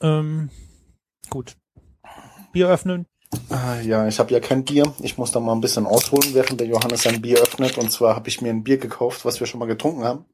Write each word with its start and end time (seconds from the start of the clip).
Ähm, 0.00 0.50
gut. 1.30 1.56
Bier 2.52 2.68
öffnen. 2.68 3.06
Äh, 3.50 3.86
ja, 3.86 4.06
ich 4.06 4.18
habe 4.18 4.32
ja 4.32 4.40
kein 4.40 4.64
Bier. 4.64 4.92
Ich 5.00 5.18
muss 5.18 5.32
da 5.32 5.40
mal 5.40 5.52
ein 5.52 5.60
bisschen 5.60 5.86
ausholen, 5.86 6.34
während 6.34 6.60
der 6.60 6.68
Johannes 6.68 7.02
sein 7.02 7.20
Bier 7.20 7.38
öffnet. 7.38 7.78
Und 7.78 7.90
zwar 7.90 8.14
habe 8.14 8.28
ich 8.28 8.40
mir 8.40 8.50
ein 8.50 8.64
Bier 8.64 8.78
gekauft, 8.78 9.24
was 9.24 9.40
wir 9.40 9.46
schon 9.46 9.60
mal 9.60 9.66
getrunken 9.66 10.04
haben. 10.04 10.24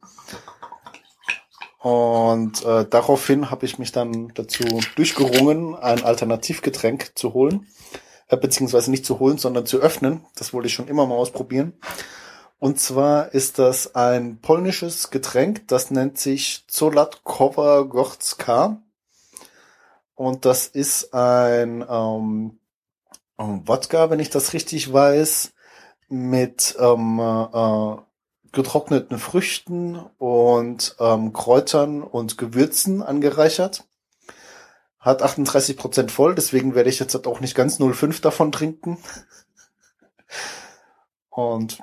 Und 1.79 2.63
äh, 2.65 2.87
daraufhin 2.89 3.51
habe 3.51 3.65
ich 3.65 3.79
mich 3.79 3.93
dann 3.93 4.33
dazu 4.35 4.65
durchgerungen, 4.97 5.75
ein 5.75 6.05
Alternativgetränk 6.05 7.13
zu 7.15 7.33
holen. 7.33 7.67
Äh, 8.29 8.37
beziehungsweise 8.37 8.91
nicht 8.91 9.05
zu 9.05 9.19
holen, 9.19 9.39
sondern 9.39 9.67
zu 9.67 9.79
öffnen. 9.79 10.25
Das 10.37 10.53
wollte 10.53 10.69
ich 10.69 10.75
schon 10.75 10.89
immer 10.89 11.07
mal 11.07 11.17
ausprobieren. 11.17 11.73
Und 12.59 12.79
zwar 12.79 13.33
ist 13.33 13.59
das 13.59 13.95
ein 13.95 14.39
polnisches 14.41 15.11
Getränk, 15.11 15.67
das 15.69 15.91
nennt 15.91 16.19
sich 16.19 16.65
Zolatkowa 16.69 17.83
Gorska. 17.83 18.83
Und 20.21 20.45
das 20.45 20.67
ist 20.67 21.15
ein 21.15 21.83
ähm, 21.89 22.59
Wodka, 23.39 24.11
wenn 24.11 24.21
ich 24.21 24.29
das 24.29 24.53
richtig 24.53 24.93
weiß, 24.93 25.55
mit 26.11 26.77
ähm, 26.79 27.19
äh, 27.19 27.97
getrockneten 28.53 29.19
Früchten 29.19 29.97
und 30.19 30.95
ähm, 31.01 31.33
Kräutern 31.33 32.03
und 32.03 32.37
Gewürzen 32.37 33.03
angereichert. 33.03 33.89
Hat 34.99 35.23
38 35.23 35.79
Prozent 35.79 36.13
voll, 36.13 36.35
deswegen 36.35 36.75
werde 36.75 36.91
ich 36.91 36.99
jetzt 36.99 37.15
halt 37.15 37.27
auch 37.27 37.41
nicht 37.41 37.55
ganz 37.55 37.81
0,5 37.81 38.21
davon 38.21 38.53
trinken. 38.53 38.99
Und 41.31 41.83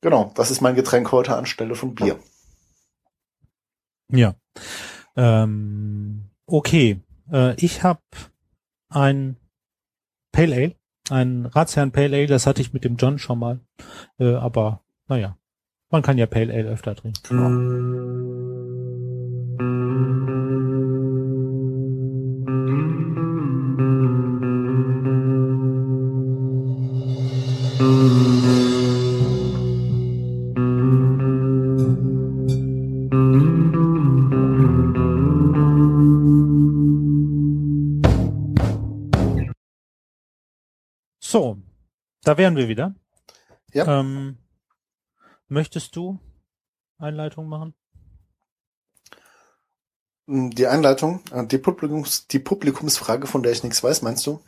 genau, 0.00 0.30
das 0.36 0.52
ist 0.52 0.60
mein 0.60 0.76
Getränk 0.76 1.10
heute 1.10 1.34
anstelle 1.34 1.74
von 1.74 1.96
Bier. 1.96 2.20
Ja. 4.10 4.36
Ähm, 5.16 6.30
okay. 6.46 7.00
Äh, 7.32 7.54
ich 7.56 7.82
habe 7.82 8.00
ein 8.88 9.36
Pale 10.32 10.54
Ale, 10.54 10.74
ein 11.10 11.46
Ratsherrn 11.46 11.92
Pale 11.92 12.16
Ale, 12.16 12.26
das 12.26 12.46
hatte 12.46 12.62
ich 12.62 12.72
mit 12.72 12.84
dem 12.84 12.96
John 12.96 13.18
schon 13.18 13.38
mal. 13.38 13.60
Äh, 14.18 14.34
aber 14.34 14.82
naja, 15.08 15.36
man 15.90 16.02
kann 16.02 16.18
ja 16.18 16.26
Pale 16.26 16.52
Ale 16.52 16.68
öfter 16.68 16.94
trinken. 16.94 17.20
Genau. 17.28 18.31
So, 41.32 41.56
da 42.24 42.36
wären 42.36 42.56
wir 42.56 42.68
wieder. 42.68 42.94
Ja. 43.72 44.00
Ähm, 44.00 44.36
Möchtest 45.48 45.96
du 45.96 46.20
Einleitung 46.98 47.48
machen? 47.48 47.72
Hm, 50.28 50.50
die 50.50 50.66
Einleitung, 50.66 51.22
äh, 51.32 51.46
die, 51.46 51.56
Publikums, 51.56 52.26
die 52.26 52.38
Publikumsfrage, 52.38 53.26
von 53.26 53.42
der 53.42 53.52
ich 53.52 53.62
nichts 53.62 53.82
weiß, 53.82 54.02
meinst 54.02 54.26
du? 54.26 54.42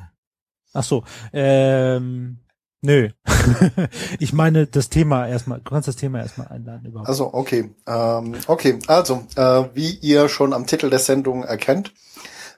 Ach 0.75 0.85
so, 0.85 1.05
ähm, 1.33 2.41
nö. 2.83 3.09
ich 4.19 4.35
meine 4.35 4.67
das 4.67 4.91
Thema 4.91 5.27
erstmal, 5.27 5.61
du 5.61 5.71
kannst 5.71 5.89
das 5.89 5.97
Thema 5.97 6.19
erstmal 6.19 6.49
einladen 6.49 6.85
überhaupt. 6.85 7.09
Also, 7.09 7.33
okay. 7.33 7.75
Ähm, 7.87 8.37
okay, 8.47 8.79
also, 8.89 9.27
äh, 9.37 9.71
wie 9.73 9.95
ihr 10.03 10.29
schon 10.29 10.53
am 10.53 10.67
Titel 10.67 10.91
der 10.91 10.99
Sendung 10.99 11.45
erkennt, 11.45 11.95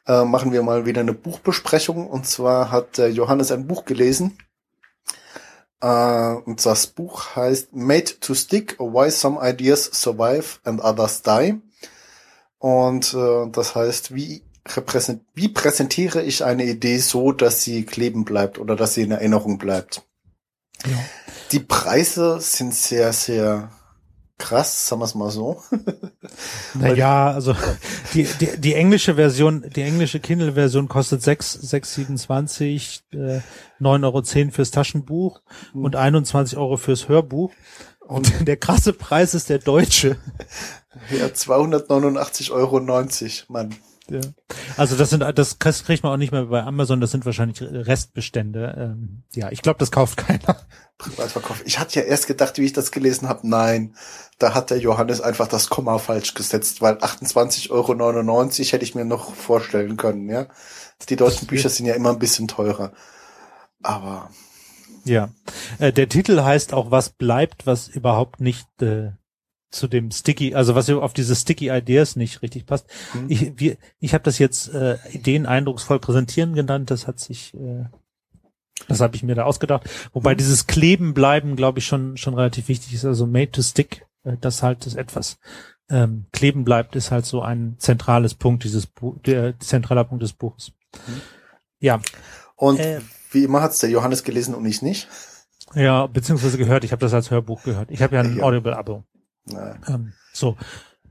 äh, 0.07 0.25
machen 0.25 0.53
wir 0.53 0.63
mal 0.63 0.87
wieder 0.87 1.01
eine 1.01 1.13
Buchbesprechung. 1.13 2.09
Und 2.09 2.27
zwar 2.27 2.71
hat 2.71 2.99
äh, 2.99 3.09
Johannes 3.09 3.53
ein 3.53 3.67
Buch 3.67 3.85
gelesen 3.85 4.39
äh, 5.81 6.35
und 6.45 6.65
das 6.65 6.87
Buch 6.89 7.37
heißt 7.37 7.75
Made 7.75 8.19
to 8.21 8.35
Stick, 8.35 8.79
Why 8.79 9.11
Some 9.11 9.39
Ideas 9.43 9.85
Survive 9.93 10.59
and 10.65 10.83
Others 10.83 11.23
Die. 11.23 11.61
Und 12.59 13.15
äh, 13.15 13.51
das 13.51 13.75
heißt, 13.75 14.15
wie, 14.15 14.43
repräsent 14.67 15.23
wie 15.35 15.49
präsentiere 15.49 16.23
ich 16.23 16.45
eine 16.45 16.65
Idee 16.65 16.99
so, 16.99 17.33
dass 17.33 17.63
sie 17.63 17.85
kleben 17.85 18.25
bleibt 18.25 18.59
oder 18.59 18.77
dass 18.77 18.95
sie 18.95 19.03
in 19.03 19.13
Erinnerung 19.13 19.59
bleibt. 19.59 20.03
Ja. 20.85 20.99
Die 21.53 21.61
Preise 21.61 22.41
sind 22.41 22.75
sehr, 22.75 23.13
sehr 23.13 23.71
krass, 24.39 24.89
sagen 24.89 25.01
wir 25.01 25.07
es 25.07 25.15
mal 25.15 25.31
so. 25.31 25.63
naja, 26.75 27.31
also 27.31 27.55
die, 28.15 28.25
die, 28.41 28.59
die 28.59 28.75
englische 28.75 29.15
Version, 29.15 29.65
die 29.75 29.83
englische 29.83 30.21
Kindle-Version 30.21 30.89
kostet 30.89 31.23
6, 31.23 31.61
6,27, 31.63 33.01
äh, 33.13 33.41
9,10 33.81 34.05
Euro 34.05 34.51
fürs 34.53 34.71
Taschenbuch 34.71 35.41
mhm. 35.73 35.85
und 35.85 35.97
21 35.97 36.59
Euro 36.59 36.77
fürs 36.77 37.09
Hörbuch. 37.09 37.53
Und 38.01 38.47
der 38.47 38.57
krasse 38.57 38.93
Preis 38.93 39.35
ist 39.35 39.49
der 39.49 39.59
deutsche. 39.59 40.17
Ja, 41.11 41.27
289,90 41.27 42.53
Euro, 42.53 42.81
Mann. 43.49 43.75
Ja. 44.09 44.21
Also 44.77 44.97
das 44.97 45.11
sind, 45.11 45.21
das 45.21 45.59
kriegt 45.59 46.03
man 46.03 46.13
auch 46.13 46.17
nicht 46.17 46.33
mehr 46.33 46.45
bei 46.47 46.63
Amazon, 46.63 47.01
das 47.01 47.11
sind 47.11 47.27
wahrscheinlich 47.27 47.61
Restbestände. 47.61 48.75
Ähm, 48.79 49.25
ja, 49.35 49.51
ich 49.51 49.63
glaube, 49.63 49.79
das 49.79 49.91
kauft 49.91 50.17
keiner. 50.17 50.61
Privatverkauf. 50.99 51.63
Ich 51.67 51.79
hatte 51.79 52.01
ja 52.01 52.07
erst 52.07 52.27
gedacht, 52.27 52.59
wie 52.59 52.65
ich 52.65 52.73
das 52.73 52.91
gelesen 52.91 53.29
habe, 53.29 53.47
nein, 53.49 53.95
da 54.39 54.55
hat 54.55 54.71
der 54.71 54.79
Johannes 54.79 55.21
einfach 55.21 55.49
das 55.49 55.69
Komma 55.69 55.99
falsch 55.99 56.35
gesetzt, 56.35 56.81
weil 56.81 56.95
28,99 56.95 57.71
Euro 57.71 58.51
hätte 58.51 58.85
ich 58.85 58.95
mir 58.95 59.05
noch 59.05 59.35
vorstellen 59.35 59.97
können, 59.97 60.29
ja. 60.29 60.47
Die 61.09 61.17
deutschen 61.17 61.47
Bücher 61.47 61.69
sind 61.69 61.87
ja 61.87 61.95
immer 61.95 62.11
ein 62.11 62.19
bisschen 62.19 62.49
teurer. 62.49 62.93
Aber. 63.83 64.31
Ja. 65.05 65.29
Äh, 65.79 65.93
der 65.93 66.09
Titel 66.09 66.41
heißt 66.43 66.73
auch, 66.73 66.91
was 66.91 67.11
bleibt, 67.11 67.67
was 67.67 67.89
überhaupt 67.89 68.41
nicht 68.41 68.67
äh, 68.81 69.11
zu 69.71 69.89
dem 69.89 70.11
Sticky, 70.11 70.55
also 70.55 70.75
was 70.75 70.89
auf 70.89 71.13
diese 71.13 71.37
Sticky 71.37 71.69
Ideas 71.71 72.17
nicht 72.17 72.43
richtig 72.43 72.67
passt. 72.67 72.87
Mhm. 73.15 73.27
Ich, 73.29 73.53
wir, 73.59 73.77
ich 74.01 74.15
habe 74.15 74.25
das 74.25 74.39
jetzt 74.39 74.73
äh, 74.75 74.97
Ideen 75.13 75.47
eindrucksvoll 75.47 75.99
präsentieren 75.99 76.55
genannt. 76.55 76.91
Das 76.91 77.07
hat 77.07 77.21
sich, 77.21 77.55
äh, 77.55 77.85
das 78.89 79.01
habe 79.01 79.17
ich 79.17 79.23
mir 79.23 79.35
da 79.35 79.45
ausgedacht. 79.45 79.89
Wobei 80.13 80.35
mhm. 80.35 80.39
dieses 80.39 80.67
Kleben 80.67 81.15
bleiben, 81.15 81.57
glaube 81.57 81.79
ich, 81.79 81.87
schon 81.87 82.17
schon 82.17 82.35
relativ 82.35 82.69
wichtig 82.69 82.95
ist. 82.95 83.05
Also 83.05 83.27
made 83.27 83.51
to 83.51 83.63
stick, 83.63 84.07
äh, 84.25 84.37
das 84.41 84.63
halt 84.63 84.87
das 84.87 84.95
etwas 84.95 85.39
ähm, 85.89 86.27
kleben 86.33 86.65
bleibt, 86.65 86.97
ist 86.97 87.11
halt 87.11 87.27
so 87.27 87.43
ein 87.43 87.77
zentrales 87.79 88.35
Punkt 88.35 88.65
dieses 88.65 88.87
Buch, 88.87 89.17
der 89.25 89.59
zentraler 89.61 90.05
Punkt 90.05 90.23
des 90.23 90.33
Buches. 90.33 90.73
Mhm. 91.07 91.21
Ja. 91.79 92.01
Und 92.57 92.81
äh, 92.81 93.01
wie 93.31 93.45
immer 93.45 93.61
hat's 93.63 93.79
der 93.79 93.91
Johannes 93.91 94.25
gelesen 94.25 94.55
und 94.55 94.65
ich 94.67 94.83
nicht. 94.83 95.09
Ja, 95.75 96.07
beziehungsweise 96.07 96.59
gehört. 96.59 96.85
Ich 96.85 96.93
habe 96.93 97.01
das 97.01 97.13
als 97.13 97.31
Hörbuch 97.31 97.63
gehört. 97.63 97.91
Ich 97.91 98.03
habe 98.03 98.15
ja 98.15 98.23
ein 98.23 98.39
ja. 98.39 98.43
Audible-Abo. 98.45 99.05
Ähm, 99.87 100.13
so, 100.33 100.57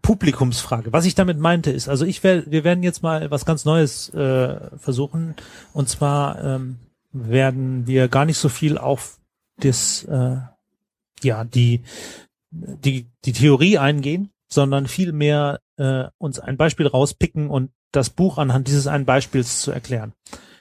Publikumsfrage. 0.01 0.93
Was 0.93 1.05
ich 1.05 1.15
damit 1.15 1.39
meinte 1.39 1.71
ist, 1.71 1.89
also 1.89 2.05
ich 2.05 2.23
werde, 2.23 2.49
wir 2.51 2.63
werden 2.63 2.83
jetzt 2.83 3.03
mal 3.03 3.31
was 3.31 3.45
ganz 3.45 3.65
Neues 3.65 4.09
äh, 4.13 4.77
versuchen. 4.77 5.35
Und 5.73 5.89
zwar 5.89 6.43
ähm, 6.43 6.79
werden 7.15 7.87
wir 7.87 8.07
gar 8.07 8.25
nicht 8.25 8.37
so 8.37 8.49
viel 8.49 8.77
auf 8.77 9.19
das, 9.57 10.03
äh, 10.03 10.37
ja, 11.23 11.43
die, 11.43 11.83
die, 12.51 13.07
die 13.23 13.33
Theorie 13.33 13.77
eingehen, 13.77 14.31
sondern 14.47 14.87
vielmehr 14.87 15.61
äh, 15.77 16.05
uns 16.17 16.39
ein 16.39 16.57
Beispiel 16.57 16.87
rauspicken 16.87 17.49
und 17.49 17.71
das 17.91 18.09
Buch 18.09 18.37
anhand 18.37 18.67
dieses 18.67 18.87
einen 18.87 19.05
Beispiels 19.05 19.61
zu 19.61 19.71
erklären. 19.71 20.13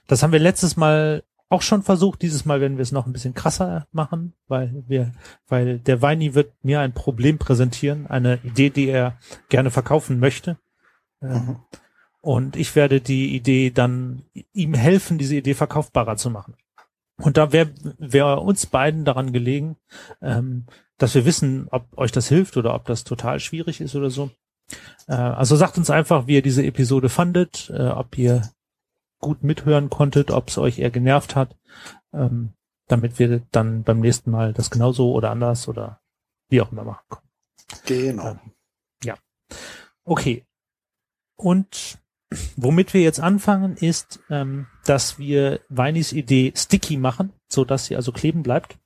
Das 0.06 0.22
haben 0.22 0.32
wir 0.32 0.38
letztes 0.38 0.76
Mal 0.76 1.25
auch 1.48 1.62
schon 1.62 1.82
versucht. 1.82 2.22
Dieses 2.22 2.44
Mal 2.44 2.60
werden 2.60 2.78
wir 2.78 2.82
es 2.82 2.93
noch 2.93 3.06
ein 3.06 3.12
bisschen 3.12 3.34
krasser 3.34 3.87
machen, 3.93 4.34
weil 4.47 4.84
wir, 4.87 5.12
weil 5.48 5.78
der 5.78 6.03
Weini 6.03 6.34
wird 6.34 6.53
mir 6.62 6.81
ein 6.81 6.93
Problem 6.93 7.38
präsentieren, 7.38 8.06
eine 8.06 8.38
Idee, 8.44 8.70
die 8.70 8.88
er 8.88 9.19
gerne 9.48 9.70
verkaufen 9.70 10.19
möchte. 10.19 10.59
Ähm, 11.22 11.31
mhm. 11.31 11.56
Und 12.25 12.57
ich 12.57 12.75
werde 12.75 13.03
die 13.03 13.37
Idee 13.37 13.69
dann 13.69 14.23
ihm 14.55 14.73
helfen, 14.73 15.19
diese 15.19 15.37
Idee 15.37 15.53
verkaufbarer 15.53 16.17
zu 16.17 16.31
machen. 16.31 16.56
Und 17.19 17.37
da 17.37 17.53
wäre 17.53 17.75
wär 17.99 18.41
uns 18.41 18.65
beiden 18.65 19.05
daran 19.05 19.35
gelegen, 19.35 19.76
ähm, 20.23 20.65
dass 20.97 21.15
wir 21.15 21.26
wissen, 21.26 21.69
ob 21.71 21.87
euch 21.99 22.12
das 22.12 22.29
hilft 22.29 22.56
oder 22.56 22.75
ob 22.75 22.87
das 22.87 23.05
total 23.05 23.41
schwierig 23.41 23.82
ist 23.82 23.94
oder 23.94 24.09
so. 24.09 24.31
Äh, 25.06 25.17
also 25.17 25.55
sagt 25.55 25.76
uns 25.76 25.91
einfach, 25.91 26.26
wie 26.26 26.37
ihr 26.37 26.43
diese 26.43 26.65
Episode 26.65 27.11
fandet, 27.11 27.69
äh, 27.69 27.88
ob 27.88 28.17
ihr 28.17 28.50
gut 29.20 29.44
mithören 29.44 29.91
konntet, 29.91 30.31
ob 30.31 30.49
es 30.49 30.56
euch 30.56 30.79
eher 30.79 30.91
genervt 30.91 31.37
hat, 31.37 31.55
ähm, 32.15 32.55
damit 32.88 33.19
wir 33.19 33.43
dann 33.50 33.82
beim 33.82 34.00
nächsten 34.00 34.31
Mal 34.31 34.55
das 34.55 34.70
genauso 34.70 35.12
oder 35.12 35.31
anders 35.31 35.69
oder 35.69 36.00
wie 36.49 36.62
auch 36.62 36.73
immer 36.73 36.85
machen 36.85 37.05
können. 37.11 37.29
Genau. 37.85 38.31
Ähm, 38.31 38.38
ja. 39.05 39.19
Okay. 40.05 40.47
Und 41.37 41.99
womit 42.56 42.94
wir 42.94 43.00
jetzt 43.00 43.20
anfangen, 43.20 43.76
ist, 43.76 44.20
ähm, 44.31 44.66
dass 44.84 45.19
wir 45.19 45.60
Weinis 45.69 46.12
Idee 46.12 46.52
sticky 46.56 46.96
machen, 46.96 47.32
so 47.48 47.64
dass 47.64 47.86
sie 47.86 47.96
also 47.96 48.12
kleben 48.12 48.42
bleibt. 48.42 48.78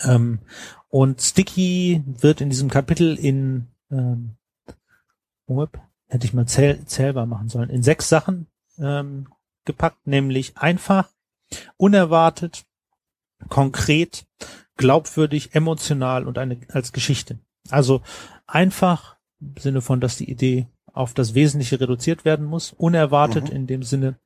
Ähm, 0.00 0.40
und 0.88 1.20
sticky 1.20 2.02
wird 2.06 2.40
in 2.40 2.50
diesem 2.50 2.70
Kapitel 2.70 3.16
in 3.16 3.68
ähm, 3.90 4.36
hätte 6.08 6.26
ich 6.26 6.34
mal 6.34 6.46
zähl 6.46 6.84
zählbar 6.86 7.26
machen 7.26 7.48
sollen, 7.48 7.70
in 7.70 7.82
sechs 7.82 8.08
Sachen 8.08 8.46
ähm, 8.78 9.28
gepackt, 9.64 10.06
nämlich 10.06 10.56
einfach, 10.56 11.10
unerwartet, 11.76 12.64
konkret, 13.48 14.26
glaubwürdig, 14.76 15.54
emotional 15.54 16.26
und 16.26 16.38
eine 16.38 16.58
als 16.68 16.92
Geschichte. 16.92 17.38
Also 17.70 18.02
einfach 18.46 19.16
im 19.40 19.56
Sinne 19.58 19.80
von, 19.80 20.00
dass 20.00 20.16
die 20.16 20.30
Idee 20.30 20.66
auf 20.92 21.14
das 21.14 21.34
Wesentliche 21.34 21.80
reduziert 21.80 22.24
werden 22.24 22.46
muss, 22.46 22.72
unerwartet 22.72 23.50
mhm. 23.50 23.56
in 23.56 23.66
dem 23.66 23.82
Sinne, 23.82 24.18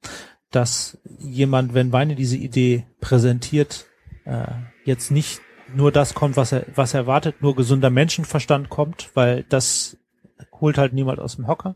dass 0.50 0.98
jemand, 1.18 1.74
wenn 1.74 1.92
Weine 1.92 2.14
diese 2.14 2.36
Idee 2.36 2.86
präsentiert, 3.00 3.86
äh, 4.24 4.46
jetzt 4.84 5.10
nicht 5.10 5.40
nur 5.74 5.90
das 5.90 6.14
kommt, 6.14 6.36
was 6.36 6.52
er, 6.52 6.66
was 6.74 6.94
er 6.94 7.00
erwartet, 7.00 7.40
nur 7.40 7.56
gesunder 7.56 7.90
Menschenverstand 7.90 8.68
kommt, 8.68 9.10
weil 9.14 9.44
das 9.48 9.96
holt 10.60 10.78
halt 10.78 10.92
niemand 10.92 11.18
aus 11.18 11.36
dem 11.36 11.46
Hocker. 11.46 11.74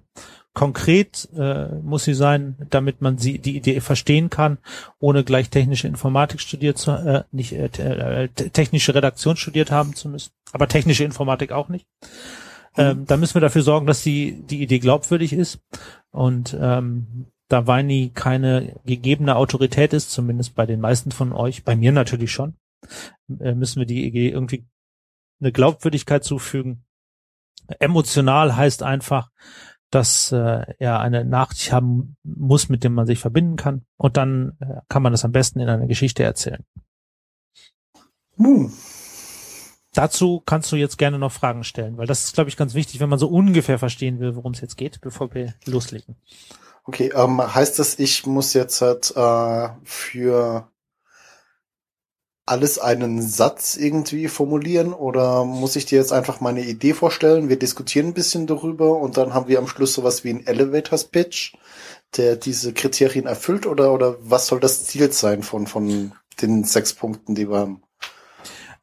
Konkret 0.52 1.28
äh, 1.36 1.66
muss 1.82 2.04
sie 2.04 2.14
sein, 2.14 2.56
damit 2.70 3.02
man 3.02 3.18
sie 3.18 3.38
die 3.38 3.56
Idee 3.56 3.80
verstehen 3.80 4.30
kann, 4.30 4.58
ohne 4.98 5.22
gleich 5.22 5.50
technische 5.50 5.86
Informatik 5.86 6.40
studiert 6.40 6.78
zu, 6.78 6.92
äh, 6.92 7.24
nicht 7.30 7.52
äh, 7.52 8.24
äh 8.24 8.28
technische 8.28 8.94
Redaktion 8.94 9.36
studiert 9.36 9.70
haben 9.70 9.94
zu 9.94 10.08
müssen, 10.08 10.30
aber 10.52 10.66
technische 10.66 11.04
Informatik 11.04 11.52
auch 11.52 11.68
nicht. 11.68 11.86
Mhm. 12.76 12.82
Ähm, 12.82 13.06
da 13.06 13.16
müssen 13.16 13.34
wir 13.34 13.40
dafür 13.40 13.62
sorgen, 13.62 13.86
dass 13.86 14.02
die 14.02 14.42
die 14.42 14.62
Idee 14.62 14.78
glaubwürdig 14.78 15.32
ist 15.32 15.60
und 16.10 16.56
ähm, 16.60 17.26
da 17.48 17.66
Weini 17.66 18.10
keine 18.12 18.80
gegebene 18.84 19.36
Autorität 19.36 19.92
ist, 19.92 20.10
zumindest 20.10 20.54
bei 20.54 20.66
den 20.66 20.80
meisten 20.80 21.12
von 21.12 21.32
euch, 21.32 21.64
bei 21.64 21.76
mir 21.76 21.92
natürlich 21.92 22.32
schon, 22.32 22.56
äh, 23.40 23.54
müssen 23.54 23.78
wir 23.78 23.86
die 23.86 24.06
Idee 24.06 24.30
irgendwie 24.30 24.66
eine 25.40 25.52
Glaubwürdigkeit 25.52 26.24
zufügen. 26.24 26.84
Emotional 27.78 28.56
heißt 28.56 28.82
einfach, 28.82 29.30
dass 29.90 30.32
äh, 30.32 30.64
er 30.78 31.00
eine 31.00 31.24
Nachricht 31.24 31.72
haben 31.72 32.16
muss, 32.24 32.68
mit 32.68 32.84
dem 32.84 32.94
man 32.94 33.06
sich 33.06 33.18
verbinden 33.18 33.56
kann. 33.56 33.86
Und 33.96 34.16
dann 34.16 34.56
äh, 34.60 34.80
kann 34.88 35.02
man 35.02 35.12
das 35.12 35.24
am 35.24 35.32
besten 35.32 35.60
in 35.60 35.68
einer 35.68 35.86
Geschichte 35.86 36.22
erzählen. 36.22 36.64
Hm. 38.36 38.72
Dazu 39.96 40.42
kannst 40.44 40.70
du 40.70 40.76
jetzt 40.76 40.98
gerne 40.98 41.18
noch 41.18 41.32
Fragen 41.32 41.64
stellen, 41.64 41.96
weil 41.96 42.06
das 42.06 42.24
ist, 42.24 42.34
glaube 42.34 42.50
ich, 42.50 42.58
ganz 42.58 42.74
wichtig, 42.74 43.00
wenn 43.00 43.08
man 43.08 43.18
so 43.18 43.28
ungefähr 43.28 43.78
verstehen 43.78 44.20
will, 44.20 44.36
worum 44.36 44.52
es 44.52 44.60
jetzt 44.60 44.76
geht, 44.76 45.00
bevor 45.00 45.32
wir 45.32 45.54
loslegen. 45.64 46.16
Okay, 46.84 47.10
ähm, 47.14 47.40
heißt 47.54 47.78
das, 47.78 47.98
ich 47.98 48.26
muss 48.26 48.52
jetzt 48.52 48.82
halt 48.82 49.16
äh, 49.16 49.68
für 49.84 50.70
alles 52.44 52.78
einen 52.78 53.22
Satz 53.22 53.76
irgendwie 53.76 54.28
formulieren 54.28 54.92
oder 54.92 55.44
muss 55.44 55.76
ich 55.76 55.86
dir 55.86 55.98
jetzt 55.98 56.12
einfach 56.12 56.40
meine 56.40 56.64
Idee 56.64 56.92
vorstellen? 56.92 57.48
Wir 57.48 57.58
diskutieren 57.58 58.08
ein 58.08 58.14
bisschen 58.14 58.46
darüber 58.46 58.98
und 59.00 59.16
dann 59.16 59.32
haben 59.32 59.48
wir 59.48 59.58
am 59.58 59.66
Schluss 59.66 59.94
sowas 59.94 60.24
wie 60.24 60.30
ein 60.30 60.46
Elevators 60.46 61.04
Pitch, 61.04 61.54
der 62.18 62.36
diese 62.36 62.74
Kriterien 62.74 63.26
erfüllt 63.26 63.66
oder, 63.66 63.94
oder 63.94 64.16
was 64.20 64.46
soll 64.46 64.60
das 64.60 64.84
Ziel 64.84 65.10
sein 65.10 65.42
von, 65.42 65.66
von 65.66 66.12
den 66.42 66.64
sechs 66.64 66.92
Punkten, 66.92 67.34
die 67.34 67.48
wir 67.50 67.58
haben? 67.58 67.82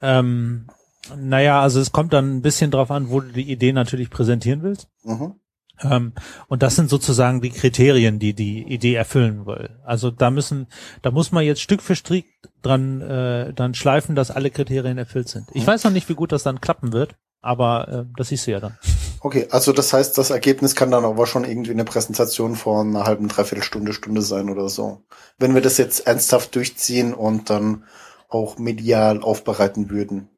Ähm, 0.02 0.68
naja, 1.16 1.62
also 1.62 1.80
es 1.80 1.92
kommt 1.92 2.14
dann 2.14 2.38
ein 2.38 2.42
bisschen 2.42 2.72
drauf 2.72 2.92
an, 2.92 3.10
wo 3.10 3.20
du 3.20 3.32
die 3.32 3.52
Idee 3.52 3.74
natürlich 3.74 4.10
präsentieren 4.10 4.64
willst. 4.64 4.88
Mhm. 5.04 5.36
Ähm, 5.82 6.14
und 6.48 6.64
das 6.64 6.76
sind 6.76 6.90
sozusagen 6.90 7.42
die 7.42 7.50
Kriterien, 7.50 8.20
die 8.20 8.34
die 8.34 8.64
Idee 8.64 8.94
erfüllen 8.94 9.46
will. 9.46 9.70
Also 9.84 10.12
da 10.12 10.30
müssen, 10.32 10.68
da 11.02 11.12
muss 11.12 11.32
man 11.32 11.44
jetzt 11.44 11.62
Stück 11.62 11.82
für 11.82 11.96
Stück 11.96 12.26
dran 12.62 13.02
äh, 13.02 13.54
dann 13.54 13.74
schleifen, 13.74 14.16
dass 14.16 14.32
alle 14.32 14.50
Kriterien 14.50 14.98
erfüllt 14.98 15.30
sind. 15.30 15.48
Ich 15.54 15.66
weiß 15.66 15.84
noch 15.84 15.92
nicht, 15.92 16.08
wie 16.10 16.16
gut 16.16 16.32
das 16.32 16.44
dann 16.44 16.62
klappen 16.62 16.94
wird, 16.94 17.16
aber 17.42 17.88
äh, 17.88 18.06
das 18.16 18.30
siehst 18.30 18.48
du 18.48 18.52
ja 18.52 18.60
dann. 18.60 18.78
Okay, 19.20 19.48
also 19.52 19.72
das 19.72 19.94
heißt, 19.94 20.18
das 20.18 20.30
Ergebnis 20.30 20.76
kann 20.76 20.92
dann 20.92 21.06
aber 21.06 21.26
schon 21.28 21.46
irgendwie 21.46 21.72
eine 21.72 21.86
Präsentation 21.86 22.56
von 22.56 22.90
einer 22.96 23.06
halben, 23.06 23.30
dreiviertel 23.30 23.64
Stunde, 23.64 23.94
Stunde 23.94 24.22
sein 24.22 24.50
oder 24.50 24.70
so. 24.70 25.04
Wenn 25.38 25.54
wir 25.54 25.62
das 25.62 25.78
jetzt 25.78 26.08
ernsthaft 26.08 26.56
durchziehen 26.56 27.14
und 27.14 27.50
dann 27.50 27.86
auch 28.30 28.58
medial 28.58 29.22
aufbereiten 29.22 29.90
würden. 29.90 30.30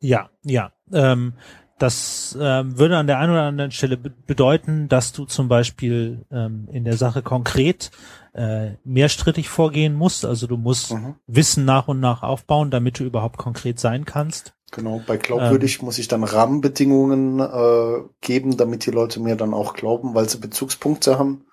Ja, 0.00 0.30
ja. 0.42 0.72
Ähm, 0.92 1.34
das 1.78 2.36
ähm, 2.38 2.78
würde 2.78 2.98
an 2.98 3.06
der 3.06 3.18
einen 3.18 3.32
oder 3.32 3.44
anderen 3.44 3.70
Stelle 3.70 3.96
bedeuten, 3.96 4.88
dass 4.88 5.12
du 5.12 5.24
zum 5.24 5.48
Beispiel 5.48 6.26
ähm, 6.30 6.68
in 6.70 6.84
der 6.84 6.98
Sache 6.98 7.22
konkret 7.22 7.90
äh, 8.34 8.72
mehrstrittig 8.84 9.48
vorgehen 9.48 9.94
musst. 9.94 10.26
Also 10.26 10.46
du 10.46 10.58
musst 10.58 10.92
mhm. 10.92 11.14
Wissen 11.26 11.64
nach 11.64 11.88
und 11.88 11.98
nach 11.98 12.22
aufbauen, 12.22 12.70
damit 12.70 12.98
du 12.98 13.04
überhaupt 13.04 13.38
konkret 13.38 13.80
sein 13.80 14.04
kannst. 14.04 14.54
Genau, 14.72 15.02
bei 15.04 15.16
glaubwürdig 15.16 15.78
ähm, 15.78 15.86
muss 15.86 15.98
ich 15.98 16.06
dann 16.06 16.22
Rahmenbedingungen 16.22 17.40
äh, 17.40 18.02
geben, 18.20 18.58
damit 18.58 18.84
die 18.84 18.92
Leute 18.92 19.18
mir 19.18 19.36
dann 19.36 19.54
auch 19.54 19.72
glauben, 19.72 20.14
weil 20.14 20.28
sie 20.28 20.38
Bezugspunkte 20.38 21.18
haben. 21.18 21.46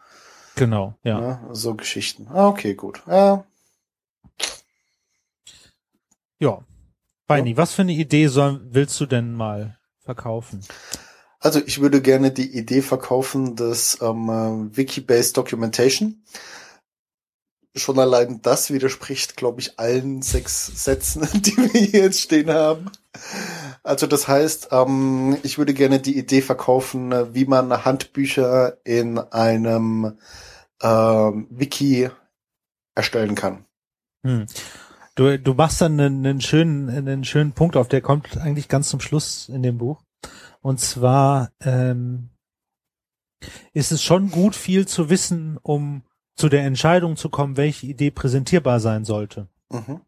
Genau, 0.55 0.95
ja. 1.03 1.21
ja 1.21 1.49
so 1.51 1.73
Geschichten. 1.75 2.27
Ah, 2.33 2.47
okay, 2.47 2.75
gut. 2.75 3.01
Ja. 3.07 3.45
Ja. 6.39 6.59
Beini, 7.27 7.51
ja. 7.51 7.57
was 7.57 7.73
für 7.73 7.83
eine 7.83 7.93
Idee 7.93 8.27
soll, 8.27 8.61
willst 8.71 8.99
du 8.99 9.05
denn 9.05 9.33
mal 9.33 9.77
verkaufen? 9.99 10.61
Also 11.39 11.61
ich 11.65 11.81
würde 11.81 12.01
gerne 12.01 12.31
die 12.31 12.57
Idee 12.57 12.81
verkaufen 12.81 13.55
des 13.55 13.99
ähm, 14.01 14.29
äh, 14.29 14.77
Wiki-based 14.77 15.37
Documentation. 15.37 16.23
Schon 17.75 17.99
allein 17.99 18.41
das 18.41 18.71
widerspricht, 18.71 19.37
glaube 19.37 19.61
ich, 19.61 19.77
allen 19.77 20.23
sechs 20.23 20.83
Sätzen, 20.83 21.27
die 21.41 21.55
wir 21.57 21.79
hier 21.79 22.01
jetzt 22.01 22.21
stehen 22.21 22.49
haben. 22.49 22.89
Also 23.83 24.07
das 24.07 24.27
heißt, 24.27 24.69
ähm, 24.71 25.37
ich 25.43 25.57
würde 25.57 25.73
gerne 25.73 25.99
die 25.99 26.17
Idee 26.17 26.41
verkaufen, 26.41 27.13
wie 27.35 27.45
man 27.45 27.85
Handbücher 27.85 28.77
in 28.83 29.19
einem 29.19 30.17
ähm, 30.81 31.47
Wiki 31.51 32.09
erstellen 32.95 33.35
kann. 33.35 33.65
Hm. 34.23 34.47
Du, 35.17 35.39
du 35.39 35.55
machst 35.55 35.81
dann 35.81 35.99
einen, 35.99 36.23
einen 36.25 36.41
schönen, 36.41 36.89
einen 36.89 37.23
schönen 37.23 37.51
Punkt 37.51 37.75
auf, 37.75 37.87
der 37.87 38.01
kommt 38.01 38.37
eigentlich 38.37 38.67
ganz 38.67 38.89
zum 38.89 38.99
Schluss 38.99 39.49
in 39.49 39.63
dem 39.63 39.79
Buch. 39.79 40.03
Und 40.61 40.79
zwar 40.79 41.51
ähm, 41.59 42.29
ist 43.73 43.91
es 43.91 44.03
schon 44.03 44.29
gut, 44.29 44.55
viel 44.55 44.87
zu 44.87 45.09
wissen, 45.09 45.57
um 45.63 46.03
zu 46.35 46.49
der 46.49 46.65
Entscheidung 46.65 47.17
zu 47.17 47.29
kommen, 47.29 47.57
welche 47.57 47.87
Idee 47.87 48.11
präsentierbar 48.11 48.79
sein 48.79 49.05
sollte. 49.05 49.47
Mhm. 49.71 50.01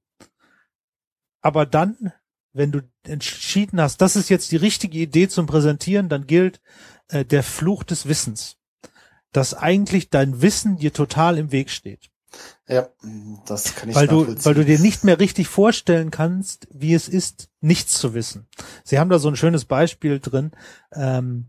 Aber 1.41 1.65
dann, 1.65 2.13
wenn 2.53 2.71
du 2.71 2.81
entschieden 3.01 3.81
hast, 3.81 4.01
das 4.01 4.15
ist 4.15 4.29
jetzt 4.29 4.51
die 4.51 4.57
richtige 4.57 4.99
Idee 4.99 5.27
zum 5.27 5.47
Präsentieren, 5.47 6.09
dann 6.09 6.27
gilt 6.27 6.61
äh, 7.07 7.25
der 7.25 7.41
Fluch 7.41 7.83
des 7.83 8.07
Wissens, 8.07 8.57
dass 9.31 9.55
eigentlich 9.55 10.11
dein 10.11 10.43
Wissen 10.43 10.77
dir 10.77 10.93
total 10.93 11.39
im 11.39 11.51
Weg 11.51 11.71
steht. 11.71 12.08
Ja, 12.67 12.87
das 13.45 13.75
kann 13.75 13.89
ich 13.89 13.95
weil 13.95 14.07
du, 14.07 14.27
weil 14.45 14.53
du 14.53 14.63
dir 14.63 14.79
nicht 14.79 15.03
mehr 15.03 15.19
richtig 15.19 15.47
vorstellen 15.47 16.11
kannst, 16.11 16.67
wie 16.71 16.93
es 16.93 17.07
ist, 17.07 17.49
nichts 17.61 17.97
zu 17.97 18.13
wissen. 18.13 18.47
Sie 18.83 18.99
haben 18.99 19.09
da 19.09 19.19
so 19.19 19.27
ein 19.27 19.35
schönes 19.35 19.65
Beispiel 19.65 20.19
drin, 20.19 20.51
ähm, 20.93 21.47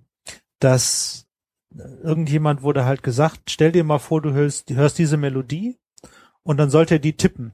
dass 0.59 1.27
irgendjemand 2.03 2.63
wurde 2.63 2.85
halt 2.85 3.03
gesagt, 3.03 3.51
stell 3.51 3.73
dir 3.73 3.85
mal 3.85 3.99
vor, 3.99 4.23
du 4.23 4.33
hörst, 4.33 4.71
du 4.71 4.75
hörst 4.75 4.99
diese 4.99 5.17
Melodie 5.17 5.79
und 6.43 6.57
dann 6.57 6.71
sollte 6.71 6.97
er 6.97 7.01
die 7.01 7.17
tippen. 7.17 7.53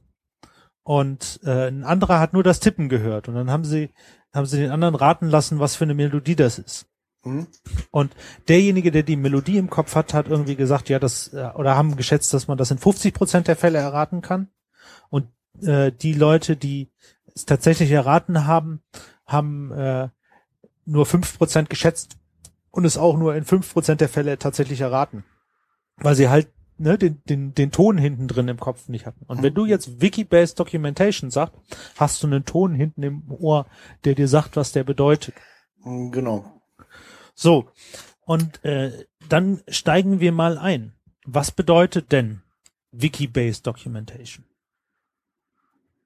Und 0.83 1.41
äh, 1.43 1.69
ein 1.69 1.83
anderer 1.83 2.21
hat 2.21 2.33
nur 2.33 2.45
das 2.45 2.61
Tippen 2.61 2.89
gehört 2.89 3.29
und 3.29 3.35
dann 3.35 3.51
haben 3.51 3.65
sie 3.65 3.91
haben 4.33 4.47
sie 4.47 4.59
den 4.59 4.71
anderen 4.71 4.95
raten 4.95 5.29
lassen, 5.29 5.59
was 5.59 5.77
für 5.77 5.85
eine 5.85 5.95
Melodie 5.95 6.37
das 6.37 6.59
ist. 6.59 6.87
Mhm. 7.27 7.49
Und 7.91 8.15
derjenige, 8.49 8.91
der 8.91 9.03
die 9.03 9.17
Melodie 9.17 9.59
im 9.59 9.69
Kopf 9.69 9.95
hat, 9.95 10.15
hat 10.15 10.29
irgendwie 10.29 10.57
gesagt, 10.57 10.89
ja, 10.89 10.99
das, 10.99 11.33
äh, 11.35 11.51
oder 11.55 11.77
haben 11.77 11.97
geschätzt, 11.97 12.33
dass 12.33 12.49
man 12.49 12.57
das 12.57 12.71
in 12.71 12.79
50 12.79 13.13
Prozent 13.13 13.49
der 13.49 13.57
Fälle 13.57 13.79
erraten 13.79 14.23
kann. 14.23 14.49
Und 15.11 15.29
äh, 15.63 15.93
die 15.93 16.13
Leute, 16.13 16.57
die 16.57 16.93
es 17.35 17.45
tatsächlich 17.45 17.91
erraten 17.91 18.47
haben, 18.47 18.83
haben 19.27 19.73
äh, 19.73 20.09
nur 20.85 21.05
fünf 21.05 21.37
Prozent 21.37 21.69
geschätzt 21.69 22.17
und 22.71 22.85
es 22.85 22.97
auch 22.97 23.17
nur 23.17 23.35
in 23.35 23.45
fünf 23.45 23.73
Prozent 23.73 24.01
der 24.01 24.09
Fälle 24.09 24.39
tatsächlich 24.39 24.81
erraten. 24.81 25.25
Weil 25.97 26.15
sie 26.15 26.29
halt 26.29 26.49
ne, 26.79 26.97
den, 26.97 27.23
den, 27.25 27.55
den 27.55 27.73
Ton 27.73 27.99
hinten 27.99 28.29
drin 28.29 28.49
im 28.49 28.61
Kopf 28.61 28.89
nicht 28.89 29.07
hatten. 29.07 29.25
Und 29.27 29.43
wenn 29.43 29.55
du 29.55 29.67
jetzt 29.67 30.01
Wiki-Based 30.01 30.59
Documentation 30.59 31.31
sagst, 31.31 31.55
hast 31.97 32.23
du 32.23 32.27
einen 32.27 32.45
Ton 32.45 32.75
hinten 32.75 33.03
im 33.03 33.31
Ohr, 33.31 33.67
der 34.05 34.15
dir 34.15 34.29
sagt, 34.29 34.57
was 34.57 34.73
der 34.73 34.85
bedeutet. 34.85 35.35
Genau. 35.85 36.56
So, 37.37 37.69
und 38.23 38.65
äh, 38.65 39.07
dann 39.29 39.63
steigen 39.69 40.19
wir 40.21 40.33
mal 40.33 40.59
ein. 40.59 40.95
Was 41.27 41.51
bedeutet 41.51 42.11
denn 42.11 42.43
Wiki-based 42.93 43.67
Documentation? 43.67 44.47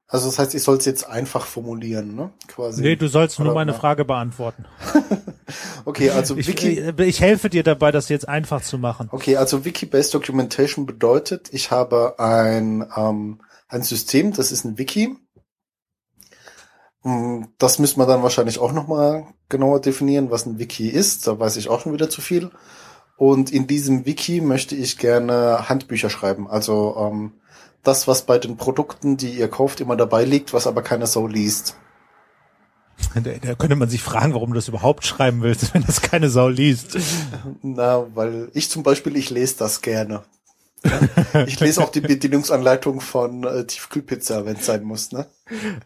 Also 0.08 0.26
das 0.26 0.40
heißt, 0.40 0.54
ich 0.56 0.62
soll 0.64 0.76
es 0.76 0.86
jetzt 0.86 1.08
einfach 1.08 1.46
formulieren, 1.46 2.16
ne? 2.16 2.30
Quasi. 2.48 2.82
Nee, 2.82 2.96
du 2.96 3.06
sollst 3.06 3.38
Oder 3.38 3.46
nur 3.46 3.54
meine 3.54 3.74
Frage 3.74 4.04
beantworten. 4.04 4.64
okay, 5.84 6.10
also 6.10 6.36
Wiki. 6.36 6.80
Ich, 6.80 6.98
ich, 6.98 7.20
helfe 7.20 7.48
dir 7.48 7.62
dabei, 7.62 7.92
das 7.92 8.08
jetzt 8.08 8.28
einfach 8.28 8.60
zu 8.60 8.76
machen. 8.76 9.08
Okay, 9.12 9.36
also 9.36 9.64
Wiki-based 9.64 10.12
Documentation 10.12 10.84
bedeutet, 10.84 11.50
ich 11.52 11.70
habe 11.70 12.18
ein, 12.18 12.84
ähm, 12.96 13.40
ein 13.68 13.82
System, 13.82 14.32
das 14.32 14.50
ist 14.50 14.64
ein 14.64 14.78
Wiki. 14.78 15.16
Mm, 17.02 17.44
das 17.58 17.78
müssen 17.78 17.98
wir 17.98 18.06
dann 18.06 18.22
wahrscheinlich 18.22 18.58
auch 18.58 18.72
nochmal 18.72 19.26
genauer 19.48 19.80
definieren, 19.80 20.30
was 20.30 20.46
ein 20.46 20.58
Wiki 20.58 20.88
ist. 20.88 21.26
Da 21.26 21.38
weiß 21.38 21.56
ich 21.56 21.68
auch 21.68 21.80
schon 21.80 21.92
wieder 21.92 22.10
zu 22.10 22.20
viel. 22.20 22.50
Und 23.16 23.50
in 23.50 23.66
diesem 23.66 24.06
Wiki 24.06 24.40
möchte 24.40 24.74
ich 24.74 24.98
gerne 24.98 25.68
Handbücher 25.68 26.10
schreiben. 26.10 26.48
Also 26.48 26.96
ähm, 26.98 27.32
das, 27.82 28.08
was 28.08 28.22
bei 28.22 28.38
den 28.38 28.56
Produkten, 28.56 29.16
die 29.16 29.30
ihr 29.30 29.48
kauft, 29.48 29.80
immer 29.80 29.96
dabei 29.96 30.24
liegt, 30.24 30.52
was 30.52 30.66
aber 30.66 30.82
keiner 30.82 31.06
so 31.06 31.26
liest. 31.26 31.76
Da, 33.14 33.20
da 33.20 33.54
könnte 33.54 33.76
man 33.76 33.88
sich 33.88 34.02
fragen, 34.02 34.34
warum 34.34 34.50
du 34.50 34.54
das 34.56 34.68
überhaupt 34.68 35.04
schreiben 35.04 35.42
willst, 35.42 35.74
wenn 35.74 35.84
das 35.84 36.02
keine 36.02 36.28
Sau 36.28 36.48
liest. 36.48 36.96
Na, 37.62 38.06
weil 38.14 38.50
ich 38.54 38.70
zum 38.70 38.82
Beispiel, 38.82 39.16
ich 39.16 39.30
lese 39.30 39.56
das 39.58 39.80
gerne. 39.80 40.22
ich 41.46 41.60
lese 41.60 41.82
auch 41.82 41.90
die 41.90 42.00
Bedienungsanleitung 42.00 43.00
von 43.00 43.44
äh, 43.44 43.66
Tiefkühlpizza, 43.66 44.46
wenn 44.46 44.56
es 44.56 44.66
sein 44.66 44.82
muss. 44.82 45.12
Ne? 45.12 45.26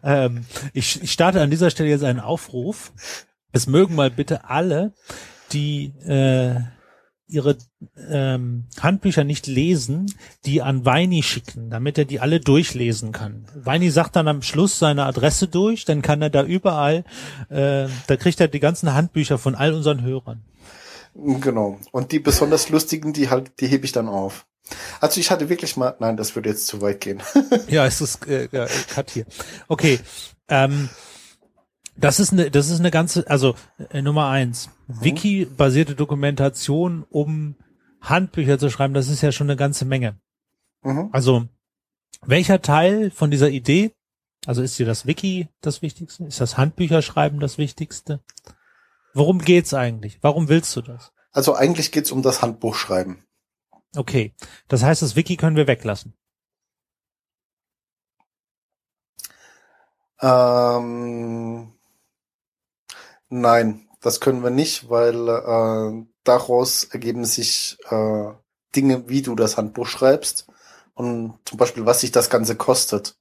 Ähm, 0.03 0.45
ich, 0.73 1.01
ich 1.03 1.11
starte 1.11 1.41
an 1.41 1.49
dieser 1.49 1.69
Stelle 1.69 1.89
jetzt 1.89 2.03
einen 2.03 2.19
Aufruf. 2.19 2.93
Es 3.51 3.67
mögen 3.67 3.95
mal 3.95 4.09
bitte 4.09 4.49
alle, 4.49 4.93
die 5.51 5.93
äh, 6.05 6.59
ihre 7.27 7.57
ähm, 8.09 8.65
Handbücher 8.79 9.23
nicht 9.23 9.47
lesen, 9.47 10.13
die 10.45 10.61
an 10.61 10.85
Weini 10.85 11.23
schicken, 11.23 11.69
damit 11.69 11.97
er 11.97 12.05
die 12.05 12.19
alle 12.19 12.39
durchlesen 12.39 13.11
kann. 13.11 13.45
Weini 13.55 13.89
sagt 13.89 14.15
dann 14.15 14.27
am 14.27 14.41
Schluss 14.41 14.77
seine 14.77 15.05
Adresse 15.05 15.47
durch, 15.47 15.85
dann 15.85 16.01
kann 16.01 16.21
er 16.21 16.29
da 16.29 16.43
überall, 16.43 17.03
äh, 17.49 17.87
da 18.07 18.15
kriegt 18.17 18.39
er 18.39 18.47
die 18.47 18.59
ganzen 18.59 18.93
Handbücher 18.93 19.37
von 19.37 19.55
all 19.55 19.73
unseren 19.73 20.03
Hörern. 20.03 20.43
Genau. 21.15 21.79
Und 21.91 22.11
die 22.11 22.19
besonders 22.19 22.69
lustigen, 22.69 23.13
die 23.13 23.29
halt, 23.29 23.59
die 23.59 23.67
hebe 23.67 23.85
ich 23.85 23.91
dann 23.91 24.07
auf. 24.07 24.45
Also 24.99 25.19
ich 25.19 25.31
hatte 25.31 25.49
wirklich 25.49 25.77
mal, 25.77 25.95
nein, 25.99 26.17
das 26.17 26.35
würde 26.35 26.49
jetzt 26.49 26.67
zu 26.67 26.81
weit 26.81 27.01
gehen. 27.01 27.21
ja, 27.67 27.85
es 27.85 28.01
ist 28.01 28.27
äh, 28.27 28.47
ja, 28.51 28.67
Cut 28.89 29.11
hier. 29.11 29.25
Okay. 29.67 29.99
Ähm, 30.47 30.89
das 31.97 32.19
ist 32.19 32.33
eine, 32.33 32.51
das 32.51 32.69
ist 32.69 32.79
eine 32.79 32.91
ganze, 32.91 33.29
also 33.29 33.55
äh, 33.89 34.01
Nummer 34.01 34.27
eins, 34.27 34.69
mhm. 34.87 35.03
Wiki-basierte 35.03 35.95
Dokumentation, 35.95 37.05
um 37.09 37.55
Handbücher 38.01 38.59
zu 38.59 38.69
schreiben, 38.69 38.93
das 38.93 39.07
ist 39.07 39.21
ja 39.21 39.31
schon 39.31 39.49
eine 39.49 39.57
ganze 39.57 39.85
Menge. 39.85 40.19
Mhm. 40.83 41.09
Also 41.11 41.47
welcher 42.25 42.61
Teil 42.61 43.11
von 43.11 43.31
dieser 43.31 43.49
Idee, 43.49 43.93
also 44.45 44.61
ist 44.61 44.77
dir 44.77 44.85
das 44.85 45.05
Wiki 45.05 45.47
das 45.61 45.81
Wichtigste? 45.81 46.25
Ist 46.25 46.41
das 46.41 46.57
Handbücherschreiben 46.57 47.39
das 47.39 47.57
Wichtigste? 47.57 48.21
Worum 49.13 49.39
geht's 49.39 49.73
eigentlich? 49.73 50.19
Warum 50.21 50.49
willst 50.49 50.75
du 50.75 50.81
das? 50.81 51.11
Also 51.31 51.55
eigentlich 51.55 51.91
geht's 51.91 52.11
um 52.11 52.21
das 52.21 52.41
Handbuchschreiben. 52.41 53.23
Okay, 53.95 54.33
das 54.67 54.83
heißt, 54.83 55.01
das 55.01 55.15
Wiki 55.15 55.37
können 55.37 55.55
wir 55.55 55.67
weglassen. 55.67 56.13
Ähm, 60.21 61.75
Nein, 63.29 63.87
das 64.01 64.19
können 64.19 64.43
wir 64.43 64.49
nicht, 64.49 64.89
weil 64.89 65.27
äh, 65.27 66.05
daraus 66.23 66.83
ergeben 66.85 67.25
sich 67.25 67.77
äh, 67.89 68.31
Dinge, 68.75 69.09
wie 69.09 69.21
du 69.21 69.35
das 69.35 69.57
Handbuch 69.57 69.87
schreibst 69.87 70.47
und 70.93 71.39
zum 71.45 71.57
Beispiel, 71.57 71.85
was 71.85 72.01
sich 72.01 72.11
das 72.11 72.29
Ganze 72.29 72.55
kostet. 72.55 73.17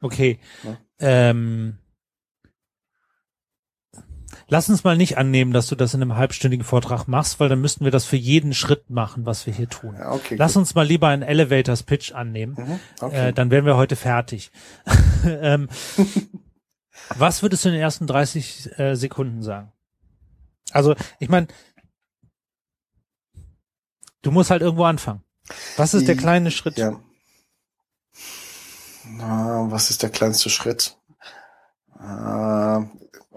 Okay. 0.00 0.38
Ja. 0.62 0.78
Ähm, 1.00 1.78
lass 4.48 4.68
uns 4.68 4.84
mal 4.84 4.96
nicht 4.96 5.16
annehmen, 5.18 5.52
dass 5.52 5.68
du 5.68 5.76
das 5.76 5.94
in 5.94 6.02
einem 6.02 6.16
halbstündigen 6.16 6.64
Vortrag 6.64 7.06
machst, 7.06 7.38
weil 7.40 7.48
dann 7.48 7.60
müssten 7.60 7.84
wir 7.84 7.92
das 7.92 8.04
für 8.04 8.16
jeden 8.16 8.52
Schritt 8.54 8.90
machen, 8.90 9.24
was 9.26 9.46
wir 9.46 9.54
hier 9.54 9.68
tun. 9.68 9.94
Ja, 9.98 10.12
okay, 10.12 10.34
lass 10.36 10.54
gut. 10.54 10.60
uns 10.60 10.74
mal 10.74 10.86
lieber 10.86 11.08
einen 11.08 11.22
Elevators 11.22 11.82
Pitch 11.82 12.12
annehmen. 12.12 12.54
Mhm, 12.58 12.80
okay. 13.00 13.28
äh, 13.28 13.32
dann 13.32 13.50
wären 13.50 13.64
wir 13.64 13.76
heute 13.76 13.96
fertig. 13.96 14.50
ähm, 15.24 15.68
Was 17.16 17.42
würdest 17.42 17.64
du 17.64 17.68
in 17.68 17.74
den 17.74 17.82
ersten 17.82 18.06
30 18.06 18.78
äh, 18.78 18.94
Sekunden 18.94 19.42
sagen? 19.42 19.72
Also, 20.72 20.94
ich 21.18 21.28
meine, 21.28 21.48
du 24.22 24.30
musst 24.30 24.50
halt 24.50 24.62
irgendwo 24.62 24.84
anfangen. 24.84 25.22
Was 25.76 25.94
ist 25.94 26.08
der 26.08 26.16
kleine 26.16 26.50
Schritt? 26.50 26.76
Ja. 26.76 27.00
Na, 29.06 29.70
was 29.70 29.88
ist 29.88 30.02
der 30.02 30.10
kleinste 30.10 30.50
Schritt? 30.50 30.98
Äh, 31.98 32.80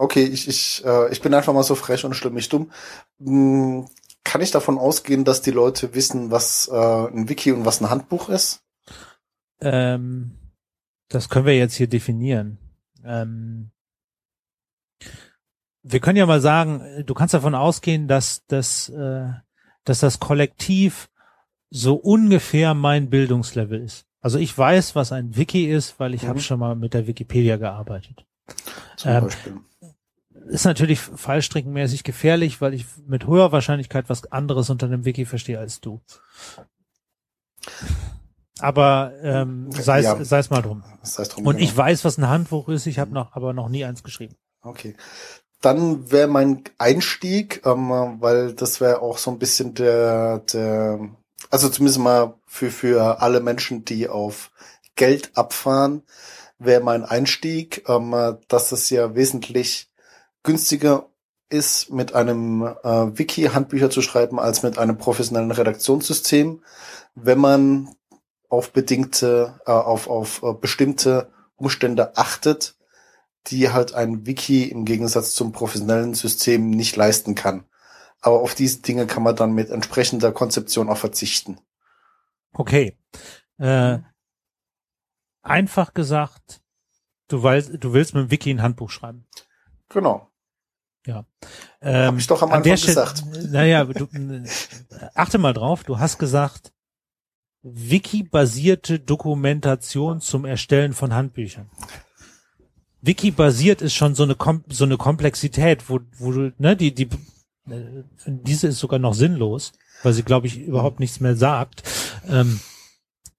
okay, 0.01 0.23
ich, 0.23 0.47
ich, 0.47 0.83
äh, 0.83 1.11
ich 1.11 1.21
bin 1.21 1.33
einfach 1.33 1.53
mal 1.53 1.63
so 1.63 1.75
frech 1.75 2.03
und 2.03 2.15
schlimm 2.15 2.33
mich 2.33 2.49
dumm. 2.49 2.71
Hm, 3.19 3.87
kann 4.23 4.41
ich 4.41 4.51
davon 4.51 4.77
ausgehen, 4.77 5.23
dass 5.25 5.41
die 5.41 5.51
Leute 5.51 5.93
wissen, 5.93 6.31
was 6.31 6.67
äh, 6.67 6.75
ein 6.75 7.29
Wiki 7.29 7.51
und 7.51 7.65
was 7.65 7.81
ein 7.81 7.89
Handbuch 7.89 8.29
ist? 8.29 8.63
Ähm, 9.59 10.37
das 11.07 11.29
können 11.29 11.45
wir 11.45 11.55
jetzt 11.55 11.75
hier 11.75 11.87
definieren. 11.87 12.57
Ähm, 13.03 13.71
wir 15.83 15.99
können 15.99 16.17
ja 16.17 16.25
mal 16.25 16.41
sagen, 16.41 17.03
du 17.05 17.13
kannst 17.13 17.33
davon 17.33 17.55
ausgehen, 17.55 18.07
dass 18.07 18.45
das, 18.47 18.89
äh, 18.89 19.29
dass 19.83 19.99
das 19.99 20.19
Kollektiv 20.19 21.09
so 21.69 21.95
ungefähr 21.95 22.73
mein 22.73 23.09
Bildungslevel 23.09 23.81
ist. 23.81 24.05
Also 24.19 24.37
ich 24.37 24.55
weiß, 24.55 24.95
was 24.95 25.11
ein 25.11 25.35
Wiki 25.35 25.65
ist, 25.65 25.99
weil 25.99 26.13
ich 26.13 26.23
mhm. 26.23 26.27
habe 26.27 26.39
schon 26.39 26.59
mal 26.59 26.75
mit 26.75 26.93
der 26.93 27.07
Wikipedia 27.07 27.57
gearbeitet. 27.57 28.25
Zum 28.97 29.11
ähm, 29.11 29.23
Beispiel. 29.23 29.61
Ist 30.47 30.65
natürlich 30.65 30.99
fallstrickenmäßig 30.99 32.03
gefährlich, 32.03 32.61
weil 32.61 32.73
ich 32.73 32.85
mit 33.05 33.27
hoher 33.27 33.51
Wahrscheinlichkeit 33.51 34.09
was 34.09 34.31
anderes 34.31 34.69
unter 34.69 34.87
einem 34.87 35.05
Wiki 35.05 35.25
verstehe 35.25 35.59
als 35.59 35.81
du. 35.81 36.01
Aber 38.59 39.13
ähm, 39.23 39.71
sei 39.71 39.99
es 39.99 40.05
ja. 40.05 40.23
sei 40.23 40.43
mal 40.49 40.61
drum. 40.61 40.83
Sei 41.01 41.23
drum 41.23 41.45
Und 41.45 41.57
genau. 41.57 41.63
ich 41.67 41.75
weiß, 41.75 42.05
was 42.05 42.17
ein 42.17 42.29
Handbuch 42.29 42.69
ist. 42.69 42.85
Ich 42.85 42.99
habe 42.99 43.13
noch 43.13 43.33
aber 43.33 43.53
noch 43.53 43.69
nie 43.69 43.85
eins 43.85 44.03
geschrieben. 44.03 44.35
Okay. 44.61 44.95
Dann 45.61 46.11
wäre 46.11 46.27
mein 46.27 46.63
Einstieg, 46.77 47.61
ähm, 47.65 48.17
weil 48.19 48.53
das 48.53 48.81
wäre 48.81 49.01
auch 49.01 49.17
so 49.17 49.31
ein 49.31 49.39
bisschen 49.39 49.73
der, 49.73 50.39
der, 50.39 50.99
also 51.49 51.69
zumindest 51.69 51.99
mal 51.99 52.35
für 52.45 52.71
für 52.71 53.21
alle 53.21 53.41
Menschen, 53.41 53.85
die 53.85 54.07
auf 54.09 54.51
Geld 54.95 55.31
abfahren, 55.35 56.03
wäre 56.57 56.81
mein 56.81 57.03
Einstieg, 57.03 57.83
ähm, 57.87 58.37
dass 58.47 58.71
es 58.71 58.89
ja 58.89 59.15
wesentlich 59.15 59.90
günstiger 60.43 61.09
ist, 61.49 61.91
mit 61.91 62.13
einem 62.15 62.63
äh, 62.63 63.17
Wiki 63.17 63.43
Handbücher 63.43 63.89
zu 63.89 64.01
schreiben, 64.01 64.39
als 64.39 64.63
mit 64.63 64.77
einem 64.77 64.97
professionellen 64.97 65.51
Redaktionssystem, 65.51 66.63
wenn 67.15 67.39
man 67.39 67.95
auf 68.49 68.71
bedingte, 68.71 69.59
äh, 69.65 69.71
auf, 69.71 70.07
auf 70.07 70.43
äh, 70.43 70.53
bestimmte 70.53 71.31
Umstände 71.55 72.17
achtet, 72.17 72.75
die 73.47 73.69
halt 73.69 73.93
ein 73.93 74.25
Wiki 74.25 74.65
im 74.65 74.85
Gegensatz 74.85 75.33
zum 75.33 75.51
professionellen 75.51 76.13
System 76.13 76.69
nicht 76.69 76.95
leisten 76.95 77.35
kann. 77.35 77.65
Aber 78.21 78.41
auf 78.41 78.53
diese 78.53 78.81
Dinge 78.81 79.07
kann 79.07 79.23
man 79.23 79.35
dann 79.35 79.53
mit 79.53 79.69
entsprechender 79.69 80.31
Konzeption 80.31 80.89
auch 80.89 80.97
verzichten. 80.97 81.59
Okay. 82.53 82.97
Äh, 83.57 83.99
einfach 85.41 85.93
gesagt, 85.93 86.61
du 87.27 87.41
weißt, 87.41 87.71
du 87.79 87.93
willst 87.93 88.13
mit 88.13 88.25
dem 88.25 88.31
Wiki 88.31 88.51
ein 88.51 88.61
Handbuch 88.61 88.89
schreiben. 88.89 89.27
Genau. 89.89 90.30
Ja. 91.05 91.25
Ähm, 91.81 92.07
Hab 92.07 92.17
ich 92.17 92.27
doch 92.27 92.41
am 92.41 92.51
Anfang 92.51 92.75
gesagt. 92.75 93.23
Naja, 93.49 93.85
du, 93.85 94.07
achte 95.15 95.37
mal 95.37 95.53
drauf, 95.53 95.83
du 95.83 95.99
hast 95.99 96.19
gesagt, 96.19 96.71
Wiki-basierte 97.63 98.99
Dokumentation 98.99 100.19
zum 100.19 100.45
Erstellen 100.45 100.93
von 100.93 101.13
Handbüchern. 101.13 101.69
Wiki-basiert 103.01 103.81
ist 103.81 103.93
schon 103.93 104.15
so 104.15 104.23
eine 104.23 104.35
Kom 104.35 104.63
so 104.67 104.85
eine 104.85 104.97
Komplexität, 104.97 105.89
wo, 105.89 105.99
wo 106.17 106.31
du, 106.31 106.53
ne, 106.57 106.75
die, 106.75 106.93
die, 106.93 107.09
äh, 107.69 108.03
diese 108.25 108.67
ist 108.67 108.79
sogar 108.79 108.99
noch 108.99 109.13
sinnlos, 109.13 109.73
weil 110.03 110.13
sie, 110.13 110.23
glaube 110.23 110.47
ich, 110.47 110.59
überhaupt 110.59 110.99
nichts 110.99 111.19
mehr 111.19 111.35
sagt. 111.35 111.83
Ähm, 112.27 112.59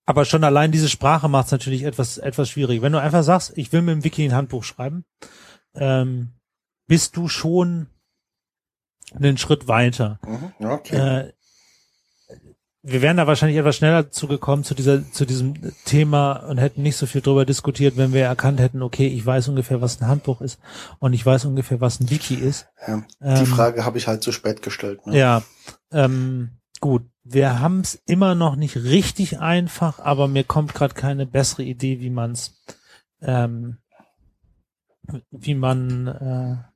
aber 0.05 0.25
schon 0.25 0.45
allein 0.45 0.73
diese 0.73 0.89
Sprache 0.89 1.29
macht 1.29 1.47
es 1.47 1.53
natürlich 1.53 1.85
etwas, 1.85 2.19
etwas 2.19 2.49
schwierig. 2.49 2.83
Wenn 2.83 2.93
du 2.93 3.01
einfach 3.01 3.23
sagst, 3.23 3.53
ich 3.57 3.73
will 3.73 3.83
mit 3.83 3.95
dem 3.95 4.05
Wiki 4.05 4.25
ein 4.25 4.35
Handbuch 4.35 4.65
schreiben, 4.65 5.05
ähm, 5.75 6.33
bist 6.87 7.17
du 7.17 7.29
schon 7.29 7.89
einen 9.15 9.39
Schritt 9.39 9.69
weiter. 9.69 10.19
Mhm, 10.25 10.67
okay. 10.67 10.97
Äh, 10.97 11.33
wir 12.85 13.01
wären 13.01 13.17
da 13.17 13.29
wahrscheinlich 13.29 13.59
etwas 13.59 13.77
schneller 13.77 14.11
zugekommen 14.11 14.65
zu 14.65 14.75
dieser, 14.75 15.09
zu 15.13 15.25
diesem 15.25 15.55
Thema 15.85 16.33
und 16.33 16.59
hätten 16.59 16.83
nicht 16.83 16.97
so 16.97 17.07
viel 17.07 17.21
drüber 17.21 17.47
diskutiert, 17.47 17.97
wenn 17.97 18.13
wir 18.13 18.25
erkannt 18.25 18.59
hätten, 18.59 18.83
okay, 18.83 19.07
ich 19.07 19.25
weiß 19.25 19.49
ungefähr, 19.49 19.81
was 19.81 20.01
ein 20.01 20.09
Handbuch 20.09 20.41
ist 20.41 20.59
und 20.99 21.13
ich 21.13 21.25
weiß 21.25 21.45
ungefähr, 21.45 21.81
was 21.81 22.01
ein 22.01 22.11
Wiki 22.11 22.35
ist. 22.35 22.67
Ja, 22.87 23.05
die 23.21 23.27
ähm, 23.27 23.47
Frage 23.47 23.85
habe 23.85 23.99
ich 23.99 24.09
halt 24.09 24.25
zu 24.25 24.33
spät 24.33 24.63
gestellt. 24.63 25.07
Ne? 25.07 25.17
Ja, 25.17 25.43
ähm, 25.93 26.59
gut. 26.81 27.05
Wir 27.25 27.61
haben 27.61 27.81
es 27.81 27.95
immer 27.95 28.35
noch 28.35 28.57
nicht 28.57 28.77
richtig 28.77 29.39
einfach, 29.39 30.01
aber 30.01 30.27
mir 30.27 30.43
kommt 30.43 30.75
gerade 30.75 30.95
keine 30.95 31.25
bessere 31.25 31.63
Idee, 31.63 32.01
wie 32.01 32.11
man 32.11 32.33
es, 32.33 32.61
ähm, 33.21 33.79
wie 35.31 35.55
man, 35.55 36.09
äh, 36.09 36.72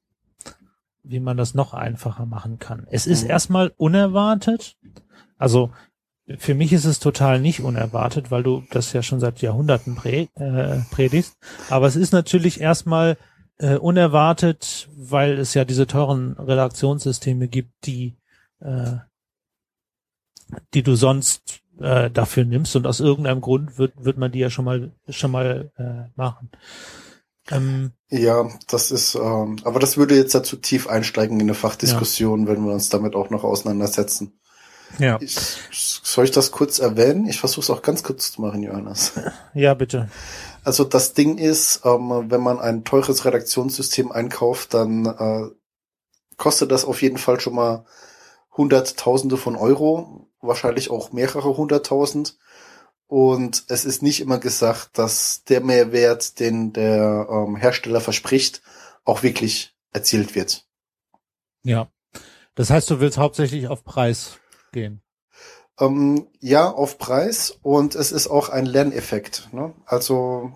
wie 1.08 1.20
man 1.20 1.36
das 1.36 1.54
noch 1.54 1.74
einfacher 1.74 2.26
machen 2.26 2.58
kann. 2.58 2.86
Es 2.90 3.06
ist 3.06 3.24
mhm. 3.24 3.30
erstmal 3.30 3.72
unerwartet. 3.76 4.76
Also 5.38 5.70
für 6.38 6.54
mich 6.54 6.72
ist 6.72 6.84
es 6.84 6.98
total 6.98 7.40
nicht 7.40 7.60
unerwartet, 7.60 8.30
weil 8.30 8.42
du 8.42 8.64
das 8.70 8.92
ja 8.92 9.02
schon 9.02 9.20
seit 9.20 9.40
Jahrhunderten 9.42 9.94
prä, 9.94 10.28
äh, 10.34 10.80
predigst. 10.90 11.36
Aber 11.70 11.86
es 11.86 11.96
ist 11.96 12.12
natürlich 12.12 12.60
erstmal 12.60 13.16
äh, 13.58 13.76
unerwartet, 13.76 14.88
weil 14.96 15.38
es 15.38 15.54
ja 15.54 15.64
diese 15.64 15.86
teuren 15.86 16.32
Redaktionssysteme 16.32 17.48
gibt, 17.48 17.86
die 17.86 18.16
äh, 18.60 18.96
die 20.74 20.82
du 20.82 20.94
sonst 20.94 21.62
äh, 21.80 22.10
dafür 22.10 22.44
nimmst 22.44 22.76
und 22.76 22.86
aus 22.86 23.00
irgendeinem 23.00 23.40
Grund 23.40 23.78
wird, 23.78 23.92
wird 24.04 24.18
man 24.18 24.32
die 24.32 24.38
ja 24.38 24.50
schon 24.50 24.64
mal 24.64 24.92
schon 25.08 25.30
mal 25.30 25.70
äh, 25.76 26.10
machen. 26.16 26.50
Ähm, 27.50 27.92
ja, 28.08 28.48
das 28.68 28.90
ist, 28.90 29.14
ähm, 29.14 29.56
aber 29.64 29.78
das 29.80 29.96
würde 29.96 30.16
jetzt 30.16 30.34
dazu 30.34 30.56
tief 30.56 30.88
einsteigen 30.88 31.40
in 31.40 31.46
eine 31.46 31.54
Fachdiskussion, 31.54 32.42
ja. 32.42 32.48
wenn 32.48 32.64
wir 32.64 32.72
uns 32.72 32.88
damit 32.88 33.14
auch 33.14 33.30
noch 33.30 33.44
auseinandersetzen. 33.44 34.38
Ja. 34.98 35.18
Ich, 35.20 35.36
soll 35.70 36.24
ich 36.24 36.30
das 36.30 36.52
kurz 36.52 36.78
erwähnen? 36.78 37.26
Ich 37.26 37.40
versuche 37.40 37.62
es 37.62 37.70
auch 37.70 37.82
ganz 37.82 38.02
kurz 38.02 38.32
zu 38.32 38.40
machen, 38.40 38.62
Johannes. 38.62 39.12
Ja, 39.54 39.74
bitte. 39.74 40.08
Also 40.64 40.84
das 40.84 41.14
Ding 41.14 41.38
ist, 41.38 41.82
ähm, 41.84 42.24
wenn 42.28 42.40
man 42.40 42.58
ein 42.58 42.84
teures 42.84 43.24
Redaktionssystem 43.24 44.10
einkauft, 44.10 44.74
dann 44.74 45.06
äh, 45.06 45.50
kostet 46.36 46.72
das 46.72 46.84
auf 46.84 47.02
jeden 47.02 47.18
Fall 47.18 47.40
schon 47.40 47.54
mal 47.54 47.84
Hunderttausende 48.56 49.36
von 49.36 49.54
Euro, 49.54 50.28
wahrscheinlich 50.40 50.90
auch 50.90 51.12
mehrere 51.12 51.56
hunderttausend. 51.56 52.36
Und 53.08 53.64
es 53.68 53.84
ist 53.84 54.02
nicht 54.02 54.20
immer 54.20 54.38
gesagt, 54.38 54.98
dass 54.98 55.44
der 55.44 55.60
Mehrwert, 55.60 56.40
den 56.40 56.72
der 56.72 57.28
ähm, 57.30 57.56
Hersteller 57.56 58.00
verspricht, 58.00 58.62
auch 59.04 59.22
wirklich 59.22 59.76
erzielt 59.92 60.34
wird. 60.34 60.66
Ja. 61.62 61.88
Das 62.56 62.70
heißt, 62.70 62.90
du 62.90 63.00
willst 63.00 63.18
hauptsächlich 63.18 63.68
auf 63.68 63.84
Preis 63.84 64.38
gehen. 64.72 65.02
Ähm, 65.78 66.26
ja, 66.40 66.70
auf 66.70 66.98
Preis 66.98 67.58
und 67.62 67.94
es 67.94 68.10
ist 68.10 68.28
auch 68.28 68.48
ein 68.48 68.66
Lerneffekt. 68.66 69.48
Ne? 69.52 69.74
Also 69.84 70.52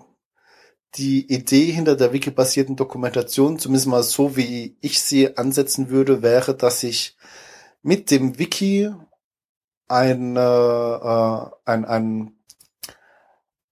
die 0.95 1.31
Idee 1.31 1.71
hinter 1.71 1.95
der 1.95 2.11
wiki-basierten 2.11 2.75
Dokumentation, 2.75 3.59
zumindest 3.59 3.87
mal 3.87 4.03
so 4.03 4.35
wie 4.35 4.77
ich 4.81 5.01
sie 5.01 5.37
ansetzen 5.37 5.89
würde, 5.89 6.21
wäre, 6.21 6.55
dass 6.55 6.83
ich 6.83 7.15
mit 7.81 8.11
dem 8.11 8.39
Wiki 8.39 8.91
ein, 9.87 10.35
äh, 10.35 10.39
ein, 11.65 11.85
ein 11.85 12.35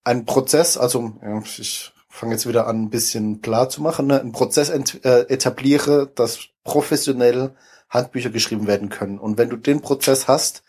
ein 0.03 0.25
Prozess, 0.25 0.77
also 0.77 1.13
ich 1.58 1.91
fange 2.10 2.34
jetzt 2.34 2.48
wieder 2.48 2.68
an, 2.68 2.84
ein 2.84 2.89
bisschen 2.89 3.41
klar 3.41 3.70
zu 3.70 3.82
machen, 3.82 4.08
ne? 4.08 4.20
einen 4.20 4.32
Prozess 4.32 4.70
äh, 4.70 5.25
etabliere, 5.29 6.12
dass 6.13 6.39
professionell 6.63 7.56
Handbücher 7.89 8.29
geschrieben 8.29 8.68
werden 8.68 8.89
können. 8.89 9.20
Und 9.20 9.38
wenn 9.38 9.50
du 9.50 9.58
den 9.58 9.82
Prozess 9.82 10.27
hast, 10.27 10.63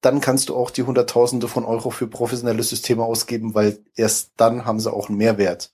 dann 0.00 0.20
kannst 0.20 0.48
du 0.48 0.56
auch 0.56 0.70
die 0.70 0.82
Hunderttausende 0.82 1.48
von 1.48 1.64
Euro 1.64 1.90
für 1.90 2.06
professionelle 2.06 2.62
Systeme 2.62 3.04
ausgeben, 3.04 3.54
weil 3.54 3.78
erst 3.94 4.32
dann 4.36 4.64
haben 4.64 4.80
sie 4.80 4.92
auch 4.92 5.08
einen 5.08 5.18
Mehrwert. 5.18 5.72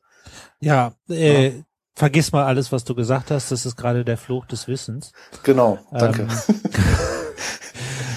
Ja, 0.61 0.93
äh, 1.09 1.49
ja. 1.49 1.53
vergiss 1.95 2.33
mal 2.33 2.45
alles, 2.45 2.71
was 2.71 2.85
du 2.85 2.95
gesagt 2.95 3.31
hast. 3.31 3.51
Das 3.51 3.65
ist 3.65 3.77
gerade 3.77 4.05
der 4.05 4.19
Fluch 4.19 4.47
des 4.47 4.69
Wissens. 4.69 5.13
Genau, 5.43 5.79
danke. 5.91 6.29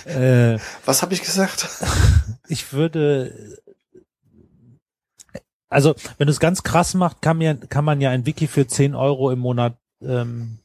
Ähm, 0.05 0.11
äh, 0.55 0.59
was 0.85 1.01
habe 1.01 1.13
ich 1.13 1.21
gesagt? 1.21 1.67
Ich 2.47 2.73
würde 2.73 3.61
also, 5.71 5.95
wenn 6.17 6.27
du 6.27 6.31
es 6.31 6.41
ganz 6.41 6.63
krass 6.63 6.93
macht, 6.93 7.21
kann, 7.21 7.37
mir, 7.37 7.55
kann 7.55 7.85
man 7.85 8.01
ja 8.01 8.09
ein 8.09 8.25
Wiki 8.25 8.47
für 8.47 8.67
10 8.67 8.93
Euro 8.93 9.31
im 9.31 9.39
Monat 9.39 9.77
ähm, 10.03 10.59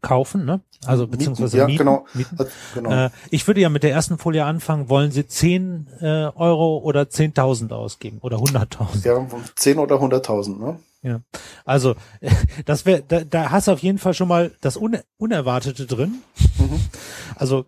kaufen, 0.00 0.44
ne? 0.44 0.60
Also 0.84 1.06
beziehungsweise 1.06 1.58
ja, 1.58 1.66
mieten. 1.66 1.78
Genau. 1.78 2.04
mieten. 2.14 2.36
genau. 2.74 2.90
Äh, 2.90 3.10
ich 3.30 3.46
würde 3.46 3.60
ja 3.60 3.68
mit 3.68 3.84
der 3.84 3.92
ersten 3.92 4.18
Folie 4.18 4.44
anfangen. 4.44 4.88
Wollen 4.88 5.12
Sie 5.12 5.26
10 5.26 5.86
äh, 6.00 6.04
Euro 6.34 6.78
oder 6.78 7.02
10.000 7.02 7.72
ausgeben 7.72 8.18
oder 8.22 8.38
100.000? 8.38 9.06
Ja, 9.06 9.26
10 9.54 9.78
oder 9.78 9.96
100.000, 9.96 10.58
ne? 10.58 10.80
Ja, 11.02 11.20
also 11.64 11.94
das 12.64 12.86
wäre, 12.86 13.04
da, 13.06 13.22
da 13.22 13.50
hast 13.50 13.68
du 13.68 13.72
auf 13.72 13.80
jeden 13.80 13.98
Fall 13.98 14.14
schon 14.14 14.28
mal 14.28 14.50
das 14.62 14.76
Un 14.76 14.98
Unerwartete 15.16 15.86
drin. 15.86 16.22
Mhm. 16.58 16.80
Also 17.36 17.66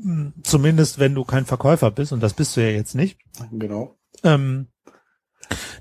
hm, 0.00 0.34
zumindest 0.42 0.98
wenn 0.98 1.14
du 1.14 1.24
kein 1.24 1.46
Verkäufer 1.46 1.90
bist 1.90 2.12
und 2.12 2.20
das 2.20 2.34
bist 2.34 2.56
du 2.56 2.60
ja 2.60 2.70
jetzt 2.70 2.94
nicht. 2.94 3.18
Genau. 3.52 3.96
Ähm, 4.22 4.68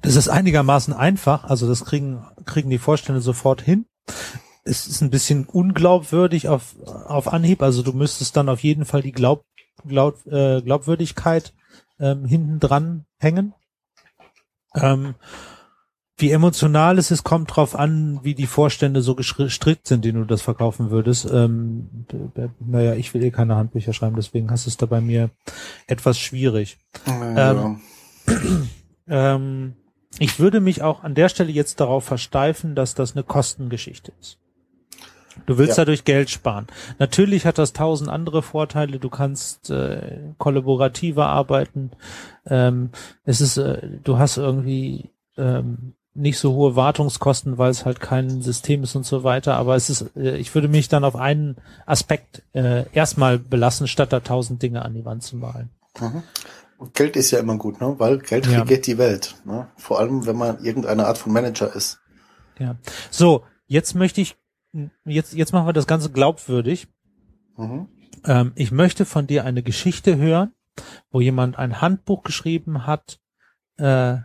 das 0.01 0.15
ist 0.15 0.29
einigermaßen 0.29 0.93
einfach, 0.93 1.45
also 1.45 1.67
das 1.67 1.85
kriegen, 1.85 2.25
kriegen 2.45 2.69
die 2.69 2.77
Vorstände 2.77 3.21
sofort 3.21 3.61
hin. 3.61 3.85
Es 4.63 4.87
ist 4.87 5.01
ein 5.01 5.09
bisschen 5.09 5.45
unglaubwürdig 5.45 6.47
auf, 6.47 6.75
auf 6.85 7.31
Anhieb, 7.31 7.61
also 7.61 7.83
du 7.83 7.93
müsstest 7.93 8.37
dann 8.37 8.49
auf 8.49 8.61
jeden 8.61 8.85
Fall 8.85 9.01
die 9.01 9.11
Glaub, 9.11 9.45
Glaub, 9.85 10.25
äh, 10.27 10.61
Glaubwürdigkeit 10.61 11.53
ähm, 11.99 12.25
hinten 12.25 12.59
dran 12.59 13.05
hängen. 13.19 13.53
Ähm, 14.75 15.15
wie 16.17 16.31
emotional 16.31 16.99
es 16.99 17.11
ist, 17.11 17.23
kommt 17.23 17.55
drauf 17.55 17.75
an, 17.75 18.19
wie 18.23 18.35
die 18.35 18.45
Vorstände 18.45 19.01
so 19.01 19.15
gestrickt 19.15 19.87
sind, 19.87 20.05
denen 20.05 20.19
du 20.19 20.25
das 20.25 20.43
verkaufen 20.43 20.91
würdest. 20.91 21.27
Ähm, 21.31 22.05
naja, 22.59 22.93
ich 22.93 23.13
will 23.13 23.23
eh 23.23 23.31
keine 23.31 23.55
Handbücher 23.55 23.93
schreiben, 23.93 24.15
deswegen 24.15 24.51
hast 24.51 24.65
du 24.65 24.69
es 24.69 24.77
da 24.77 24.85
bei 24.85 25.01
mir 25.01 25.31
etwas 25.87 26.19
schwierig. 26.19 26.77
Ja. 27.07 27.51
Ähm, 27.51 27.81
ähm, 29.07 29.75
ich 30.19 30.39
würde 30.39 30.59
mich 30.59 30.81
auch 30.81 31.03
an 31.03 31.15
der 31.15 31.29
Stelle 31.29 31.51
jetzt 31.51 31.79
darauf 31.79 32.03
versteifen, 32.03 32.75
dass 32.75 32.95
das 32.95 33.13
eine 33.13 33.23
Kostengeschichte 33.23 34.11
ist. 34.19 34.37
Du 35.45 35.57
willst 35.57 35.77
ja. 35.77 35.83
dadurch 35.83 36.05
Geld 36.05 36.29
sparen. 36.29 36.67
Natürlich 36.99 37.45
hat 37.45 37.57
das 37.57 37.73
tausend 37.73 38.09
andere 38.09 38.43
Vorteile. 38.43 38.99
Du 38.99 39.09
kannst 39.09 39.71
äh, 39.71 40.19
kollaborativer 40.37 41.27
arbeiten. 41.27 41.91
Ähm, 42.45 42.91
es 43.25 43.41
ist, 43.41 43.57
äh, 43.57 43.81
du 44.03 44.19
hast 44.19 44.37
irgendwie 44.37 45.09
ähm, 45.37 45.93
nicht 46.13 46.37
so 46.37 46.53
hohe 46.53 46.75
Wartungskosten, 46.75 47.57
weil 47.57 47.71
es 47.71 47.85
halt 47.85 47.99
kein 47.99 48.41
System 48.41 48.83
ist 48.83 48.95
und 48.95 49.05
so 49.05 49.23
weiter. 49.23 49.55
Aber 49.55 49.75
es 49.75 49.89
ist, 49.89 50.15
äh, 50.15 50.37
ich 50.37 50.53
würde 50.53 50.67
mich 50.67 50.87
dann 50.87 51.03
auf 51.03 51.15
einen 51.15 51.57
Aspekt 51.85 52.43
äh, 52.53 52.85
erstmal 52.93 53.39
belassen, 53.39 53.87
statt 53.87 54.13
da 54.13 54.19
tausend 54.19 54.61
Dinge 54.61 54.83
an 54.83 54.93
die 54.93 55.05
Wand 55.05 55.23
zu 55.23 55.37
malen. 55.37 55.69
Mhm. 55.99 56.23
Geld 56.93 57.15
ist 57.15 57.31
ja 57.31 57.39
immer 57.39 57.57
gut, 57.57 57.79
ne? 57.79 57.95
weil 57.97 58.19
Geld 58.19 58.45
ja. 58.47 58.59
regiert 58.59 58.87
die 58.87 58.97
Welt. 58.97 59.35
Ne? 59.45 59.69
Vor 59.77 59.99
allem, 59.99 60.25
wenn 60.25 60.35
man 60.35 60.63
irgendeine 60.63 61.07
Art 61.07 61.17
von 61.17 61.31
Manager 61.31 61.73
ist. 61.73 61.99
Ja. 62.59 62.75
So, 63.09 63.45
jetzt 63.67 63.95
möchte 63.95 64.21
ich, 64.21 64.35
jetzt, 65.05 65.33
jetzt 65.33 65.53
machen 65.53 65.67
wir 65.67 65.73
das 65.73 65.87
Ganze 65.87 66.11
glaubwürdig. 66.11 66.87
Mhm. 67.57 67.87
Ähm, 68.25 68.51
ich 68.55 68.71
möchte 68.71 69.05
von 69.05 69.27
dir 69.27 69.45
eine 69.45 69.63
Geschichte 69.63 70.17
hören, 70.17 70.53
wo 71.11 71.21
jemand 71.21 71.57
ein 71.57 71.81
Handbuch 71.81 72.23
geschrieben 72.23 72.85
hat 72.85 73.19
äh, 73.77 74.17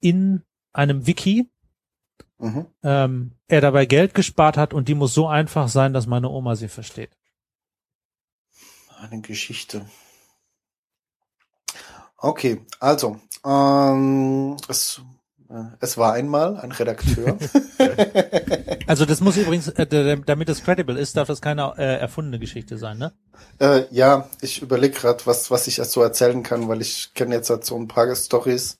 in 0.00 0.42
einem 0.72 1.06
Wiki. 1.06 1.50
Mhm. 2.38 2.66
Ähm, 2.82 3.32
er 3.46 3.60
dabei 3.60 3.86
Geld 3.86 4.14
gespart 4.14 4.56
hat 4.56 4.74
und 4.74 4.88
die 4.88 4.94
muss 4.94 5.14
so 5.14 5.28
einfach 5.28 5.68
sein, 5.68 5.92
dass 5.92 6.06
meine 6.06 6.28
Oma 6.28 6.56
sie 6.56 6.68
versteht. 6.68 7.16
Eine 8.98 9.20
Geschichte. 9.20 9.86
Okay, 12.22 12.60
also 12.78 13.16
ähm, 13.44 14.56
es, 14.68 15.00
äh, 15.50 15.54
es 15.80 15.98
war 15.98 16.12
einmal 16.12 16.56
ein 16.56 16.70
Redakteur. 16.70 17.36
also 18.86 19.04
das 19.04 19.20
muss 19.20 19.36
übrigens, 19.36 19.68
äh, 19.70 20.16
damit 20.24 20.48
es 20.48 20.62
credible 20.62 20.96
ist, 20.96 21.16
darf 21.16 21.26
das 21.26 21.42
keine 21.42 21.74
äh, 21.76 21.98
erfundene 21.98 22.38
Geschichte 22.38 22.78
sein, 22.78 22.98
ne? 22.98 23.12
Äh, 23.58 23.86
ja, 23.90 24.28
ich 24.40 24.62
überlege 24.62 24.94
gerade, 24.94 25.26
was 25.26 25.50
was 25.50 25.66
ich 25.66 25.76
so 25.76 26.00
erzählen 26.00 26.44
kann, 26.44 26.68
weil 26.68 26.80
ich 26.80 27.12
kenne 27.14 27.34
jetzt 27.34 27.50
halt 27.50 27.64
so 27.64 27.76
ein 27.76 27.88
paar 27.88 28.14
Stories, 28.14 28.78